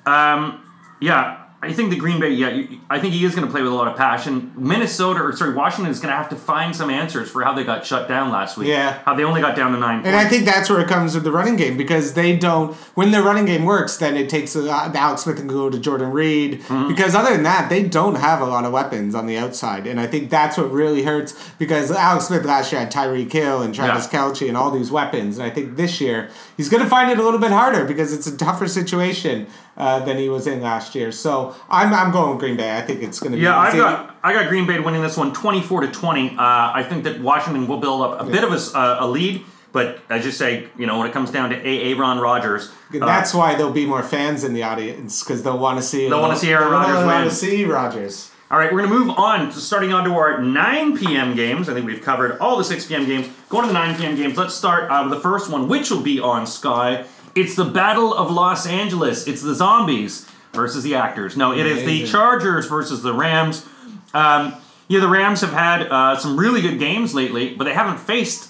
Um, 0.06 0.62
yeah, 1.00 1.41
I 1.64 1.74
think 1.74 1.92
the 1.92 1.96
Green 1.96 2.20
Bay. 2.20 2.30
Yeah, 2.32 2.66
I 2.90 3.00
think 3.00 3.14
he 3.14 3.24
is 3.24 3.36
going 3.36 3.46
to 3.46 3.52
play 3.52 3.62
with 3.62 3.72
a 3.72 3.76
lot 3.76 3.88
of 3.88 3.96
passion. 3.96 4.52
Minnesota, 4.56 5.22
or 5.22 5.32
sorry, 5.36 5.54
Washington 5.54 5.92
is 5.92 6.00
going 6.00 6.12
to 6.12 6.18
have 6.18 6.30
to 6.30 6.36
find 6.36 6.76
some 6.76 6.90
answers 6.90 7.30
for 7.30 7.44
how 7.44 7.54
they 7.54 7.64
got 7.64 7.86
shut 7.86 8.08
down 8.08 8.32
last 8.32 8.58
week. 8.58 8.68
Yeah. 8.70 9.00
how 9.06 9.14
they 9.14 9.24
only 9.24 9.42
got 9.42 9.56
down 9.56 9.72
to 9.74 9.78
nine. 9.78 10.04
And 10.04 10.16
I 10.16 10.26
think 10.28 10.46
that's 10.46 10.72
where 10.72 10.80
it 10.80 10.88
comes 10.88 11.14
with 11.14 11.24
the 11.24 11.32
running 11.32 11.58
game 11.58 11.78
because 11.78 12.14
they 12.16 12.36
don't. 12.36 12.74
When 12.96 13.12
their 13.12 13.22
running 13.22 13.46
game 13.46 13.64
works, 13.66 13.98
then 13.98 14.18
it 14.18 14.28
takes 14.28 14.56
uh, 14.56 14.92
Alex 14.96 15.22
Smith 15.22 15.40
and 15.40 15.48
go 15.48 15.70
to 15.70 15.80
Jordan 15.80 16.12
Reed. 16.12 16.62
Mm-hmm. 16.62 16.88
Because 16.88 17.14
other 17.14 17.32
than 17.32 17.44
that, 17.44 17.70
they 17.70 17.84
don't 17.84 18.16
have 18.16 18.42
a 18.42 18.46
lot 18.46 18.66
of 18.66 18.72
weapons 18.72 19.14
on 19.14 19.28
the 19.28 19.38
outside, 19.38 19.86
and 19.86 20.00
I 20.00 20.08
think 20.08 20.32
that's 20.32 20.58
what 20.58 20.72
really 20.72 21.04
hurts. 21.04 21.52
Because 21.60 21.92
Alex 21.92 22.26
Smith 22.26 22.44
last 22.44 22.72
year 22.72 22.82
had 22.82 22.92
Tyreek 22.92 23.32
Hill 23.32 23.62
and 23.62 23.74
Travis 23.74 24.10
Yeah. 24.12 24.20
Kelce 24.20 24.48
and 24.48 24.58
all 24.58 24.72
these 24.72 24.90
weapons, 24.90 25.38
and 25.38 25.46
I 25.46 25.52
think 25.52 25.76
this 25.78 26.02
year 26.02 26.30
he's 26.58 26.70
going 26.70 26.82
to 26.84 26.90
find 26.90 27.12
it 27.12 27.20
a 27.20 27.24
little 27.24 27.40
bit 27.40 27.52
harder 27.52 27.86
because 27.86 28.12
it's 28.14 28.26
a 28.26 28.36
tougher 28.36 28.68
situation 28.68 29.46
uh, 29.82 30.00
than 30.00 30.16
he 30.18 30.30
was 30.30 30.46
in 30.46 30.62
last 30.62 30.94
year. 30.94 31.12
So 31.12 31.56
I'm 31.68 31.92
I'm 31.92 32.12
going 32.12 32.38
Green 32.38 32.56
Bay. 32.56 32.78
I 32.78 32.82
think 32.82 33.02
it's 33.02 33.20
going 33.20 33.32
to 33.32 33.38
be. 33.38 33.44
Yeah, 33.44 33.58
I 33.58 33.76
got 33.76 34.16
I 34.24 34.32
got 34.32 34.48
Green 34.48 34.68
Bay 34.68 34.80
winning 34.80 35.02
this 35.02 35.18
one, 35.18 35.34
24 35.34 35.82
to 35.82 35.88
twenty. 35.88 36.30
Uh, 36.30 36.36
I 36.38 36.86
think 36.88 37.04
that 37.06 37.20
Washington 37.20 37.68
will 37.68 37.80
build 37.80 38.04
up 38.04 38.22
a 38.22 38.30
bit 38.32 38.44
of 38.44 38.52
a, 38.54 38.98
a 39.00 39.08
lead, 39.08 39.44
but 39.74 40.00
as 40.12 40.24
you 40.24 40.32
say, 40.32 40.68
you 40.78 40.86
know, 40.86 41.00
when 41.00 41.08
it 41.08 41.14
comes 41.14 41.32
down 41.32 41.50
to 41.50 41.68
A. 41.68 41.94
Aaron 41.94 42.20
Rodgers, 42.20 42.70
And 42.94 43.04
uh, 43.04 43.08
that's 43.08 43.34
why 43.34 43.56
there'll 43.56 43.74
be 43.74 43.88
more 43.88 44.04
fans 44.04 44.44
in 44.44 44.54
the 44.54 44.62
audience 44.62 45.24
because 45.24 45.42
they'll 45.42 45.58
want 45.58 45.80
to 45.80 45.84
see. 45.84 46.08
They'll 46.08 46.22
wanna 46.22 46.36
see 46.36 46.52
Aaron 46.52 46.70
they'll 46.70 46.80
Rodgers 46.80 47.06
wanna 47.06 47.32
see 47.32 47.66
Rodgers. 47.66 48.32
All 48.52 48.60
right, 48.60 48.70
we're 48.70 48.80
going 48.80 48.92
to 48.92 49.00
move 49.00 49.18
on, 49.18 49.50
to 49.50 49.60
starting 49.62 49.94
on 49.94 50.04
to 50.04 50.12
our 50.12 50.42
9 50.42 50.98
p.m. 50.98 51.38
games. 51.38 51.70
I 51.70 51.74
think 51.74 51.86
we've 51.86 52.02
covered 52.02 52.38
all 52.40 52.58
the 52.58 52.66
6 52.66 52.86
p.m. 52.86 53.06
games. 53.06 53.30
Going 53.48 53.62
to 53.62 53.68
the 53.70 53.74
9 53.74 53.96
p.m. 53.96 54.18
games, 54.18 54.36
let's 54.36 54.54
start 54.54 54.92
uh, 54.92 55.08
with 55.08 55.14
the 55.14 55.22
first 55.22 55.50
one, 55.50 55.70
which 55.70 55.90
will 55.90 56.02
be 56.02 56.20
on 56.20 56.46
Sky. 56.46 57.06
It's 57.36 57.56
the 57.56 57.66
Battle 57.66 58.14
of 58.14 58.30
Los 58.32 58.66
Angeles. 58.68 59.28
It's 59.28 59.42
the 59.42 59.56
zombies 59.56 60.28
versus 60.54 60.84
the 60.84 60.96
actors. 60.96 61.38
No, 61.38 61.54
it 61.54 61.66
is 61.66 61.86
the 61.86 62.06
Chargers 62.06 62.68
versus 62.68 63.02
the 63.04 63.14
Rams. 63.14 63.66
Um, 64.14 64.54
yeah, 64.88 65.00
the 65.00 65.08
Rams 65.08 65.42
have 65.42 65.54
had 65.54 65.84
uh, 65.84 66.18
some 66.18 66.38
really 66.38 66.62
good 66.62 66.78
games 66.80 67.14
lately, 67.16 67.56
but 67.56 67.64
they 67.64 67.74
haven't 67.74 68.00
faced 68.00 68.50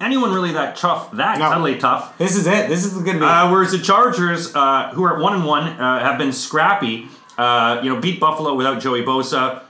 anyone 0.00 0.32
really 0.32 0.52
that 0.52 0.76
tough, 0.76 1.10
that 1.12 1.38
No. 1.38 1.48
totally 1.50 1.78
tough. 1.78 2.16
This 2.18 2.36
is 2.36 2.46
it. 2.46 2.68
This 2.68 2.84
is 2.84 2.92
going 2.92 3.14
to 3.14 3.20
be. 3.20 3.24
Uh, 3.24 3.50
whereas 3.50 3.72
the 3.72 3.78
Chargers, 3.78 4.54
uh, 4.54 4.90
who 4.94 5.02
are 5.04 5.16
at 5.16 5.20
one 5.20 5.34
and 5.34 5.44
one, 5.44 5.64
uh, 5.64 5.98
have 5.98 6.18
been 6.18 6.32
scrappy. 6.32 7.08
Uh, 7.36 7.80
you 7.82 7.92
know, 7.92 8.00
beat 8.00 8.20
Buffalo 8.20 8.54
without 8.54 8.80
Joey 8.80 9.02
Bosa. 9.02 9.62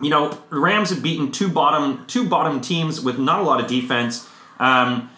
You 0.00 0.10
know, 0.10 0.30
the 0.50 0.58
Rams 0.58 0.90
have 0.90 1.02
beaten 1.02 1.30
two 1.30 1.48
bottom 1.48 2.04
two 2.06 2.28
bottom 2.28 2.60
teams 2.60 3.00
with 3.00 3.18
not 3.18 3.40
a 3.40 3.44
lot 3.44 3.60
of 3.60 3.68
defense. 3.68 4.28
Um, 4.58 5.10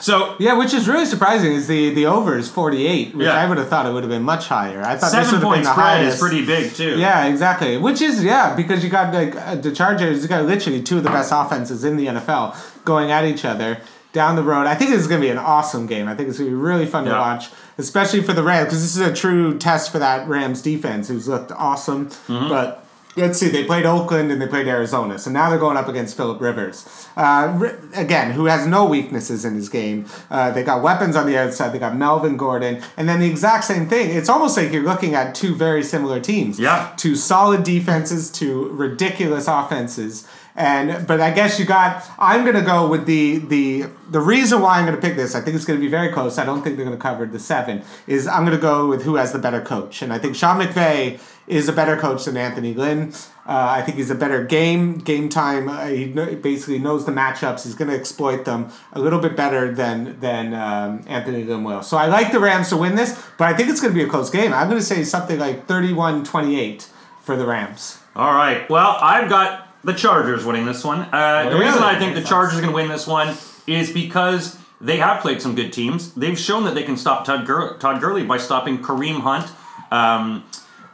so 0.00 0.34
yeah, 0.38 0.54
which 0.54 0.72
is 0.74 0.88
really 0.88 1.06
surprising 1.06 1.52
is 1.52 1.66
the 1.68 1.90
the 1.90 2.06
over 2.06 2.36
is 2.36 2.48
48, 2.50 3.14
which 3.14 3.26
Yeah. 3.26 3.32
I 3.34 3.46
would 3.46 3.58
have 3.58 3.68
thought 3.68 3.86
it 3.86 3.92
would 3.92 4.02
have 4.02 4.10
been 4.10 4.22
much 4.22 4.46
higher. 4.48 4.82
I 4.82 4.96
thought 4.96 5.12
this 5.12 5.28
seven 5.28 5.32
would 5.32 5.32
have 5.34 5.42
point 5.42 5.56
been 5.58 5.64
the 5.64 5.72
spread 5.72 5.96
highest. 5.98 6.14
is 6.14 6.20
pretty 6.20 6.44
big 6.46 6.72
too. 6.72 6.98
Yeah, 6.98 7.26
exactly. 7.26 7.76
Which 7.76 8.00
is 8.00 8.24
yeah, 8.24 8.54
because 8.56 8.82
you 8.82 8.90
got 8.90 9.12
like 9.14 9.36
uh, 9.36 9.56
the 9.56 9.72
Chargers, 9.72 10.22
you 10.22 10.28
got 10.28 10.44
literally 10.44 10.82
two 10.82 10.98
of 10.98 11.04
the 11.04 11.10
best 11.10 11.32
offenses 11.34 11.84
in 11.84 11.96
the 11.96 12.06
NFL 12.06 12.56
going 12.84 13.10
at 13.10 13.24
each 13.24 13.44
other 13.44 13.78
down 14.12 14.34
the 14.36 14.42
road. 14.42 14.66
I 14.66 14.74
think 14.74 14.90
this 14.90 15.00
is 15.00 15.06
going 15.06 15.20
to 15.20 15.26
be 15.26 15.30
an 15.30 15.38
awesome 15.38 15.86
game. 15.86 16.08
I 16.08 16.14
think 16.16 16.28
it's 16.28 16.38
going 16.38 16.50
to 16.50 16.56
be 16.56 16.60
really 16.60 16.86
fun 16.86 17.04
to 17.04 17.12
watch, 17.12 17.48
especially 17.78 18.22
for 18.22 18.32
the 18.32 18.42
Rams 18.42 18.66
because 18.66 18.82
this 18.82 18.96
is 18.96 19.06
a 19.06 19.14
true 19.14 19.56
test 19.58 19.92
for 19.92 19.98
that 20.00 20.26
Rams 20.28 20.62
defense, 20.62 21.06
who's 21.08 21.28
looked 21.28 21.52
awesome. 21.52 22.08
Mm-hmm. 22.08 22.48
But 22.48 22.84
let's 23.16 23.38
see, 23.38 23.48
they 23.48 23.64
played 23.64 23.86
Oakland 23.86 24.30
and 24.30 24.40
they 24.40 24.46
played 24.46 24.66
Arizona, 24.66 25.18
so 25.18 25.30
now 25.30 25.50
they're 25.50 25.58
going 25.58 25.76
up 25.76 25.88
against 25.88 26.16
Philip 26.16 26.40
Rivers. 26.40 27.08
Uh, 27.16 27.70
again, 27.94 28.30
who 28.32 28.46
has 28.46 28.66
no 28.66 28.84
weaknesses 28.86 29.44
in 29.44 29.54
his 29.54 29.68
game. 29.68 30.06
Uh, 30.30 30.50
they 30.50 30.62
got 30.62 30.82
weapons 30.82 31.16
on 31.16 31.26
the 31.26 31.36
outside. 31.36 31.72
They 31.72 31.78
got 31.78 31.96
Melvin 31.96 32.36
Gordon, 32.36 32.82
and 32.96 33.08
then 33.08 33.20
the 33.20 33.28
exact 33.28 33.64
same 33.64 33.88
thing. 33.88 34.10
It's 34.10 34.28
almost 34.28 34.56
like 34.56 34.72
you're 34.72 34.82
looking 34.82 35.14
at 35.14 35.34
two 35.34 35.54
very 35.54 35.82
similar 35.82 36.20
teams 36.20 36.58
Yeah. 36.58 36.92
Two 36.96 37.16
solid 37.16 37.64
defenses 37.64 38.30
to 38.32 38.68
ridiculous 38.68 39.46
offenses. 39.48 40.26
And 40.56 41.06
but 41.06 41.20
I 41.20 41.30
guess 41.30 41.58
you 41.58 41.64
got. 41.64 42.04
I'm 42.18 42.44
gonna 42.44 42.64
go 42.64 42.88
with 42.88 43.06
the 43.06 43.38
the 43.38 43.84
the 44.10 44.20
reason 44.20 44.60
why 44.60 44.78
I'm 44.78 44.84
gonna 44.84 44.96
pick 45.00 45.14
this. 45.16 45.34
I 45.36 45.40
think 45.40 45.54
it's 45.54 45.64
gonna 45.64 45.78
be 45.78 45.88
very 45.88 46.12
close. 46.12 46.38
I 46.38 46.44
don't 46.44 46.62
think 46.62 46.76
they're 46.76 46.84
gonna 46.84 46.96
cover 46.98 47.24
the 47.24 47.38
seven. 47.38 47.82
Is 48.08 48.26
I'm 48.26 48.44
gonna 48.44 48.58
go 48.58 48.88
with 48.88 49.02
who 49.04 49.14
has 49.14 49.32
the 49.32 49.38
better 49.38 49.60
coach, 49.60 50.02
and 50.02 50.12
I 50.12 50.18
think 50.18 50.34
Sean 50.34 50.60
McVay 50.60 51.20
is 51.50 51.68
a 51.68 51.72
better 51.72 51.96
coach 51.96 52.24
than 52.24 52.36
Anthony 52.36 52.72
Lynn. 52.74 53.12
Uh, 53.46 53.66
I 53.78 53.82
think 53.82 53.96
he's 53.96 54.10
a 54.10 54.14
better 54.14 54.44
game 54.44 54.98
game 54.98 55.28
time. 55.28 55.68
Uh, 55.68 55.86
he 55.86 56.12
kn- 56.12 56.40
basically 56.40 56.78
knows 56.78 57.04
the 57.04 57.12
matchups. 57.12 57.64
He's 57.64 57.74
going 57.74 57.90
to 57.90 57.96
exploit 57.96 58.44
them 58.44 58.70
a 58.92 59.00
little 59.00 59.18
bit 59.18 59.36
better 59.36 59.74
than 59.74 60.20
than 60.20 60.54
um, 60.54 61.02
Anthony 61.08 61.42
Lynn 61.44 61.64
will. 61.64 61.82
So 61.82 61.96
I 61.96 62.06
like 62.06 62.30
the 62.32 62.38
Rams 62.40 62.68
to 62.68 62.76
win 62.76 62.94
this, 62.94 63.20
but 63.36 63.48
I 63.48 63.56
think 63.56 63.68
it's 63.68 63.80
going 63.80 63.92
to 63.92 63.98
be 63.98 64.04
a 64.04 64.08
close 64.08 64.30
game. 64.30 64.52
I'm 64.52 64.68
going 64.68 64.80
to 64.80 64.86
say 64.86 65.02
something 65.02 65.38
like 65.38 65.66
31-28 65.66 66.88
for 67.22 67.36
the 67.36 67.46
Rams. 67.46 67.98
All 68.14 68.32
right. 68.32 68.68
Well, 68.70 68.96
I've 69.00 69.28
got 69.28 69.66
the 69.84 69.92
Chargers 69.92 70.44
winning 70.44 70.66
this 70.66 70.84
one. 70.84 71.00
Uh, 71.12 71.50
the 71.50 71.58
reason 71.58 71.82
I 71.82 71.98
think 71.98 72.14
the 72.14 72.22
Chargers 72.22 72.58
are 72.58 72.62
going 72.62 72.72
to 72.72 72.76
win 72.76 72.88
this 72.88 73.06
one 73.06 73.36
is 73.66 73.90
because 73.92 74.58
they 74.80 74.98
have 74.98 75.20
played 75.22 75.42
some 75.42 75.54
good 75.54 75.72
teams. 75.72 76.14
They've 76.14 76.38
shown 76.38 76.64
that 76.64 76.74
they 76.74 76.82
can 76.82 76.96
stop 76.96 77.24
Todd, 77.24 77.46
Gur- 77.46 77.76
Todd 77.78 78.00
Gurley 78.00 78.24
by 78.24 78.38
stopping 78.38 78.78
Kareem 78.78 79.20
Hunt 79.20 79.50
um, 79.90 80.44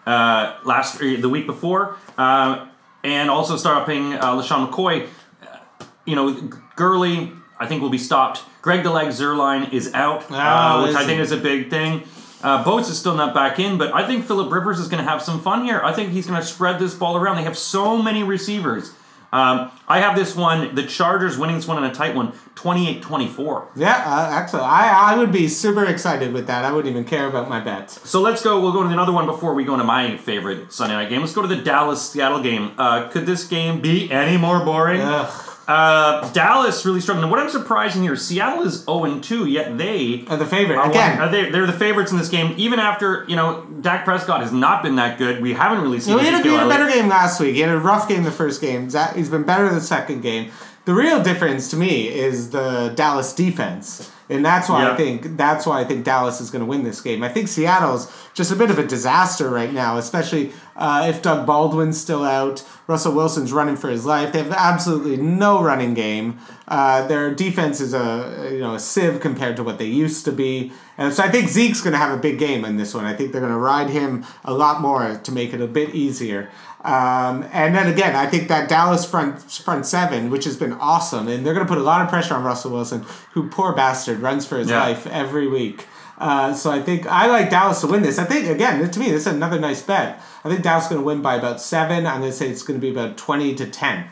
uh, 0.06 0.58
last 0.64 0.98
the 0.98 1.28
week 1.28 1.46
before, 1.46 1.96
uh, 2.16 2.66
and 3.04 3.30
also 3.30 3.56
stopping 3.56 4.14
uh, 4.14 4.36
LeSean 4.36 4.70
McCoy. 4.70 5.08
You 6.04 6.14
know, 6.14 6.32
Gurley, 6.76 7.32
I 7.58 7.66
think 7.66 7.82
will 7.82 7.90
be 7.90 7.98
stopped. 7.98 8.42
Greg 8.62 8.84
DeLeg 8.84 9.08
Zuerlein 9.08 9.72
is 9.72 9.92
out, 9.94 10.30
uh, 10.30 10.76
Oh, 10.78 10.82
which 10.82 10.90
is 10.90 10.96
I 10.96 11.04
think 11.04 11.20
is 11.20 11.32
a 11.32 11.36
big 11.36 11.70
thing. 11.70 12.02
Uh, 12.42 12.62
Bosa 12.62 12.90
is 12.90 12.98
still 12.98 13.14
not 13.14 13.34
back 13.34 13.58
in, 13.58 13.78
but 13.78 13.92
I 13.94 14.06
think 14.06 14.24
Philip 14.26 14.52
Rivers 14.52 14.78
is 14.78 14.88
going 14.88 15.02
to 15.02 15.08
have 15.08 15.22
some 15.22 15.40
fun 15.40 15.64
here. 15.64 15.80
I 15.82 15.92
think 15.92 16.12
he's 16.12 16.26
going 16.26 16.40
to 16.40 16.46
spread 16.46 16.78
this 16.78 16.94
ball 16.94 17.16
around. 17.16 17.36
They 17.36 17.42
have 17.42 17.58
so 17.58 18.00
many 18.00 18.22
receivers. 18.22 18.92
Um, 19.36 19.70
I 19.86 20.00
have 20.00 20.16
this 20.16 20.34
one, 20.34 20.74
the 20.74 20.82
Chargers 20.82 21.36
winning 21.36 21.56
this 21.56 21.68
one 21.68 21.76
in 21.76 21.84
a 21.84 21.94
tight 21.94 22.14
one, 22.14 22.32
28 22.54 23.02
24. 23.02 23.68
Yeah, 23.76 24.02
uh, 24.06 24.30
excellent. 24.40 24.64
I, 24.64 25.12
I 25.12 25.18
would 25.18 25.30
be 25.30 25.46
super 25.46 25.84
excited 25.84 26.32
with 26.32 26.46
that. 26.46 26.64
I 26.64 26.72
wouldn't 26.72 26.90
even 26.90 27.04
care 27.04 27.26
about 27.26 27.46
my 27.50 27.60
bets. 27.60 28.08
So 28.08 28.22
let's 28.22 28.42
go. 28.42 28.58
We'll 28.60 28.72
go 28.72 28.82
to 28.82 28.88
another 28.88 29.12
one 29.12 29.26
before 29.26 29.52
we 29.52 29.64
go 29.64 29.74
into 29.74 29.84
my 29.84 30.16
favorite 30.16 30.72
Sunday 30.72 30.94
night 30.94 31.10
game. 31.10 31.20
Let's 31.20 31.34
go 31.34 31.42
to 31.42 31.48
the 31.48 31.56
Dallas 31.56 32.10
Seattle 32.10 32.42
game. 32.42 32.72
Uh, 32.78 33.08
could 33.08 33.26
this 33.26 33.46
game 33.46 33.82
be 33.82 34.10
any 34.10 34.38
more 34.38 34.64
boring? 34.64 35.02
Ugh. 35.02 35.45
Uh, 35.68 36.30
Dallas 36.32 36.84
really 36.86 37.00
struggling. 37.00 37.28
What 37.28 37.40
I'm 37.40 37.50
surprising 37.50 38.02
here, 38.02 38.14
Seattle 38.14 38.62
is 38.64 38.84
0 38.84 39.18
2, 39.20 39.46
yet 39.46 39.76
they 39.76 40.24
are 40.28 40.36
the 40.36 40.46
favorite 40.46 40.76
are 40.76 40.88
again. 40.90 41.18
one- 41.18 41.28
uh, 41.28 41.30
they, 41.32 41.50
they're 41.50 41.66
the 41.66 41.72
favorites 41.72 42.12
in 42.12 42.18
this 42.18 42.28
game. 42.28 42.54
Even 42.56 42.78
after 42.78 43.24
you 43.28 43.34
know 43.36 43.64
Dak 43.80 44.04
Prescott 44.04 44.40
has 44.42 44.52
not 44.52 44.82
been 44.84 44.96
that 44.96 45.18
good, 45.18 45.42
we 45.42 45.54
haven't 45.54 45.82
really 45.82 45.98
seen. 46.00 46.18
He 46.20 46.24
had, 46.26 46.40
a, 46.40 46.42
he 46.48 46.54
had 46.54 46.66
a 46.66 46.68
better 46.68 46.88
game 46.88 47.08
last 47.08 47.40
week. 47.40 47.54
He 47.56 47.60
had 47.62 47.70
a 47.70 47.78
rough 47.78 48.08
game 48.08 48.22
the 48.22 48.30
first 48.30 48.60
game. 48.60 48.88
Zach- 48.90 49.16
He's 49.16 49.28
been 49.28 49.42
better 49.42 49.68
the 49.68 49.80
second 49.80 50.20
game. 50.20 50.52
The 50.86 50.94
real 50.94 51.20
difference 51.22 51.68
to 51.70 51.76
me 51.76 52.08
is 52.08 52.50
the 52.50 52.92
Dallas 52.94 53.32
defense, 53.32 54.08
and 54.30 54.44
that's 54.44 54.68
why 54.68 54.84
Yeah. 54.84 54.92
I 54.92 54.96
think 54.96 55.36
that's 55.36 55.66
why 55.66 55.80
I 55.80 55.84
think 55.84 56.04
Dallas 56.04 56.40
is 56.40 56.48
going 56.50 56.60
to 56.60 56.66
win 56.66 56.84
this 56.84 57.00
game. 57.00 57.24
I 57.24 57.28
think 57.28 57.48
Seattle's 57.48 58.10
just 58.34 58.52
a 58.52 58.56
bit 58.56 58.70
of 58.70 58.78
a 58.78 58.86
disaster 58.86 59.50
right 59.50 59.72
now, 59.72 59.98
especially 59.98 60.52
uh, 60.76 61.06
if 61.08 61.22
Doug 61.22 61.44
Baldwin's 61.44 62.00
still 62.00 62.22
out. 62.24 62.64
Russell 62.86 63.14
Wilson's 63.14 63.52
running 63.52 63.74
for 63.74 63.90
his 63.90 64.06
life. 64.06 64.32
They 64.32 64.38
have 64.38 64.52
absolutely 64.52 65.16
no 65.16 65.60
running 65.60 65.92
game. 65.94 66.38
Uh, 66.68 67.04
their 67.08 67.34
defense 67.34 67.80
is 67.80 67.92
a 67.92 68.48
you 68.52 68.60
know 68.60 68.74
a 68.74 68.78
sieve 68.78 69.18
compared 69.20 69.56
to 69.56 69.64
what 69.64 69.78
they 69.78 69.86
used 69.86 70.24
to 70.26 70.30
be, 70.32 70.70
and 70.98 71.12
so 71.12 71.22
I 71.22 71.30
think 71.30 71.48
Zeke's 71.48 71.80
going 71.80 71.92
to 71.92 71.98
have 71.98 72.12
a 72.16 72.20
big 72.20 72.38
game 72.38 72.64
in 72.64 72.76
this 72.76 72.94
one. 72.94 73.04
I 73.04 73.14
think 73.14 73.32
they're 73.32 73.40
going 73.40 73.52
to 73.52 73.58
ride 73.58 73.90
him 73.90 74.24
a 74.44 74.52
lot 74.52 74.80
more 74.80 75.20
to 75.22 75.32
make 75.32 75.52
it 75.52 75.60
a 75.60 75.66
bit 75.66 75.94
easier. 75.94 76.50
Um, 76.84 77.44
and 77.52 77.74
then 77.74 77.88
again, 77.88 78.14
I 78.14 78.26
think 78.26 78.48
that 78.48 78.68
Dallas 78.68 79.04
front 79.04 79.42
front 79.42 79.86
seven, 79.86 80.30
which 80.30 80.44
has 80.44 80.56
been 80.56 80.72
awesome, 80.74 81.26
and 81.28 81.44
they're 81.44 81.54
going 81.54 81.66
to 81.66 81.68
put 81.68 81.78
a 81.78 81.84
lot 81.84 82.02
of 82.02 82.08
pressure 82.08 82.34
on 82.34 82.44
Russell 82.44 82.70
Wilson, 82.72 83.04
who 83.32 83.48
poor 83.48 83.72
bastard 83.72 84.20
runs 84.20 84.46
for 84.46 84.56
his 84.58 84.68
Yeah. 84.70 84.80
life 84.80 85.06
every 85.08 85.48
week. 85.48 85.86
Uh, 86.18 86.54
so 86.54 86.70
I 86.70 86.80
think 86.80 87.06
I 87.06 87.26
like 87.26 87.50
Dallas 87.50 87.80
to 87.82 87.88
win 87.88 88.02
this. 88.02 88.18
I 88.18 88.24
think 88.24 88.48
again, 88.48 88.88
to 88.90 89.00
me, 89.00 89.10
this 89.10 89.22
is 89.22 89.26
another 89.26 89.58
nice 89.58 89.82
bet. 89.82 90.22
I 90.44 90.48
think 90.48 90.62
Dallas 90.62 90.84
is 90.84 90.90
going 90.90 91.00
to 91.02 91.04
win 91.04 91.20
by 91.22 91.34
about 91.34 91.60
seven. 91.60 92.06
I'm 92.06 92.20
going 92.20 92.30
to 92.30 92.36
say 92.36 92.48
it's 92.48 92.62
going 92.62 92.80
to 92.80 92.86
be 92.86 92.90
about 92.90 93.16
twenty 93.18 93.54
to 93.56 93.66
ten. 93.66 94.06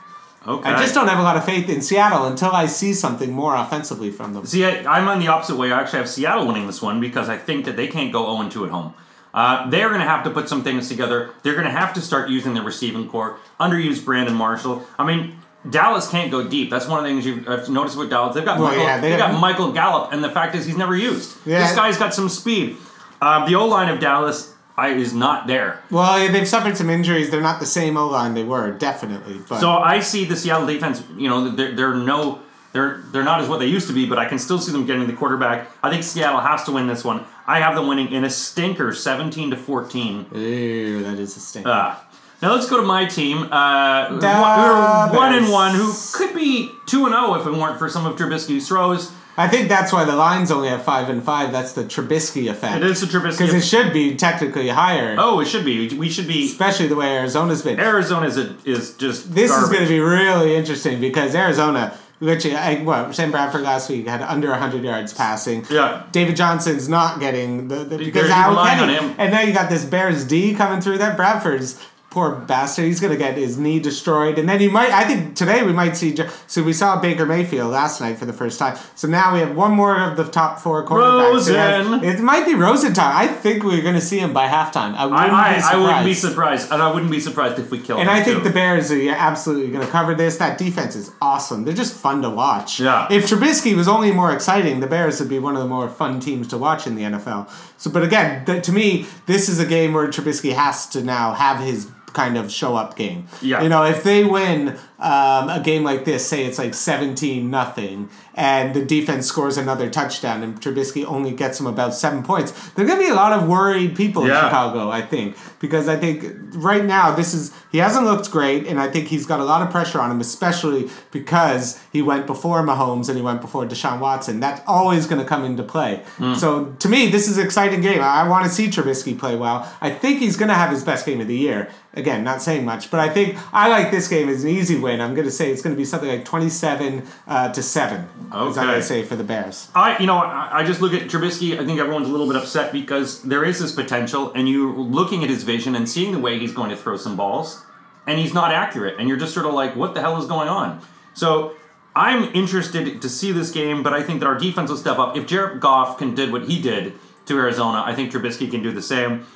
Okay. 0.47 0.69
I 0.69 0.81
just 0.81 0.95
don't 0.95 1.09
have 1.09 1.19
a 1.19 1.23
lot 1.23 1.37
of 1.37 1.45
faith 1.45 1.69
in 1.71 1.81
Seattle 1.81 2.27
until 2.27 2.51
I 2.51 2.67
see 2.67 2.93
something 2.93 3.33
more 3.33 3.55
offensively 3.57 4.11
from 4.11 4.35
them. 4.35 4.45
See, 4.45 4.65
I, 4.65 4.85
I'm 4.99 5.09
on 5.09 5.19
the 5.19 5.29
opposite 5.29 5.57
way. 5.57 5.73
I 5.73 5.81
actually 5.81 6.01
have 6.01 6.09
Seattle 6.09 6.47
winning 6.47 6.67
this 6.67 6.83
one 6.83 7.01
because 7.01 7.29
I 7.29 7.39
think 7.39 7.65
that 7.65 7.77
they 7.77 7.87
can't 7.87 8.13
go 8.13 8.37
0 8.37 8.51
2 8.51 8.65
at 8.67 8.71
home. 8.71 8.95
Uh, 9.33 9.69
they're 9.69 9.89
going 9.89 10.01
to 10.01 10.07
have 10.07 10.23
to 10.25 10.31
put 10.31 10.49
some 10.49 10.63
things 10.63 10.89
together. 10.89 11.31
They're 11.43 11.55
going 11.55 11.65
to 11.65 11.71
have 11.71 11.93
to 11.95 12.01
start 12.01 12.29
using 12.29 12.55
their 12.55 12.63
receiving 12.63 13.09
core, 13.09 13.39
underuse 13.59 14.05
Brandon 14.05 14.35
Marshall. 14.35 14.87
I 14.97 15.05
mean, 15.05 15.37
Dallas 15.69 16.09
can't 16.09 16.31
go 16.31 16.47
deep. 16.47 16.71
That's 16.71 16.87
one 16.87 16.99
of 16.99 17.05
the 17.05 17.11
things 17.11 17.27
you've 17.27 17.69
noticed 17.69 17.97
with 17.97 18.11
Dallas. 18.11 18.35
They've 18.35 18.45
got 18.45 18.61
Well, 18.61 18.69
Michael, 18.69 18.85
yeah, 18.85 19.01
they 19.01 19.11
got 19.17 19.33
got- 19.33 19.41
Michael 19.41 19.73
Gallup, 19.73 20.13
and 20.13 20.23
the 20.23 20.31
fact 20.31 20.55
is 20.55 20.67
he's 20.67 20.77
never 20.77 20.95
used. 20.95 21.37
Yeah. 21.47 21.67
This 21.67 21.75
guy's 21.75 21.99
got 21.99 22.15
some 22.15 22.29
speed. 22.29 22.77
Uh, 23.21 23.45
the 23.47 23.55
O 23.57 23.67
line 23.67 23.89
of 23.89 23.99
Dallas 23.99 24.54
I, 24.77 24.89
is 24.89 25.15
not 25.15 25.47
there. 25.47 25.83
Well, 25.91 26.19
yeah, 26.21 26.33
they've 26.33 26.49
suffered 26.49 26.77
some 26.77 26.91
injuries. 26.91 27.31
They're 27.31 27.41
not 27.41 27.61
the 27.61 27.67
same 27.67 27.97
O 27.97 28.09
line 28.09 28.35
they 28.35 28.43
were, 28.45 28.73
definitely. 28.73 29.39
But 29.49 29.61
So 29.61 29.71
I 29.71 30.01
see 30.01 30.25
the 30.25 30.37
Seattle 30.37 30.67
defense. 30.67 31.03
You 31.17 31.29
know, 31.29 31.51
they're, 31.51 31.73
they're 31.75 31.95
no, 31.95 32.41
they're 32.73 33.03
they're 33.13 33.23
not 33.23 33.41
as 33.41 33.49
what 33.49 33.61
they 33.61 33.67
used 33.67 33.87
to 33.87 33.93
be, 33.93 34.05
but 34.05 34.19
I 34.19 34.25
can 34.27 34.39
still 34.39 34.59
see 34.59 34.73
them 34.73 34.85
getting 34.85 35.07
the 35.07 35.13
quarterback. 35.13 35.71
I 35.83 35.91
think 35.91 36.03
Seattle 36.03 36.41
has 36.41 36.65
to 36.65 36.73
win 36.73 36.89
this 36.89 37.05
one. 37.05 37.25
I 37.47 37.61
have 37.61 37.77
them 37.77 37.87
winning 37.87 38.11
in 38.11 38.25
a 38.25 38.31
stinker, 38.31 38.93
seventeen 38.93 39.51
to 39.51 39.57
fourteen. 39.57 40.27
Ew, 40.35 41.03
that 41.05 41.19
is 41.19 41.37
a 41.37 41.41
stinker. 41.41 41.69
Uh, 41.69 41.97
now 42.43 42.53
let's 42.53 42.69
go 42.69 42.77
to 42.77 42.83
my 42.83 43.05
team. 43.05 43.45
Uh, 43.53 44.19
we're 44.21 45.17
one 45.17 45.35
and 45.35 45.51
one, 45.53 45.75
who 45.75 45.93
could 46.13 46.35
be 46.35 46.71
two 46.87 47.07
and 47.07 47.15
zero 47.15 47.35
if 47.35 47.47
it 47.47 47.53
weren't 47.53 47.79
for 47.79 47.89
some 47.89 48.07
of 48.07 48.17
Trubisky's 48.17 48.67
throws. 48.67 49.13
I 49.37 49.49
think 49.49 49.69
that's 49.69 49.93
why 49.93 50.05
the 50.05 50.15
lines 50.15 50.51
only 50.53 50.69
have 50.69 50.85
five 50.85 51.09
and 51.09 51.23
five. 51.23 51.51
That's 51.51 51.73
the 51.73 51.83
Trubisky 51.85 52.49
effect. 52.51 52.77
It 52.77 52.91
is 52.91 53.01
the 53.01 53.07
Trubisky 53.07 53.39
because 53.39 53.55
it 53.55 53.63
should 53.65 53.93
be 53.93 54.15
technically 54.17 54.69
higher, 54.69 55.17
Oh, 55.19 55.41
it 55.41 55.47
should 55.47 55.65
be. 55.65 55.89
We 55.97 56.09
should 56.09 56.29
be. 56.29 56.47
especially 56.47 56.87
the 56.87 56.97
way 56.97 57.17
Arizona's 57.19 57.63
been. 57.63 57.81
Arizona 57.81 58.27
is 58.27 58.39
a, 58.39 58.57
is 58.65 58.95
just. 58.97 59.35
This 59.35 59.51
is 59.51 59.69
going 59.69 59.83
to 59.83 59.89
be 59.89 59.99
really 60.01 60.55
interesting 60.55 61.01
because 61.01 61.35
Arizona, 61.35 61.99
literally, 62.21 62.57
I, 62.57 62.83
what 62.85 63.15
Sam 63.15 63.33
Bradford 63.33 63.63
last 63.63 63.91
week 63.91 64.07
had 64.07 64.23
under 64.23 64.51
100 64.51 64.85
yards 64.85 65.13
passing. 65.13 65.65
Yeah. 65.69 66.05
David 66.13 66.37
Johnson's 66.37 66.89
not 66.89 67.19
getting 67.19 67.67
the, 67.69 67.83
the 67.85 67.99
because 67.99 68.31
how 68.31 68.55
can 68.67 68.83
on 68.85 68.89
he? 68.89 68.95
him. 68.95 69.15
And 69.19 69.33
now 69.33 69.41
you 69.41 69.53
got 69.53 69.69
this 69.69 69.85
Bears 69.85 70.25
D 70.25 70.55
coming 70.55 70.81
through. 70.81 70.99
That 70.99 71.17
Bradford's 71.17 71.81
poor 72.15 72.37
bastard. 72.37 72.85
He's 72.85 73.01
gonna 73.01 73.17
get 73.17 73.37
his 73.37 73.59
knee 73.59 73.81
destroyed, 73.81 74.39
and 74.39 74.49
then 74.49 74.61
you 74.61 74.71
might. 74.71 74.91
I 74.93 75.05
think 75.05 75.35
today 75.35 75.65
we 75.65 75.73
might 75.73 75.97
see. 75.97 76.17
So 76.47 76.63
we 76.63 76.73
saw 76.73 77.01
Baker 77.01 77.27
Mayfield 77.27 77.73
last 77.73 78.01
night 78.01 78.19
for 78.19 78.25
the 78.25 78.33
first 78.33 78.59
time. 78.59 78.79
So 78.95 79.09
now 79.09 79.35
we 79.35 79.41
have 79.41 79.57
one 79.57 79.73
more 79.73 80.01
of 80.01 80.17
the 80.17 80.25
top 80.25 80.61
four 80.61 80.87
quarterbacks. 80.87 81.33
Rosen. 81.51 82.05
It 82.05 82.21
might 82.21 82.47
be 82.47 82.55
Rosen 82.55 82.95
time. 82.95 83.17
I 83.17 83.27
think 83.27 83.65
we're 83.65 83.83
gonna 83.83 84.01
see 84.01 84.21
him 84.21 84.33
by 84.33 84.47
halftime. 84.47 84.95
I 84.95 85.07
wouldn't 85.07 85.33
I, 85.33 85.57
be 85.57 85.61
surprised. 85.61 85.75
I 85.75 85.83
wouldn't 85.83 86.05
be 86.05 86.15
surprised, 86.15 86.73
and 86.73 86.81
I 86.81 86.93
wouldn't 86.93 87.11
be 87.11 87.21
surprised 87.21 87.59
if 87.59 87.71
we 87.73 87.81
kill. 87.81 87.97
him. 87.97 88.03
And 88.03 88.11
him 88.11 88.17
I 88.17 88.23
think 88.23 88.39
too. 88.39 88.45
the 88.45 88.55
Bears 88.55 88.93
are 88.93 89.09
absolutely 89.11 89.73
going 89.73 89.85
to 89.85 89.91
cover 89.91 90.15
this. 90.15 90.37
That 90.37 90.57
defense 90.57 90.95
is 90.95 91.11
awesome. 91.21 91.65
They're 91.65 91.75
just 91.75 91.95
fun 91.95 92.23
to 92.23 92.31
watch. 92.31 92.79
Yeah. 92.79 93.09
If 93.11 93.29
Trubisky 93.29 93.75
was 93.75 93.89
only 93.89 94.13
more 94.13 94.33
exciting, 94.33 94.81
the 94.81 94.87
Bears 94.87 95.19
would 95.21 95.29
be 95.29 95.39
one 95.39 95.57
of 95.57 95.63
the 95.63 95.69
more 95.69 95.89
fun 95.89 96.21
teams 96.21 96.47
to 96.49 96.59
watch 96.59 96.87
in 96.87 96.95
the 96.95 97.03
NFL. 97.03 97.51
So, 97.77 97.91
but 97.91 98.03
again, 98.05 98.45
th- 98.45 98.65
to 98.65 98.73
me, 98.73 99.07
this 99.27 99.49
is 99.49 99.59
a 99.59 99.67
game 99.67 99.95
where 99.95 100.07
Trubisky 100.09 100.53
has 100.53 100.87
to 100.91 101.03
now 101.03 101.33
have 101.35 101.59
his 101.59 101.91
kind 102.15 102.39
of 102.39 102.51
show 102.51 102.75
up 102.77 102.97
game. 102.97 103.27
Yeah. 103.43 103.63
You 103.63 103.69
know, 103.69 103.85
if 103.85 104.03
they 104.03 104.25
win 104.25 104.79
um, 104.99 105.49
a 105.49 105.61
game 105.63 105.83
like 105.83 106.05
this, 106.05 106.27
say 106.27 106.45
it's 106.45 106.59
like 106.59 106.73
17 106.73 107.51
nothing, 107.51 108.09
and 108.35 108.75
the 108.75 108.85
defense 108.85 109.27
scores 109.27 109.57
another 109.57 109.91
touchdown 109.91 110.43
and 110.43 110.61
Trubisky 110.61 111.05
only 111.05 111.33
gets 111.33 111.59
them 111.59 111.67
about 111.67 111.95
seven 111.95 112.23
points, 112.23 112.53
there 112.71 112.85
are 112.85 112.89
going 112.89 113.01
to 113.01 113.07
be 113.07 113.11
a 113.11 113.15
lot 113.15 113.33
of 113.33 113.49
worried 113.49 113.97
people 113.97 114.23
in 114.23 114.31
Chicago, 114.31 114.91
I 114.91 115.03
think. 115.03 115.37
Because 115.61 115.89
I 115.89 115.97
think 115.97 116.25
right 116.55 116.85
now, 116.85 117.15
this 117.15 117.35
is, 117.35 117.53
he 117.73 117.79
hasn't 117.79 118.05
looked 118.05 118.31
great, 118.31 118.67
and 118.67 118.81
I 118.81 118.89
think 118.89 119.09
he's 119.09 119.27
got 119.27 119.41
a 119.41 119.45
lot 119.45 119.63
of 119.63 119.71
pressure 119.71 120.01
on 120.01 120.11
him, 120.11 120.21
especially 120.21 120.91
because 121.11 121.81
he 121.93 122.03
went 122.03 122.27
before 122.27 122.63
Mahomes 122.63 123.09
and 123.09 123.17
he 123.17 123.23
went 123.23 123.41
before 123.41 123.67
Deshaun 123.67 124.01
Watson. 124.01 124.41
That's 124.41 124.61
always 124.67 125.07
going 125.07 125.21
to 125.21 125.27
come 125.27 125.45
into 125.45 125.63
play. 125.63 126.03
Hmm. 126.17 126.35
So 126.35 126.67
to 126.79 126.89
me, 126.89 127.09
this 127.11 127.29
is 127.29 127.39
an 127.39 127.45
exciting 127.45 127.81
game. 127.81 128.01
I, 128.01 128.23
I 128.23 128.29
want 128.29 128.45
to 128.47 128.51
see 128.51 128.69
Trubisky 128.69 129.19
play 129.19 129.37
well. 129.37 129.71
I 129.81 129.91
think 129.91 130.21
he's 130.21 130.37
going 130.37 130.49
to 130.49 130.55
have 130.55 130.71
his 130.71 130.85
best 130.85 131.07
game 131.07 131.21
of 131.21 131.27
the 131.27 131.37
year. 131.37 131.71
Again, 131.95 132.25
not 132.25 132.43
saying 132.43 132.65
much, 132.65 132.91
but 132.91 132.99
I 132.99 133.09
think 133.09 133.39
I 133.53 133.69
like 133.69 133.93
this 133.93 134.09
game 134.09 134.29
as 134.29 134.43
an 134.43 134.51
easy 134.51 134.77
win. 134.85 135.01
I'm 135.01 135.15
going 135.15 135.27
to 135.27 135.33
say 135.33 135.51
it's 135.51 135.63
going 135.63 135.75
to 135.75 135.79
be 135.79 135.85
something 135.85 136.09
like 136.09 136.25
27 136.25 137.07
uh, 137.27 137.53
to 137.53 137.63
7. 137.63 138.01
Is 138.01 138.57
what 138.57 138.75
to 138.75 138.83
say 138.83 139.03
for 139.03 139.17
the 139.17 139.25
Bears. 139.25 139.69
I, 139.75 139.99
you 139.99 140.07
know, 140.07 140.19
I, 140.19 140.61
I 140.61 140.65
just 140.65 140.81
look 140.81 140.93
at 140.93 141.03
Trubisky. 141.09 141.59
I 141.59 141.67
think 141.67 141.81
everyone's 141.81 142.09
a 142.09 142.13
little 142.13 142.27
bit 142.27 142.37
upset 142.37 142.73
because 142.73 143.23
there 143.23 143.45
is 143.45 143.59
this 143.59 143.73
potential, 143.73 144.33
and 144.35 144.49
you're 144.49 144.73
looking 144.73 145.25
at 145.25 145.31
his 145.31 145.43
vision 145.43 145.75
and 145.75 145.89
seeing 145.89 146.13
the 146.13 146.21
way 146.21 146.39
he's 146.39 146.53
going 146.53 146.71
to 146.71 146.77
throw 146.77 146.97
some 146.97 147.17
balls, 147.17 147.65
and 148.07 148.19
he's 148.19 148.33
not 148.33 148.53
accurate, 148.53 148.97
and 148.99 149.09
you're 149.09 149.19
just 149.19 149.35
sort 149.35 149.47
of 149.47 149.55
like, 149.55 149.75
what 149.75 149.95
the 149.95 150.01
hell 150.01 150.19
is 150.19 150.27
going 150.27 150.49
on? 150.49 150.81
So 151.15 151.55
I'm 151.97 152.25
interested 152.35 153.01
to 153.01 153.09
see 153.09 153.33
this 153.33 153.51
game, 153.51 153.83
but 153.83 153.93
I 153.93 154.03
think 154.03 154.21
that 154.21 154.27
our 154.27 154.39
defense 154.39 154.71
will 154.71 154.77
step 154.77 154.99
up. 154.99 155.17
If 155.17 155.27
Jared 155.27 155.61
Goff 155.61 155.99
can 155.99 156.15
did 156.15 156.33
what 156.33 156.45
he 156.45 156.61
did 156.61 156.95
to 157.27 157.39
Arizona, 157.39 157.83
I 157.87 157.95
think 157.95 158.13
Trubisky 158.13 158.51
can 158.51 158.63
do 158.63 158.73
the 158.73 158.83
same. 158.83 159.27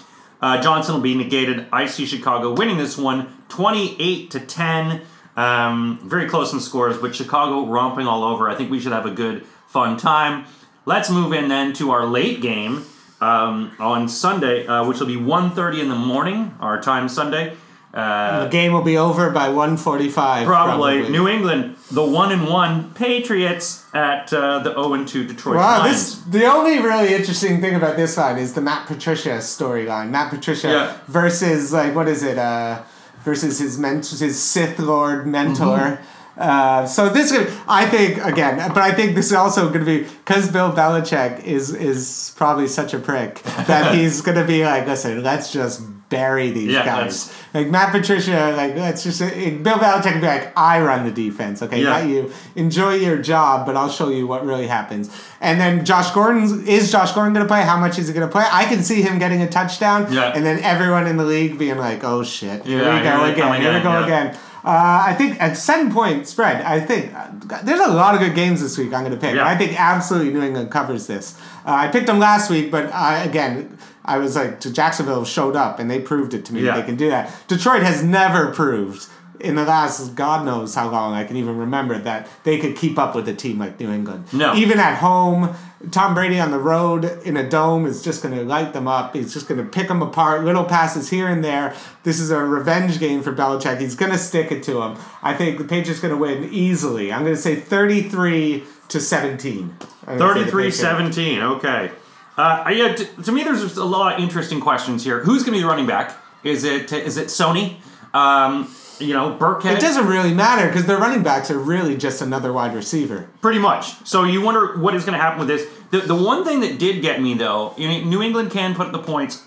Uh, 0.40 0.60
Johnson 0.60 0.94
will 0.94 1.02
be 1.02 1.14
negated. 1.14 1.66
I 1.72 1.86
see 1.86 2.06
Chicago 2.06 2.52
winning 2.52 2.78
this 2.78 2.96
one, 2.96 3.44
28 3.48 4.30
to 4.32 4.40
10. 4.40 5.02
Um, 5.38 6.00
very 6.02 6.28
close 6.28 6.52
in 6.52 6.58
scores, 6.60 6.98
but 6.98 7.14
Chicago 7.14 7.64
romping 7.66 8.06
all 8.08 8.24
over. 8.24 8.48
I 8.50 8.54
think 8.56 8.70
we 8.70 8.80
should 8.80 8.92
have 8.92 9.06
a 9.06 9.10
good, 9.12 9.44
fun 9.68 9.96
time. 9.96 10.46
Let's 10.84 11.10
move 11.10 11.32
in 11.32 11.48
then 11.48 11.72
to 11.74 11.92
our 11.92 12.06
late 12.06 12.40
game 12.40 12.84
um, 13.20 13.72
on 13.78 14.08
Sunday, 14.08 14.66
uh, 14.66 14.84
which 14.88 14.98
will 14.98 15.06
be 15.06 15.16
1.30 15.16 15.80
in 15.80 15.88
the 15.88 15.94
morning, 15.94 16.54
our 16.60 16.80
time 16.80 17.08
Sunday. 17.08 17.54
Uh, 17.94 18.44
The 18.44 18.50
game 18.50 18.72
will 18.72 18.82
be 18.82 18.98
over 18.98 19.30
by 19.30 19.48
145. 19.48 20.46
probably, 20.46 21.08
New 21.08 21.28
England, 21.28 21.76
the 21.90 22.04
one 22.04 22.32
and 22.32 22.48
one 22.48 22.92
Patriots 22.94 23.84
at 23.94 24.32
uh, 24.32 24.58
the 24.58 24.72
0 24.72 24.94
and 24.94 25.06
2 25.08 25.24
Detroit 25.26 25.56
Wow, 25.56 25.78
Lions. 25.80 26.16
this 26.24 26.40
the 26.40 26.44
only 26.46 26.80
really 26.80 27.14
interesting 27.14 27.60
thing 27.60 27.74
about 27.76 27.96
this 27.96 28.16
line 28.16 28.38
is 28.38 28.52
the 28.54 28.60
Matt 28.60 28.86
Patricia 28.88 29.38
storyline. 29.38 30.10
Matt 30.10 30.30
Patricia 30.30 30.68
Yeah. 30.68 30.96
versus 31.06 31.72
like 31.72 31.94
what 31.94 32.08
is 32.08 32.22
it? 32.22 32.38
Uh, 32.38 32.82
versus 33.28 33.58
his 33.58 33.78
ment- 33.78 34.06
his 34.06 34.42
Sith 34.42 34.78
Lord 34.78 35.26
mentor. 35.26 35.78
Mm-hmm. 35.78 36.40
Uh, 36.40 36.86
so 36.86 37.08
this, 37.10 37.30
is- 37.30 37.52
I 37.66 37.84
think, 37.86 38.24
again, 38.24 38.56
but 38.68 38.78
I 38.78 38.92
think 38.92 39.14
this 39.14 39.26
is 39.26 39.32
also 39.34 39.68
going 39.68 39.80
to 39.80 39.84
be 39.84 40.04
because 40.04 40.50
Bill 40.50 40.72
Belichick 40.72 41.44
is 41.44 41.74
is 41.74 42.32
probably 42.36 42.68
such 42.68 42.94
a 42.94 42.98
prick 42.98 43.42
that 43.66 43.94
he's 43.96 44.20
going 44.22 44.38
to 44.38 44.44
be 44.44 44.64
like, 44.64 44.86
listen, 44.86 45.22
let's 45.22 45.52
just 45.52 45.82
bury 46.08 46.50
these 46.50 46.72
Yeah, 46.72 46.84
guys. 46.86 47.32
Like 47.52 47.68
Matt 47.68 47.92
Patricia, 47.92 48.54
like 48.56 48.74
let's 48.76 49.02
just 49.04 49.20
Bill 49.20 49.76
Belichick 49.78 50.12
would 50.12 50.20
be 50.20 50.26
like, 50.26 50.52
I 50.58 50.80
run 50.80 51.04
the 51.04 51.10
defense, 51.10 51.62
okay, 51.62 51.82
Yeah. 51.82 51.90
not 51.90 52.06
you. 52.06 52.32
Enjoy 52.56 52.94
your 52.94 53.18
job, 53.18 53.66
but 53.66 53.76
I'll 53.76 53.90
show 53.90 54.08
you 54.08 54.26
what 54.26 54.44
really 54.46 54.66
happens. 54.66 55.10
And 55.40 55.60
then 55.60 55.84
Josh 55.84 56.10
Gordon 56.12 56.66
is 56.66 56.90
Josh 56.90 57.12
Gordon 57.12 57.34
going 57.34 57.44
to 57.44 57.48
play? 57.48 57.62
How 57.62 57.78
much 57.78 57.98
is 57.98 58.08
he 58.08 58.14
going 58.14 58.26
to 58.26 58.32
play? 58.32 58.46
I 58.50 58.64
can 58.64 58.82
see 58.82 59.02
him 59.02 59.18
getting 59.18 59.42
a 59.42 59.48
touchdown, 59.48 60.06
Yeah. 60.10 60.32
and 60.34 60.44
then 60.44 60.60
everyone 60.60 61.06
in 61.06 61.16
the 61.16 61.24
league 61.24 61.58
being 61.58 61.78
like, 61.78 62.02
"Oh 62.04 62.22
shit, 62.24 62.64
here 62.64 62.82
Yeah, 62.82 62.98
we 62.98 63.04
go 63.04 63.24
here 63.24 63.32
again, 63.32 63.60
here 63.60 63.74
we 63.74 63.80
go 63.80 64.02
again." 64.04 64.36
Uh, 64.64 65.04
I 65.06 65.14
think 65.14 65.40
at 65.40 65.56
seven 65.56 65.92
point 65.92 66.26
spread, 66.26 66.60
I 66.62 66.80
think 66.80 67.14
uh, 67.14 67.28
there's 67.62 67.80
a 67.80 67.88
lot 67.92 68.14
of 68.14 68.20
good 68.20 68.34
games 68.34 68.60
this 68.60 68.76
week. 68.76 68.92
I'm 68.92 69.04
going 69.04 69.12
to 69.12 69.16
pick. 69.16 69.36
I 69.38 69.56
think 69.56 69.78
absolutely 69.80 70.32
New 70.32 70.42
England 70.42 70.70
covers 70.70 71.06
this. 71.06 71.38
Uh, 71.64 71.72
I 71.72 71.88
picked 71.88 72.06
them 72.06 72.18
last 72.18 72.50
week, 72.50 72.70
but 72.70 72.92
I, 72.92 73.22
again, 73.24 73.78
I 74.08 74.18
was 74.18 74.34
like, 74.36 74.60
to 74.60 74.72
Jacksonville 74.72 75.24
showed 75.24 75.54
up 75.54 75.78
and 75.78 75.90
they 75.90 76.00
proved 76.00 76.34
it 76.34 76.44
to 76.46 76.54
me. 76.54 76.62
Yeah. 76.62 76.76
They 76.76 76.82
can 76.82 76.96
do 76.96 77.10
that. 77.10 77.32
Detroit 77.46 77.82
has 77.82 78.02
never 78.02 78.52
proved 78.52 79.06
in 79.40 79.54
the 79.54 79.64
last 79.64 80.14
God 80.14 80.44
knows 80.44 80.74
how 80.74 80.90
long 80.90 81.14
I 81.14 81.24
can 81.24 81.36
even 81.36 81.56
remember 81.58 81.98
that 81.98 82.28
they 82.44 82.58
could 82.58 82.76
keep 82.76 82.98
up 82.98 83.14
with 83.14 83.28
a 83.28 83.34
team 83.34 83.58
like 83.58 83.78
New 83.78 83.90
England. 83.90 84.32
No. 84.32 84.54
Even 84.54 84.80
at 84.80 84.96
home, 84.96 85.54
Tom 85.92 86.14
Brady 86.14 86.40
on 86.40 86.50
the 86.50 86.58
road 86.58 87.04
in 87.24 87.36
a 87.36 87.48
dome 87.48 87.86
is 87.86 88.02
just 88.02 88.22
going 88.22 88.34
to 88.34 88.42
light 88.44 88.72
them 88.72 88.88
up. 88.88 89.14
He's 89.14 89.32
just 89.32 89.46
going 89.46 89.62
to 89.62 89.68
pick 89.68 89.88
them 89.88 90.02
apart, 90.02 90.44
little 90.44 90.64
passes 90.64 91.10
here 91.10 91.28
and 91.28 91.44
there. 91.44 91.74
This 92.02 92.18
is 92.18 92.30
a 92.30 92.38
revenge 92.38 92.98
game 92.98 93.22
for 93.22 93.32
Belichick. 93.32 93.80
He's 93.80 93.94
going 93.94 94.12
to 94.12 94.18
stick 94.18 94.50
it 94.50 94.62
to 94.64 94.74
them. 94.74 94.98
I 95.22 95.34
think 95.34 95.58
the 95.58 95.64
Patriots 95.64 96.00
going 96.00 96.14
to 96.14 96.18
win 96.18 96.48
easily. 96.52 97.12
I'm 97.12 97.22
going 97.22 97.36
to 97.36 97.40
say 97.40 97.54
33 97.54 98.64
to 98.88 99.00
17. 99.00 99.76
I'm 100.06 100.18
gonna 100.18 100.34
33 100.34 100.70
17. 100.70 101.42
Okay. 101.42 101.90
Uh, 102.38 102.70
yeah, 102.70 102.94
t- 102.94 103.06
to 103.24 103.32
me, 103.32 103.42
there's 103.42 103.76
a 103.76 103.84
lot 103.84 104.14
of 104.14 104.20
interesting 104.20 104.60
questions 104.60 105.02
here. 105.04 105.18
Who's 105.20 105.42
going 105.42 105.52
to 105.54 105.58
be 105.58 105.62
the 105.62 105.66
running 105.68 105.86
back? 105.86 106.16
Is 106.44 106.62
it 106.64 106.92
is 106.92 107.16
it 107.16 107.26
Sony? 107.26 107.76
Um, 108.14 108.72
you 109.00 109.12
know, 109.12 109.36
Burkhead? 109.38 109.76
It 109.76 109.80
doesn't 109.80 110.06
really 110.06 110.32
matter 110.32 110.66
because 110.68 110.86
their 110.86 110.98
running 110.98 111.22
backs 111.22 111.50
are 111.50 111.58
really 111.58 111.96
just 111.96 112.22
another 112.22 112.52
wide 112.52 112.74
receiver. 112.74 113.28
Pretty 113.40 113.58
much. 113.58 113.94
So 114.06 114.24
you 114.24 114.40
wonder 114.40 114.78
what 114.78 114.94
is 114.94 115.04
going 115.04 115.18
to 115.18 115.22
happen 115.22 115.40
with 115.40 115.48
this. 115.48 115.66
The, 115.90 116.00
the 116.00 116.14
one 116.14 116.44
thing 116.44 116.60
that 116.60 116.78
did 116.78 117.02
get 117.02 117.20
me, 117.20 117.34
though, 117.34 117.74
you 117.76 117.88
know, 117.88 118.04
New 118.08 118.22
England 118.22 118.50
can 118.52 118.74
put 118.74 118.86
up 118.86 118.92
the 118.92 118.98
points. 119.02 119.42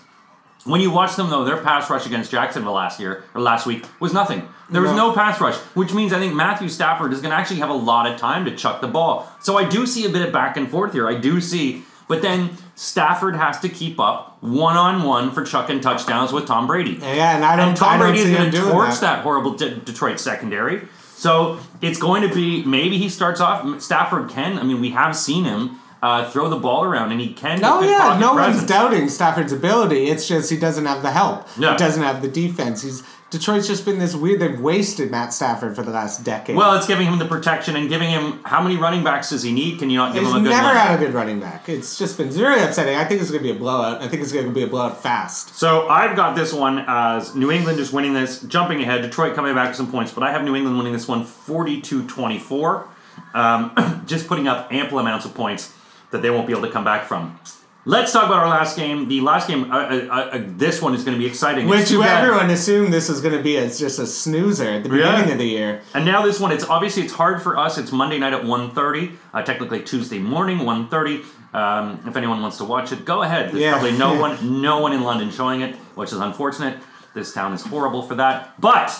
When 0.64 0.80
you 0.80 0.90
watch 0.92 1.16
them, 1.16 1.28
though, 1.28 1.44
their 1.44 1.56
pass 1.56 1.90
rush 1.90 2.06
against 2.06 2.30
Jacksonville 2.30 2.72
last 2.74 3.00
year 3.00 3.24
or 3.34 3.40
last 3.40 3.66
week 3.66 3.84
was 4.00 4.12
nothing. 4.12 4.48
There 4.70 4.80
was 4.80 4.92
No. 4.92 5.08
no 5.08 5.12
pass 5.14 5.40
rush, 5.40 5.56
which 5.74 5.92
means 5.92 6.12
I 6.12 6.18
think 6.18 6.34
Matthew 6.34 6.68
Stafford 6.68 7.12
is 7.12 7.20
going 7.20 7.30
to 7.32 7.36
actually 7.36 7.58
have 7.60 7.70
a 7.70 7.74
lot 7.74 8.06
of 8.06 8.18
time 8.18 8.44
to 8.44 8.54
chuck 8.56 8.80
the 8.80 8.86
ball. 8.86 9.28
So 9.40 9.58
I 9.58 9.68
do 9.68 9.86
see 9.86 10.04
a 10.06 10.08
bit 10.08 10.22
of 10.26 10.32
back 10.32 10.56
and 10.56 10.70
forth 10.70 10.92
here. 10.92 11.08
I 11.08 11.14
do 11.14 11.40
see, 11.40 11.82
but 12.12 12.20
then 12.20 12.50
Stafford 12.74 13.36
has 13.36 13.58
to 13.60 13.70
keep 13.70 13.98
up 13.98 14.36
one 14.42 14.76
on 14.76 15.02
one 15.02 15.30
for 15.30 15.42
chucking 15.42 15.80
touchdowns 15.80 16.30
with 16.30 16.46
Tom 16.46 16.66
Brady. 16.66 16.98
Yeah, 17.00 17.34
and 17.34 17.42
I 17.42 17.56
don't. 17.56 17.68
And 17.68 17.76
Tom 17.76 17.94
I 17.94 17.96
Brady 17.96 18.18
is 18.18 18.30
going 18.36 18.50
to 18.50 18.58
torch 18.70 18.90
that. 18.96 19.00
that, 19.00 19.22
horrible 19.22 19.54
De- 19.54 19.76
Detroit 19.76 20.20
secondary. 20.20 20.86
So 21.14 21.58
it's 21.80 21.98
going 21.98 22.28
to 22.28 22.34
be 22.34 22.64
maybe 22.64 22.98
he 22.98 23.08
starts 23.08 23.40
off. 23.40 23.80
Stafford 23.80 24.28
can. 24.28 24.58
I 24.58 24.62
mean, 24.62 24.78
we 24.78 24.90
have 24.90 25.16
seen 25.16 25.44
him 25.44 25.80
uh, 26.02 26.28
throw 26.30 26.50
the 26.50 26.58
ball 26.58 26.84
around, 26.84 27.12
and 27.12 27.20
he 27.20 27.32
can. 27.32 27.64
Oh 27.64 27.80
yeah, 27.80 28.18
no 28.20 28.34
one's 28.34 28.62
doubting 28.66 29.08
Stafford's 29.08 29.52
ability. 29.52 30.08
It's 30.10 30.28
just 30.28 30.50
he 30.50 30.58
doesn't 30.58 30.84
have 30.84 31.00
the 31.00 31.12
help. 31.12 31.48
Yeah. 31.56 31.72
He 31.72 31.78
doesn't 31.78 32.02
have 32.02 32.20
the 32.20 32.28
defense. 32.28 32.82
He's 32.82 33.02
Detroit's 33.32 33.66
just 33.66 33.86
been 33.86 33.98
this 33.98 34.14
weird. 34.14 34.40
They've 34.40 34.60
wasted 34.60 35.10
Matt 35.10 35.32
Stafford 35.32 35.74
for 35.74 35.82
the 35.82 35.90
last 35.90 36.22
decade. 36.22 36.54
Well, 36.54 36.76
it's 36.76 36.86
giving 36.86 37.06
him 37.06 37.18
the 37.18 37.24
protection 37.24 37.76
and 37.76 37.88
giving 37.88 38.10
him 38.10 38.42
how 38.44 38.62
many 38.62 38.76
running 38.76 39.02
backs 39.02 39.30
does 39.30 39.42
he 39.42 39.54
need? 39.54 39.78
Can 39.78 39.88
you 39.88 39.96
not 39.96 40.12
give 40.12 40.22
he's 40.22 40.30
him 40.30 40.36
a 40.36 40.40
good 40.42 40.50
never 40.50 40.66
one? 40.66 40.76
had 40.76 41.00
a 41.00 41.02
good 41.02 41.14
running 41.14 41.40
back. 41.40 41.66
It's 41.66 41.96
just 41.96 42.18
been 42.18 42.28
really 42.28 42.62
upsetting. 42.62 42.94
I 42.94 43.06
think 43.06 43.22
it's 43.22 43.30
going 43.30 43.42
to 43.42 43.48
be 43.50 43.56
a 43.56 43.58
blowout. 43.58 44.02
I 44.02 44.08
think 44.08 44.20
it's 44.22 44.32
going 44.32 44.44
to 44.44 44.52
be 44.52 44.64
a 44.64 44.66
blowout 44.66 45.02
fast. 45.02 45.54
So 45.56 45.88
I've 45.88 46.14
got 46.14 46.36
this 46.36 46.52
one 46.52 46.84
as 46.86 47.34
New 47.34 47.50
England 47.50 47.78
just 47.78 47.94
winning 47.94 48.12
this, 48.12 48.42
jumping 48.42 48.82
ahead, 48.82 49.00
Detroit 49.00 49.34
coming 49.34 49.54
back 49.54 49.68
with 49.68 49.78
some 49.78 49.90
points, 49.90 50.12
but 50.12 50.22
I 50.22 50.30
have 50.30 50.44
New 50.44 50.54
England 50.54 50.76
winning 50.76 50.92
this 50.92 51.08
one 51.08 51.24
42-24, 51.24 52.86
um, 53.32 54.02
just 54.06 54.26
putting 54.28 54.46
up 54.46 54.70
ample 54.70 54.98
amounts 54.98 55.24
of 55.24 55.34
points 55.34 55.72
that 56.10 56.20
they 56.20 56.28
won't 56.28 56.46
be 56.46 56.52
able 56.52 56.66
to 56.66 56.70
come 56.70 56.84
back 56.84 57.06
from. 57.06 57.40
Let's 57.84 58.12
talk 58.12 58.26
about 58.26 58.38
our 58.44 58.48
last 58.48 58.76
game. 58.76 59.08
The 59.08 59.20
last 59.22 59.48
game, 59.48 59.72
uh, 59.72 59.76
uh, 59.76 60.30
uh, 60.34 60.42
this 60.56 60.80
one 60.80 60.94
is 60.94 61.02
going 61.02 61.16
to 61.16 61.18
be 61.18 61.26
exciting. 61.28 61.66
Which 61.66 61.90
everyone 61.90 62.48
assumed 62.50 62.92
this 62.92 63.08
was 63.08 63.20
going 63.20 63.36
to 63.36 63.42
be 63.42 63.56
as 63.58 63.76
just 63.80 63.98
a 63.98 64.06
snoozer 64.06 64.70
at 64.70 64.84
the 64.84 64.90
Yeah. 64.90 65.10
beginning 65.10 65.32
of 65.32 65.38
the 65.38 65.48
year. 65.48 65.80
And 65.92 66.04
now 66.04 66.22
this 66.22 66.38
one, 66.38 66.52
it's 66.52 66.64
obviously 66.64 67.02
it's 67.02 67.12
hard 67.12 67.42
for 67.42 67.58
us. 67.58 67.78
It's 67.78 67.90
Monday 67.90 68.20
night 68.20 68.34
at 68.34 68.44
1.30, 68.44 69.16
uh, 69.34 69.42
technically 69.42 69.80
Tuesday 69.80 70.20
morning, 70.20 70.58
1.30. 70.60 71.24
Um, 71.52 71.98
if 72.06 72.16
anyone 72.16 72.40
wants 72.40 72.56
to 72.58 72.64
watch 72.64 72.92
it, 72.92 73.04
go 73.04 73.22
ahead. 73.22 73.50
There's 73.50 73.60
Yeah. 73.62 73.72
probably 73.72 73.98
no 73.98 74.14
one, 74.20 74.62
no 74.62 74.78
one 74.78 74.92
in 74.92 75.02
London 75.02 75.32
showing 75.32 75.60
it, 75.62 75.74
which 75.96 76.12
is 76.12 76.18
unfortunate. 76.20 76.78
This 77.14 77.32
town 77.34 77.52
is 77.52 77.62
horrible 77.64 78.02
for 78.02 78.14
that. 78.14 78.54
But 78.60 78.96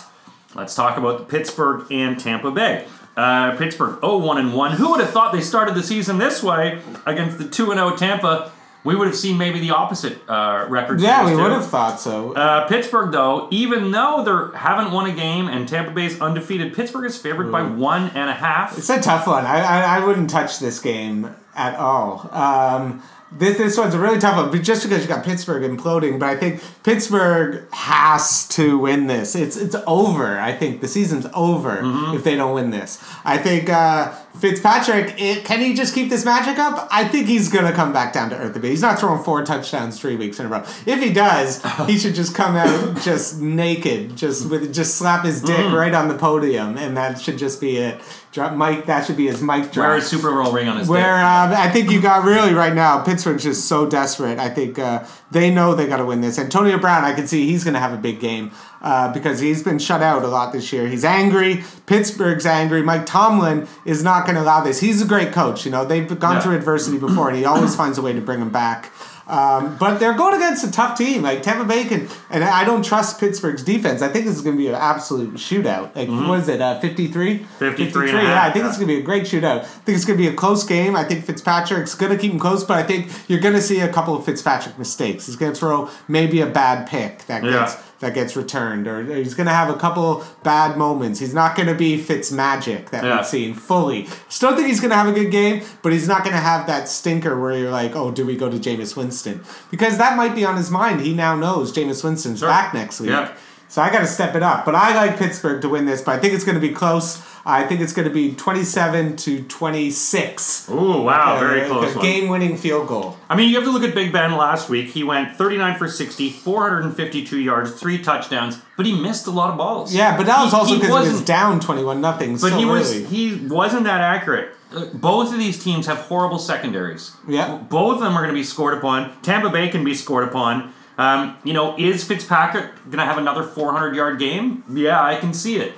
let's 0.56 0.74
talk 0.74 0.96
about 0.98 1.28
Pittsburgh 1.28 1.84
and 1.92 2.18
Tampa 2.18 2.50
Bay. 2.50 2.86
Uh, 3.16 3.52
Pittsburgh 3.52 4.00
0-1 4.00 4.38
and 4.38 4.54
1. 4.54 4.72
Who 4.72 4.90
would 4.90 5.00
have 5.00 5.10
thought 5.10 5.32
they 5.32 5.40
started 5.40 5.76
the 5.76 5.82
season 5.84 6.18
this 6.18 6.42
way 6.42 6.80
against 7.06 7.38
the 7.38 7.44
2 7.44 7.66
0 7.72 7.94
Tampa? 7.96 8.50
We 8.84 8.96
would 8.96 9.06
have 9.06 9.16
seen 9.16 9.38
maybe 9.38 9.60
the 9.60 9.70
opposite 9.70 10.18
uh, 10.28 10.66
record. 10.68 11.00
Yeah, 11.00 11.24
we 11.24 11.32
too. 11.32 11.42
would 11.42 11.52
have 11.52 11.66
thought 11.66 12.00
so. 12.00 12.32
Uh, 12.34 12.66
Pittsburgh, 12.66 13.12
though, 13.12 13.48
even 13.50 13.90
though 13.92 14.50
they 14.52 14.58
haven't 14.58 14.92
won 14.92 15.08
a 15.08 15.14
game 15.14 15.46
and 15.48 15.68
Tampa 15.68 15.92
Bay's 15.92 16.20
undefeated, 16.20 16.74
Pittsburgh 16.74 17.04
is 17.06 17.16
favored 17.16 17.52
by 17.52 17.62
one 17.62 18.10
and 18.10 18.28
a 18.28 18.34
half. 18.34 18.76
It's 18.76 18.90
a 18.90 19.00
tough 19.00 19.26
one. 19.26 19.44
I, 19.46 19.60
I, 19.60 19.96
I 20.00 20.04
wouldn't 20.06 20.30
touch 20.30 20.58
this 20.58 20.80
game 20.80 21.34
at 21.54 21.76
all. 21.76 22.28
Um, 22.32 23.02
this 23.34 23.56
this 23.56 23.78
one's 23.78 23.94
a 23.94 23.98
really 23.98 24.18
tough 24.18 24.36
one, 24.36 24.50
but 24.50 24.62
just 24.62 24.82
because 24.82 25.00
you 25.00 25.08
got 25.08 25.24
Pittsburgh 25.24 25.62
imploding, 25.62 26.18
but 26.18 26.28
I 26.28 26.36
think 26.36 26.60
Pittsburgh 26.82 27.66
has 27.72 28.46
to 28.48 28.76
win 28.76 29.06
this. 29.06 29.34
It's 29.34 29.56
it's 29.56 29.74
over. 29.86 30.38
I 30.38 30.52
think 30.52 30.82
the 30.82 30.88
season's 30.88 31.26
over 31.32 31.76
Mm-hmm. 31.82 32.14
if 32.16 32.24
they 32.24 32.36
don't 32.36 32.52
win 32.54 32.70
this. 32.70 33.02
I 33.24 33.38
think 33.38 33.70
uh, 33.70 34.12
Fitzpatrick, 34.38 35.20
it, 35.20 35.44
can 35.44 35.60
he 35.60 35.74
just 35.74 35.94
keep 35.94 36.08
this 36.10 36.24
magic 36.24 36.58
up? 36.58 36.88
I 36.90 37.06
think 37.06 37.26
he's 37.26 37.48
gonna 37.48 37.72
come 37.72 37.92
back 37.92 38.12
down 38.12 38.30
to 38.30 38.36
earth 38.36 38.56
a 38.56 38.60
bit. 38.60 38.70
He's 38.70 38.82
not 38.82 38.98
throwing 38.98 39.22
four 39.22 39.44
touchdowns 39.44 40.00
three 40.00 40.16
weeks 40.16 40.40
in 40.40 40.46
a 40.46 40.48
row. 40.48 40.64
If 40.86 41.00
he 41.02 41.12
does, 41.12 41.62
he 41.86 41.98
should 41.98 42.14
just 42.14 42.34
come 42.34 42.56
out 42.56 43.00
just 43.02 43.40
naked, 43.40 44.16
just 44.16 44.48
with 44.50 44.72
just 44.74 44.96
slap 44.96 45.24
his 45.24 45.40
dick 45.42 45.52
Mm. 45.62 45.72
right 45.78 45.94
on 45.94 46.08
the 46.08 46.14
podium, 46.14 46.76
and 46.76 46.96
that 46.96 47.20
should 47.20 47.38
just 47.38 47.60
be 47.60 47.76
it. 47.76 48.00
Drop 48.32 48.54
Mike. 48.54 48.86
That 48.86 49.04
should 49.04 49.18
be 49.18 49.26
his 49.26 49.42
mic 49.42 49.70
drop. 49.72 49.88
Wear 49.88 49.96
a 49.96 50.00
Super 50.00 50.32
Bowl 50.32 50.50
ring 50.52 50.66
on 50.66 50.78
his 50.78 50.88
Where 50.88 51.02
dick. 51.18 51.24
um, 51.24 51.52
I 51.52 51.68
think 51.70 51.90
you 51.90 52.00
got 52.00 52.24
really 52.24 52.54
right 52.54 52.74
now, 52.74 53.02
Pittsburgh's 53.04 53.42
just 53.42 53.66
so 53.66 53.84
desperate. 53.86 54.38
I 54.38 54.48
think 54.48 54.78
uh, 54.78 55.04
they 55.30 55.50
know 55.50 55.74
they 55.74 55.86
got 55.86 55.98
to 55.98 56.06
win 56.06 56.22
this. 56.22 56.38
Antonio 56.38 56.78
Brown, 56.78 57.04
I 57.04 57.12
can 57.12 57.26
see 57.26 57.46
he's 57.46 57.62
going 57.62 57.74
to 57.74 57.80
have 57.80 57.92
a 57.92 57.98
big 57.98 58.20
game 58.20 58.50
uh, 58.82 59.12
because 59.12 59.38
he's 59.40 59.62
been 59.62 59.78
shut 59.78 60.02
out 60.02 60.22
a 60.24 60.28
lot 60.28 60.52
this 60.52 60.72
year. 60.72 60.86
He's 60.88 61.04
angry. 61.04 61.62
Pittsburgh's 61.86 62.44
angry. 62.46 62.82
Mike 62.82 63.06
Tomlin 63.06 63.66
is 63.84 64.02
not 64.02 64.24
going 64.26 64.34
to 64.36 64.42
allow 64.42 64.60
this. 64.62 64.80
He's 64.80 65.00
a 65.00 65.06
great 65.06 65.32
coach. 65.32 65.64
You 65.64 65.70
know 65.70 65.84
they've 65.84 66.06
gone 66.18 66.34
Yeah. 66.36 66.40
through 66.40 66.56
adversity 66.56 66.98
before, 66.98 67.28
and 67.28 67.36
he 67.38 67.44
always 67.44 67.74
finds 67.76 67.96
a 67.98 68.02
way 68.02 68.12
to 68.12 68.20
bring 68.20 68.40
them 68.40 68.50
back. 68.50 68.90
Um, 69.28 69.76
but 69.78 69.98
they're 70.00 70.14
going 70.14 70.34
against 70.34 70.64
a 70.64 70.70
tough 70.70 70.98
team 70.98 71.22
like 71.22 71.42
Tampa 71.44 71.64
Bay 71.64 71.84
can, 71.84 72.08
and 72.28 72.42
I 72.42 72.64
don't 72.64 72.84
trust 72.84 73.20
Pittsburgh's 73.20 73.62
defense. 73.62 74.02
I 74.02 74.08
think 74.08 74.26
this 74.26 74.34
is 74.34 74.42
going 74.42 74.56
to 74.56 74.60
be 74.62 74.66
an 74.68 74.74
absolute 74.74 75.34
shootout. 75.34 75.94
Like 75.94 76.08
what 76.08 76.40
is 76.40 76.48
it, 76.48 76.60
uh, 76.60 76.80
53? 76.80 77.38
53 77.38 78.08
and 78.10 78.18
a 78.18 78.22
Yeah, 78.22 78.28
half, 78.34 78.50
I 78.50 78.52
think 78.52 78.64
yeah. 78.64 78.68
it's 78.68 78.78
going 78.78 78.88
to 78.88 78.94
be 78.96 79.00
a 79.00 79.04
great 79.04 79.22
shootout. 79.22 79.60
I 79.60 79.64
think 79.64 79.96
it's 79.96 80.04
going 80.04 80.18
to 80.18 80.22
be 80.22 80.28
a 80.28 80.34
close 80.34 80.64
game. 80.64 80.96
I 80.96 81.04
think 81.04 81.24
Fitzpatrick's 81.24 81.94
going 81.94 82.10
to 82.12 82.18
keep 82.18 82.32
him 82.32 82.40
close, 82.40 82.64
but 82.64 82.76
I 82.78 82.82
think 82.82 83.10
you're 83.28 83.40
going 83.40 83.54
to 83.54 83.62
see 83.62 83.78
a 83.80 83.88
couple 83.90 84.16
of 84.16 84.24
Fitzpatrick 84.24 84.76
mistakes. 84.76 85.26
He's 85.26 85.36
going 85.36 85.52
to 85.52 85.58
throw 85.58 85.88
maybe 86.08 86.40
a 86.40 86.46
bad 86.46 86.88
pick 86.88 87.24
that 87.26 87.44
Yeah. 87.44 87.52
gets 87.52 87.76
that 88.02 88.12
gets 88.14 88.36
returned, 88.36 88.86
or 88.86 89.02
he's 89.02 89.32
going 89.34 89.46
to 89.46 89.52
have 89.52 89.70
a 89.70 89.78
couple 89.78 90.22
bad 90.42 90.76
moments. 90.76 91.18
He's 91.18 91.32
not 91.32 91.56
going 91.56 91.68
to 91.68 91.74
be 91.74 91.96
Fitz 91.96 92.30
magic 92.30 92.90
that 92.90 93.02
Yeah. 93.04 93.16
we've 93.16 93.26
seen 93.26 93.54
fully. 93.54 94.08
Still 94.28 94.54
think 94.54 94.68
he's 94.68 94.80
going 94.80 94.90
to 94.90 94.96
have 94.96 95.08
a 95.08 95.12
good 95.12 95.30
game, 95.30 95.62
but 95.82 95.92
he's 95.92 96.06
not 96.08 96.24
going 96.24 96.34
to 96.36 96.42
have 96.42 96.66
that 96.66 96.88
stinker 96.88 97.40
where 97.40 97.56
you're 97.56 97.70
like, 97.70 97.96
oh, 97.96 98.10
do 98.10 98.26
we 98.26 98.36
go 98.36 98.50
to 98.50 98.58
Jameis 98.58 98.96
Winston? 98.96 99.42
Because 99.70 99.96
that 99.98 100.16
might 100.16 100.34
be 100.34 100.44
on 100.44 100.56
his 100.56 100.70
mind. 100.70 101.00
He 101.00 101.14
now 101.14 101.34
knows 101.36 101.72
Jameis 101.72 102.04
Winston's 102.04 102.40
Sure. 102.40 102.48
back 102.48 102.74
next 102.74 103.00
week. 103.00 103.10
Yeah. 103.10 103.32
So 103.72 103.80
I 103.80 103.90
got 103.90 104.00
to 104.00 104.06
step 104.06 104.34
it 104.34 104.42
up. 104.42 104.66
But 104.66 104.74
I 104.74 104.94
like 104.94 105.16
Pittsburgh 105.16 105.62
to 105.62 105.68
win 105.70 105.86
this, 105.86 106.02
but 106.02 106.14
I 106.14 106.18
think 106.18 106.34
it's 106.34 106.44
going 106.44 106.56
to 106.56 106.60
be 106.60 106.74
close. 106.74 107.22
I 107.46 107.64
think 107.64 107.80
it's 107.80 107.94
going 107.94 108.06
to 108.06 108.12
be 108.12 108.34
27 108.34 109.16
to 109.16 109.44
26. 109.44 110.68
Ooh, 110.70 111.00
wow, 111.00 111.40
very 111.40 111.66
close 111.66 111.94
one. 111.96 112.04
Game 112.04 112.28
winning 112.28 112.58
field 112.58 112.86
goal. 112.86 113.16
I 113.30 113.34
mean, 113.34 113.48
you 113.48 113.54
have 113.54 113.64
to 113.64 113.70
look 113.70 113.82
at 113.82 113.94
Big 113.94 114.12
Ben 114.12 114.36
last 114.36 114.68
week. 114.68 114.88
He 114.88 115.02
went 115.02 115.36
39 115.38 115.78
for 115.78 115.88
60, 115.88 116.28
452 116.28 117.38
yards, 117.38 117.72
three 117.72 117.96
touchdowns, 117.96 118.60
but 118.76 118.84
he 118.84 118.92
missed 118.92 119.26
a 119.26 119.30
lot 119.30 119.48
of 119.48 119.56
balls. 119.56 119.94
Yeah, 119.94 120.18
but 120.18 120.26
that 120.26 120.42
was 120.42 120.52
He- 120.52 120.58
also 120.58 120.74
because 120.78 121.06
he, 121.06 121.12
was 121.14 121.24
down 121.24 121.58
21 121.58 121.98
nothing. 121.98 122.32
But 122.32 122.50
so 122.50 122.58
he 122.58 122.66
was 122.66 122.94
early. 122.94 123.04
he 123.06 123.36
wasn't 123.46 123.84
that 123.84 124.02
accurate. 124.02 124.54
Both 124.92 125.32
of 125.32 125.38
these 125.38 125.62
teams 125.64 125.86
have 125.86 125.96
horrible 125.96 126.38
secondaries. 126.38 127.12
Yeah. 127.26 127.56
Both 127.56 127.94
of 127.94 128.00
them 128.02 128.18
are 128.18 128.20
going 128.20 128.34
to 128.34 128.38
be 128.38 128.44
scored 128.44 128.76
upon. 128.76 129.18
Tampa 129.22 129.48
Bay 129.48 129.70
can 129.70 129.82
be 129.82 129.94
scored 129.94 130.28
upon. 130.28 130.74
Um, 130.98 131.36
you 131.44 131.52
know, 131.52 131.76
is 131.78 132.04
Fitzpatrick 132.04 132.74
going 132.84 132.98
to 132.98 133.04
have 133.04 133.18
another 133.18 133.42
400 133.42 133.94
yard 133.94 134.18
game? 134.18 134.64
Yeah, 134.70 135.02
I 135.02 135.16
can 135.16 135.32
see 135.32 135.56
it. 135.56 135.74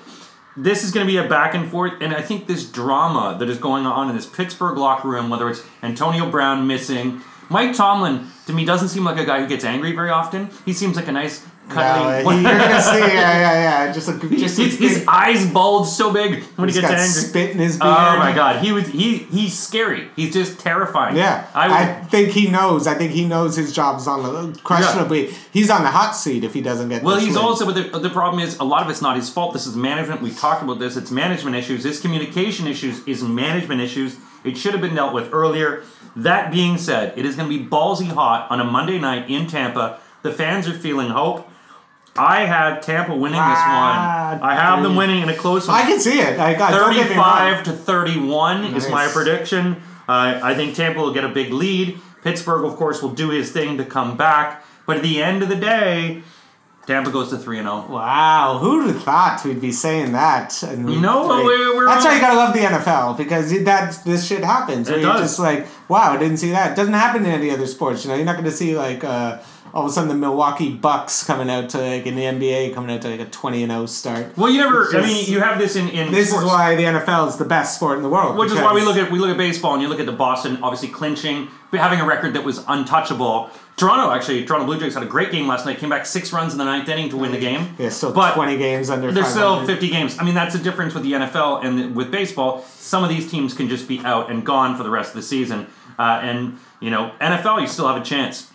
This 0.57 0.85
is 0.85 0.93
going 0.93 1.07
to 1.07 1.13
be 1.13 1.17
a 1.17 1.29
back 1.29 1.55
and 1.55 1.69
forth, 1.69 1.95
and 2.01 2.15
I 2.15 2.21
think 2.21 2.47
this 2.47 2.65
drama 2.71 3.37
that 3.41 3.49
is 3.49 3.59
going 3.59 3.87
on 3.87 4.09
in 4.09 4.15
this 4.15 4.27
Pittsburgh 4.27 4.79
locker 4.79 5.09
room, 5.09 5.29
whether 5.29 5.49
it's 5.49 5.63
Antonio 5.83 6.31
Brown 6.31 6.67
missing, 6.67 7.23
Mike 7.49 7.75
Tomlin, 7.75 8.29
to 8.47 8.53
me, 8.53 8.65
doesn't 8.65 8.89
seem 8.89 9.05
like 9.05 9.19
a 9.19 9.25
guy 9.25 9.41
who 9.41 9.49
gets 9.49 9.65
angry 9.65 9.93
very 9.93 10.11
often. 10.11 10.51
He 10.65 10.73
seems 10.73 10.97
like 10.97 11.09
a 11.09 11.13
nice, 11.13 11.45
No, 11.69 12.21
you're 12.31 12.43
gonna 12.43 12.83
see, 12.83 12.99
yeah, 12.99 13.09
yeah, 13.09 13.87
yeah. 13.87 13.93
Just 13.93 14.09
a, 14.09 14.29
just 14.37 14.59
his, 14.59 14.79
his 14.79 15.05
eyes 15.09 15.47
bulge 15.51 15.89
so 15.89 16.13
big 16.13 16.43
when 16.57 16.69
he 16.69 16.75
he's 16.75 16.83
gets 16.83 16.93
got 16.93 16.99
angry. 16.99 17.23
spit 17.23 17.51
in 17.51 17.59
his 17.59 17.77
oh 17.81 17.85
beard. 17.85 17.97
Oh 17.97 18.19
my 18.19 18.35
god, 18.35 18.63
he 18.65 18.73
was 18.73 18.87
he 18.89 19.19
he's 19.19 19.59
scary. 19.59 20.09
He's 20.15 20.33
just 20.33 20.59
terrifying. 20.61 21.17
Yeah, 21.17 21.49
I, 21.55 21.83
I, 21.83 22.05
think 22.05 22.31
he 22.31 22.51
knows. 22.51 22.87
I 22.87 22.95
think 22.95 23.13
he 23.13 23.25
knows 23.25 23.57
his 23.57 23.73
job's 23.73 24.07
on 24.07 24.23
the 24.23 24.59
questionably. 24.61 25.33
He's 25.53 25.71
on 25.71 25.83
the 25.83 25.91
hot 25.91 26.13
seat 26.13 26.45
if 26.45 26.53
he 26.55 26.61
doesn't 26.61 26.89
get. 26.89 27.03
well, 27.03 27.19
he's 27.19 27.35
win. 27.35 27.45
also 27.45 27.67
but 27.67 27.93
the, 27.93 27.99
the 27.99 28.11
problem 28.11 28.43
is 28.43 28.59
a 28.59 28.65
lot 28.65 28.83
of 28.83 28.91
it's 28.91 29.03
not 29.03 29.17
his 29.17 29.31
fault. 29.31 29.53
This 29.53 29.67
is 29.67 29.75
management. 29.75 30.21
We've 30.23 30.39
talked 30.39 30.63
about 30.63 30.79
this. 30.79 30.97
It's 30.97 31.11
management 31.11 31.57
issues. 31.57 31.83
This 31.83 32.01
communication 32.01 32.67
issues 32.67 33.07
is 33.07 33.23
management 33.23 33.81
issues. 33.81 34.17
It 34.45 34.59
should 34.59 34.73
have 34.73 34.83
been 34.83 34.95
dealt 34.95 35.15
with 35.15 35.33
earlier. 35.33 35.83
That 36.17 36.53
being 36.53 36.79
said, 36.79 37.19
it 37.19 37.25
is 37.25 37.35
going 37.35 37.51
to 37.51 37.59
be 37.59 37.65
ballsy 37.65 38.07
hot 38.07 38.51
on 38.51 38.61
a 38.61 38.65
Monday 38.65 38.99
night 38.99 39.29
in 39.31 39.47
Tampa. 39.47 39.99
The 40.23 40.33
fans 40.33 40.69
are 40.69 40.75
feeling 40.75 41.09
hope. 41.09 41.49
I 42.17 42.41
have 42.47 42.81
Tampa 42.81 43.13
winning 43.13 43.39
this 43.41 43.41
one. 43.41 44.41
I 44.43 44.55
have 44.55 44.83
them 44.83 44.95
winning 44.97 45.23
in 45.23 45.29
a 45.29 45.35
close 45.35 45.67
one. 45.67 45.77
I 45.77 45.83
can 45.83 45.99
see 45.99 46.21
it. 46.21 46.39
I 46.39 46.55
don't 46.71 46.95
get 46.95 47.11
me 47.11 47.17
wrong. 47.17 47.39
35 47.39 47.65
to 47.65 47.73
31 47.73 48.65
is 48.75 48.89
my 48.89 49.05
Nice. 49.07 49.13
prediction. 49.13 49.83
Uh, 50.09 50.39
I 50.43 50.55
think 50.55 50.75
Tampa 50.77 51.01
will 51.01 51.13
get 51.13 51.25
a 51.25 51.29
big 51.29 51.53
lead. 51.53 51.99
Pittsburgh, 52.23 52.65
of 52.65 52.77
course, 52.77 53.03
will 53.03 53.11
do 53.15 53.31
his 53.31 53.51
thing 53.51 53.79
to 53.79 53.85
come 53.85 54.17
back. 54.17 54.65
But 54.87 54.99
at 54.99 55.03
the 55.03 55.23
end 55.23 55.43
of 55.43 55.49
the 55.49 55.57
day, 55.57 56.23
Tampa 56.87 57.11
goes 57.11 57.31
to 57.31 57.39
3 57.39 57.59
and 57.59 57.69
oh. 57.69 57.85
0. 57.87 57.97
Wow, 57.97 58.59
who'd 58.61 58.87
have 58.89 59.03
thought 59.03 59.43
we'd 59.45 59.61
be 59.61 59.73
saying 59.73 60.13
that? 60.13 60.57
We'd 60.63 61.01
No, 61.01 61.27
we're- 61.29 61.75
we're 61.77 61.87
that's 61.87 62.05
why 62.05 62.15
you 62.15 62.21
gotta 62.21 62.37
love 62.37 62.53
the 62.55 62.61
NFL 62.61 63.15
because 63.17 63.51
that 63.65 63.99
this 64.05 64.27
shit 64.27 64.45
happens. 64.45 64.89
It 64.89 64.93
where 64.93 65.01
you're 65.01 65.13
does. 65.15 65.23
just 65.23 65.39
like, 65.39 65.67
wow, 65.89 66.13
I 66.13 66.17
didn't 66.19 66.37
see 66.37 66.51
that. 66.51 66.73
It 66.73 66.77
doesn't 66.77 66.93
happen 66.93 67.25
in 67.25 67.33
any 67.33 67.51
other 67.51 67.67
sports. 67.67 68.05
You 68.05 68.11
know, 68.11 68.17
you're 68.17 68.27
not 68.27 68.37
gonna 68.37 68.51
see 68.51 68.77
like 68.77 69.03
uh, 69.03 69.39
all 69.75 69.85
of 69.85 69.91
a 69.91 69.93
sudden 69.93 70.09
the 70.09 70.15
Milwaukee 70.15 70.73
Bucks 70.73 71.25
coming 71.25 71.51
out 71.51 71.69
to 71.71 71.79
like 71.79 72.07
in 72.07 72.15
the 72.15 72.23
NBA 72.23 72.73
coming 72.75 72.95
out 72.95 73.03
to 73.03 73.09
like 73.09 73.21
a 73.21 73.27
twenty 73.27 73.63
and 73.65 73.73
zero 73.73 73.87
start. 73.87 74.37
Well, 74.39 74.49
you 74.51 74.59
never. 74.59 74.85
It's 74.85 74.95
I 74.95 75.03
mean, 75.03 75.27
you 75.27 75.41
have 75.41 75.59
this 75.59 75.75
in 75.75 75.89
in 75.89 76.13
This 76.13 76.29
sports. 76.29 76.45
is 76.45 76.51
why 76.51 76.77
the 76.77 76.85
NFL 76.85 77.29
is 77.29 77.37
the 77.37 77.45
best 77.45 77.75
sport 77.75 77.97
in 77.97 78.03
the 78.05 78.09
world. 78.09 78.37
Which 78.39 78.53
is 78.53 78.59
why 78.59 78.73
we 78.73 78.83
look 78.83 78.97
at 78.97 79.11
we 79.11 79.19
look 79.19 79.31
at 79.31 79.37
baseball 79.37 79.75
and 79.75 79.83
you 79.83 79.89
look 79.89 80.01
at 80.01 80.07
the 80.07 80.13
Boston 80.13 80.59
obviously 80.63 80.89
clinching, 80.89 81.49
having 81.73 82.01
a 82.01 82.07
record 82.07 82.35
that 82.35 82.45
was 82.45 82.65
untouchable. 82.69 83.51
Toronto 83.77 84.13
actually, 84.13 84.45
Toronto 84.47 84.67
Blue 84.67 84.79
Jays 84.79 84.95
had 84.95 85.03
a 85.03 85.07
great 85.07 85.33
game 85.33 85.49
last 85.49 85.67
night. 85.67 85.79
Came 85.79 85.91
back 85.91 86.07
six 86.07 86.33
runs 86.33 86.53
in 86.53 86.59
the 86.59 86.65
ninth 86.65 86.89
inning 86.89 87.11
to 87.11 87.17
win 87.17 87.33
the 87.33 87.41
game. 87.41 87.75
Yeah, 87.77 87.89
still 87.89 88.13
But 88.13 88.35
twenty 88.35 88.57
games 88.57 88.89
under. 88.89 89.11
There's 89.11 89.27
still 89.27 89.67
50 89.67 89.89
games. 89.89 90.17
I 90.21 90.23
mean, 90.23 90.35
that's 90.37 90.55
the 90.55 90.63
difference 90.63 90.95
with 90.95 91.03
the 91.03 91.13
NFL 91.15 91.65
and 91.65 91.79
the, 91.79 91.89
with 91.89 92.13
baseball. 92.13 92.63
Some 92.63 93.03
of 93.03 93.11
these 93.11 93.29
teams 93.29 93.53
can 93.55 93.69
just 93.69 93.89
be 93.89 93.99
out 94.05 94.31
and 94.31 94.47
gone 94.47 94.77
for 94.77 94.85
the 94.85 94.91
rest 94.91 95.11
of 95.11 95.17
the 95.17 95.23
season. 95.23 95.67
Uh, 95.99 96.21
and, 96.23 96.59
you 96.79 96.91
know, 96.91 97.11
NFL, 97.21 97.61
you 97.63 97.67
still 97.67 97.89
have 97.89 98.01
a 98.01 98.05
chance. 98.05 98.49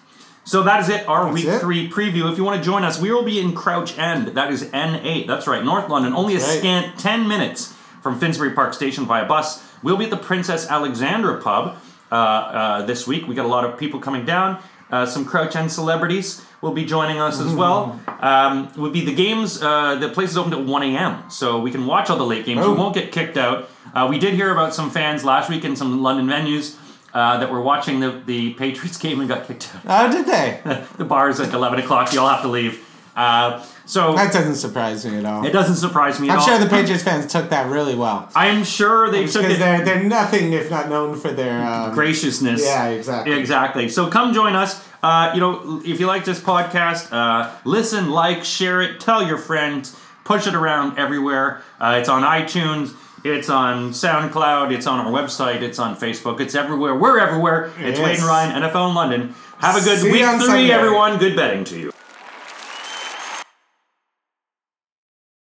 So 0.49 0.63
that 0.63 0.79
is 0.79 0.89
it, 0.89 1.07
our 1.07 1.31
week 1.31 1.45
it. 1.45 1.59
three 1.59 1.87
preview. 1.87 2.31
If 2.31 2.39
you 2.39 2.43
want 2.43 2.57
to 2.57 2.65
join 2.65 2.83
us, 2.83 2.99
we 2.99 3.11
will 3.11 3.21
be 3.21 3.39
in 3.39 3.53
Crouch 3.53 3.95
End. 3.99 4.29
That 4.29 4.51
is 4.51 4.63
N8. 4.63 5.27
That's 5.27 5.45
right, 5.45 5.63
North 5.63 5.87
London. 5.89 6.13
Only 6.13 6.33
That's 6.33 6.47
a 6.47 6.53
right. 6.53 6.57
scant 6.57 6.99
10 6.99 7.27
minutes 7.27 7.71
from 8.01 8.19
Finsbury 8.19 8.53
Park 8.53 8.73
Station 8.73 9.05
via 9.05 9.27
bus. 9.27 9.63
We'll 9.83 9.97
be 9.97 10.05
at 10.05 10.09
the 10.09 10.17
Princess 10.17 10.67
Alexandra 10.67 11.39
pub 11.39 11.77
uh, 12.11 12.15
uh, 12.15 12.81
this 12.87 13.05
week. 13.05 13.27
We 13.27 13.35
got 13.35 13.45
a 13.45 13.47
lot 13.47 13.63
of 13.63 13.77
people 13.77 13.99
coming 13.99 14.25
down. 14.25 14.59
Uh, 14.89 15.05
some 15.05 15.23
Crouch 15.23 15.55
End 15.55 15.71
celebrities 15.71 16.43
will 16.61 16.73
be 16.73 16.83
joining 16.83 17.19
us 17.19 17.39
as 17.39 17.53
well. 17.53 18.01
Um, 18.07 18.73
would 18.75 18.91
be 18.91 19.05
the 19.05 19.13
games. 19.13 19.61
Uh, 19.61 19.97
the 19.97 20.09
place 20.09 20.31
is 20.31 20.37
open 20.37 20.51
at 20.53 20.65
1 20.65 20.81
a.m. 20.81 21.29
So 21.29 21.59
we 21.61 21.69
can 21.69 21.85
watch 21.85 22.09
all 22.09 22.17
the 22.17 22.25
late 22.25 22.47
games. 22.47 22.61
Oh. 22.63 22.71
We 22.71 22.77
won't 22.79 22.95
get 22.95 23.11
kicked 23.11 23.37
out. 23.37 23.69
Uh, 23.93 24.07
we 24.09 24.17
did 24.17 24.33
hear 24.33 24.51
about 24.51 24.73
some 24.73 24.89
fans 24.89 25.23
last 25.23 25.47
week 25.47 25.63
in 25.63 25.75
some 25.75 26.01
London 26.01 26.25
venues 26.25 26.75
uh, 27.13 27.37
that 27.39 27.51
were 27.51 27.61
watching 27.61 27.99
the, 27.99 28.21
the 28.25 28.53
Patriots 28.53 28.97
game 29.03 29.19
and 29.19 29.29
got 29.29 29.47
kicked 29.47 29.69
out. 29.73 29.81
Oh, 29.85 30.11
did 30.11 30.25
they? 30.25 30.61
the 30.97 31.05
bar 31.05 31.29
is 31.29 31.39
at 31.39 31.53
11 31.53 31.79
o'clock. 31.79 32.13
You 32.13 32.21
all 32.21 32.29
have 32.29 32.41
to 32.41 32.47
leave. 32.47 32.85
Uh, 33.15 33.65
so 33.85 34.13
that 34.15 34.31
doesn't 34.31 34.55
surprise 34.55 35.03
me 35.05 35.17
at 35.17 35.25
all. 35.25 35.45
it 35.45 35.51
doesn't 35.51 35.75
surprise 35.75 36.19
me 36.19 36.29
at 36.29 36.33
I'm 36.33 36.39
all. 36.39 36.45
sure 36.45 36.59
the 36.59 36.69
Patriots 36.69 37.03
fans 37.03 37.29
took 37.29 37.49
that 37.49 37.69
really 37.69 37.95
well. 37.95 38.29
I'm 38.35 38.63
sure 38.63 39.09
they 39.09 39.25
took 39.25 39.43
it. 39.43 39.57
They're, 39.57 39.83
they're 39.83 40.03
nothing 40.03 40.53
if 40.53 40.69
not 40.69 40.89
known 40.89 41.19
for 41.19 41.31
their 41.31 41.65
um, 41.65 41.93
graciousness. 41.95 42.63
Yeah, 42.63 42.89
exactly. 42.89 43.33
Exactly. 43.33 43.89
So 43.89 44.09
come 44.09 44.33
join 44.33 44.55
us. 44.55 44.87
Uh, 45.01 45.31
you 45.33 45.39
know, 45.39 45.81
if 45.83 45.99
you 45.99 46.05
like 46.07 46.23
this 46.23 46.39
podcast, 46.39 47.11
uh, 47.11 47.51
listen, 47.65 48.11
like, 48.11 48.43
share 48.43 48.81
it, 48.81 48.99
tell 48.99 49.25
your 49.25 49.37
friends, 49.37 49.99
push 50.23 50.45
it 50.45 50.53
around 50.53 50.99
everywhere. 50.99 51.63
Uh, 51.79 51.97
it's 51.99 52.09
on 52.09 52.21
iTunes. 52.23 52.93
It's 53.23 53.49
on 53.49 53.89
SoundCloud. 53.91 54.71
It's 54.73 54.87
on 54.87 54.99
our 55.05 55.11
website. 55.11 55.61
It's 55.61 55.79
on 55.79 55.95
Facebook. 55.95 56.39
It's 56.39 56.55
everywhere. 56.55 56.95
We're 56.95 57.19
everywhere. 57.19 57.71
It's 57.79 57.99
Yes. 57.99 58.07
Wade 58.07 58.17
and 58.19 58.25
Ryan, 58.27 58.63
NFL 58.63 58.89
in 58.89 58.95
London. 58.95 59.35
Have 59.59 59.75
a 59.75 59.81
good 59.83 59.99
See 59.99 60.11
week 60.11 60.21
three, 60.25 60.39
Sunday. 60.45 60.71
everyone. 60.71 61.17
Good 61.17 61.35
betting 61.35 61.63
to 61.65 61.79
you. 61.79 61.91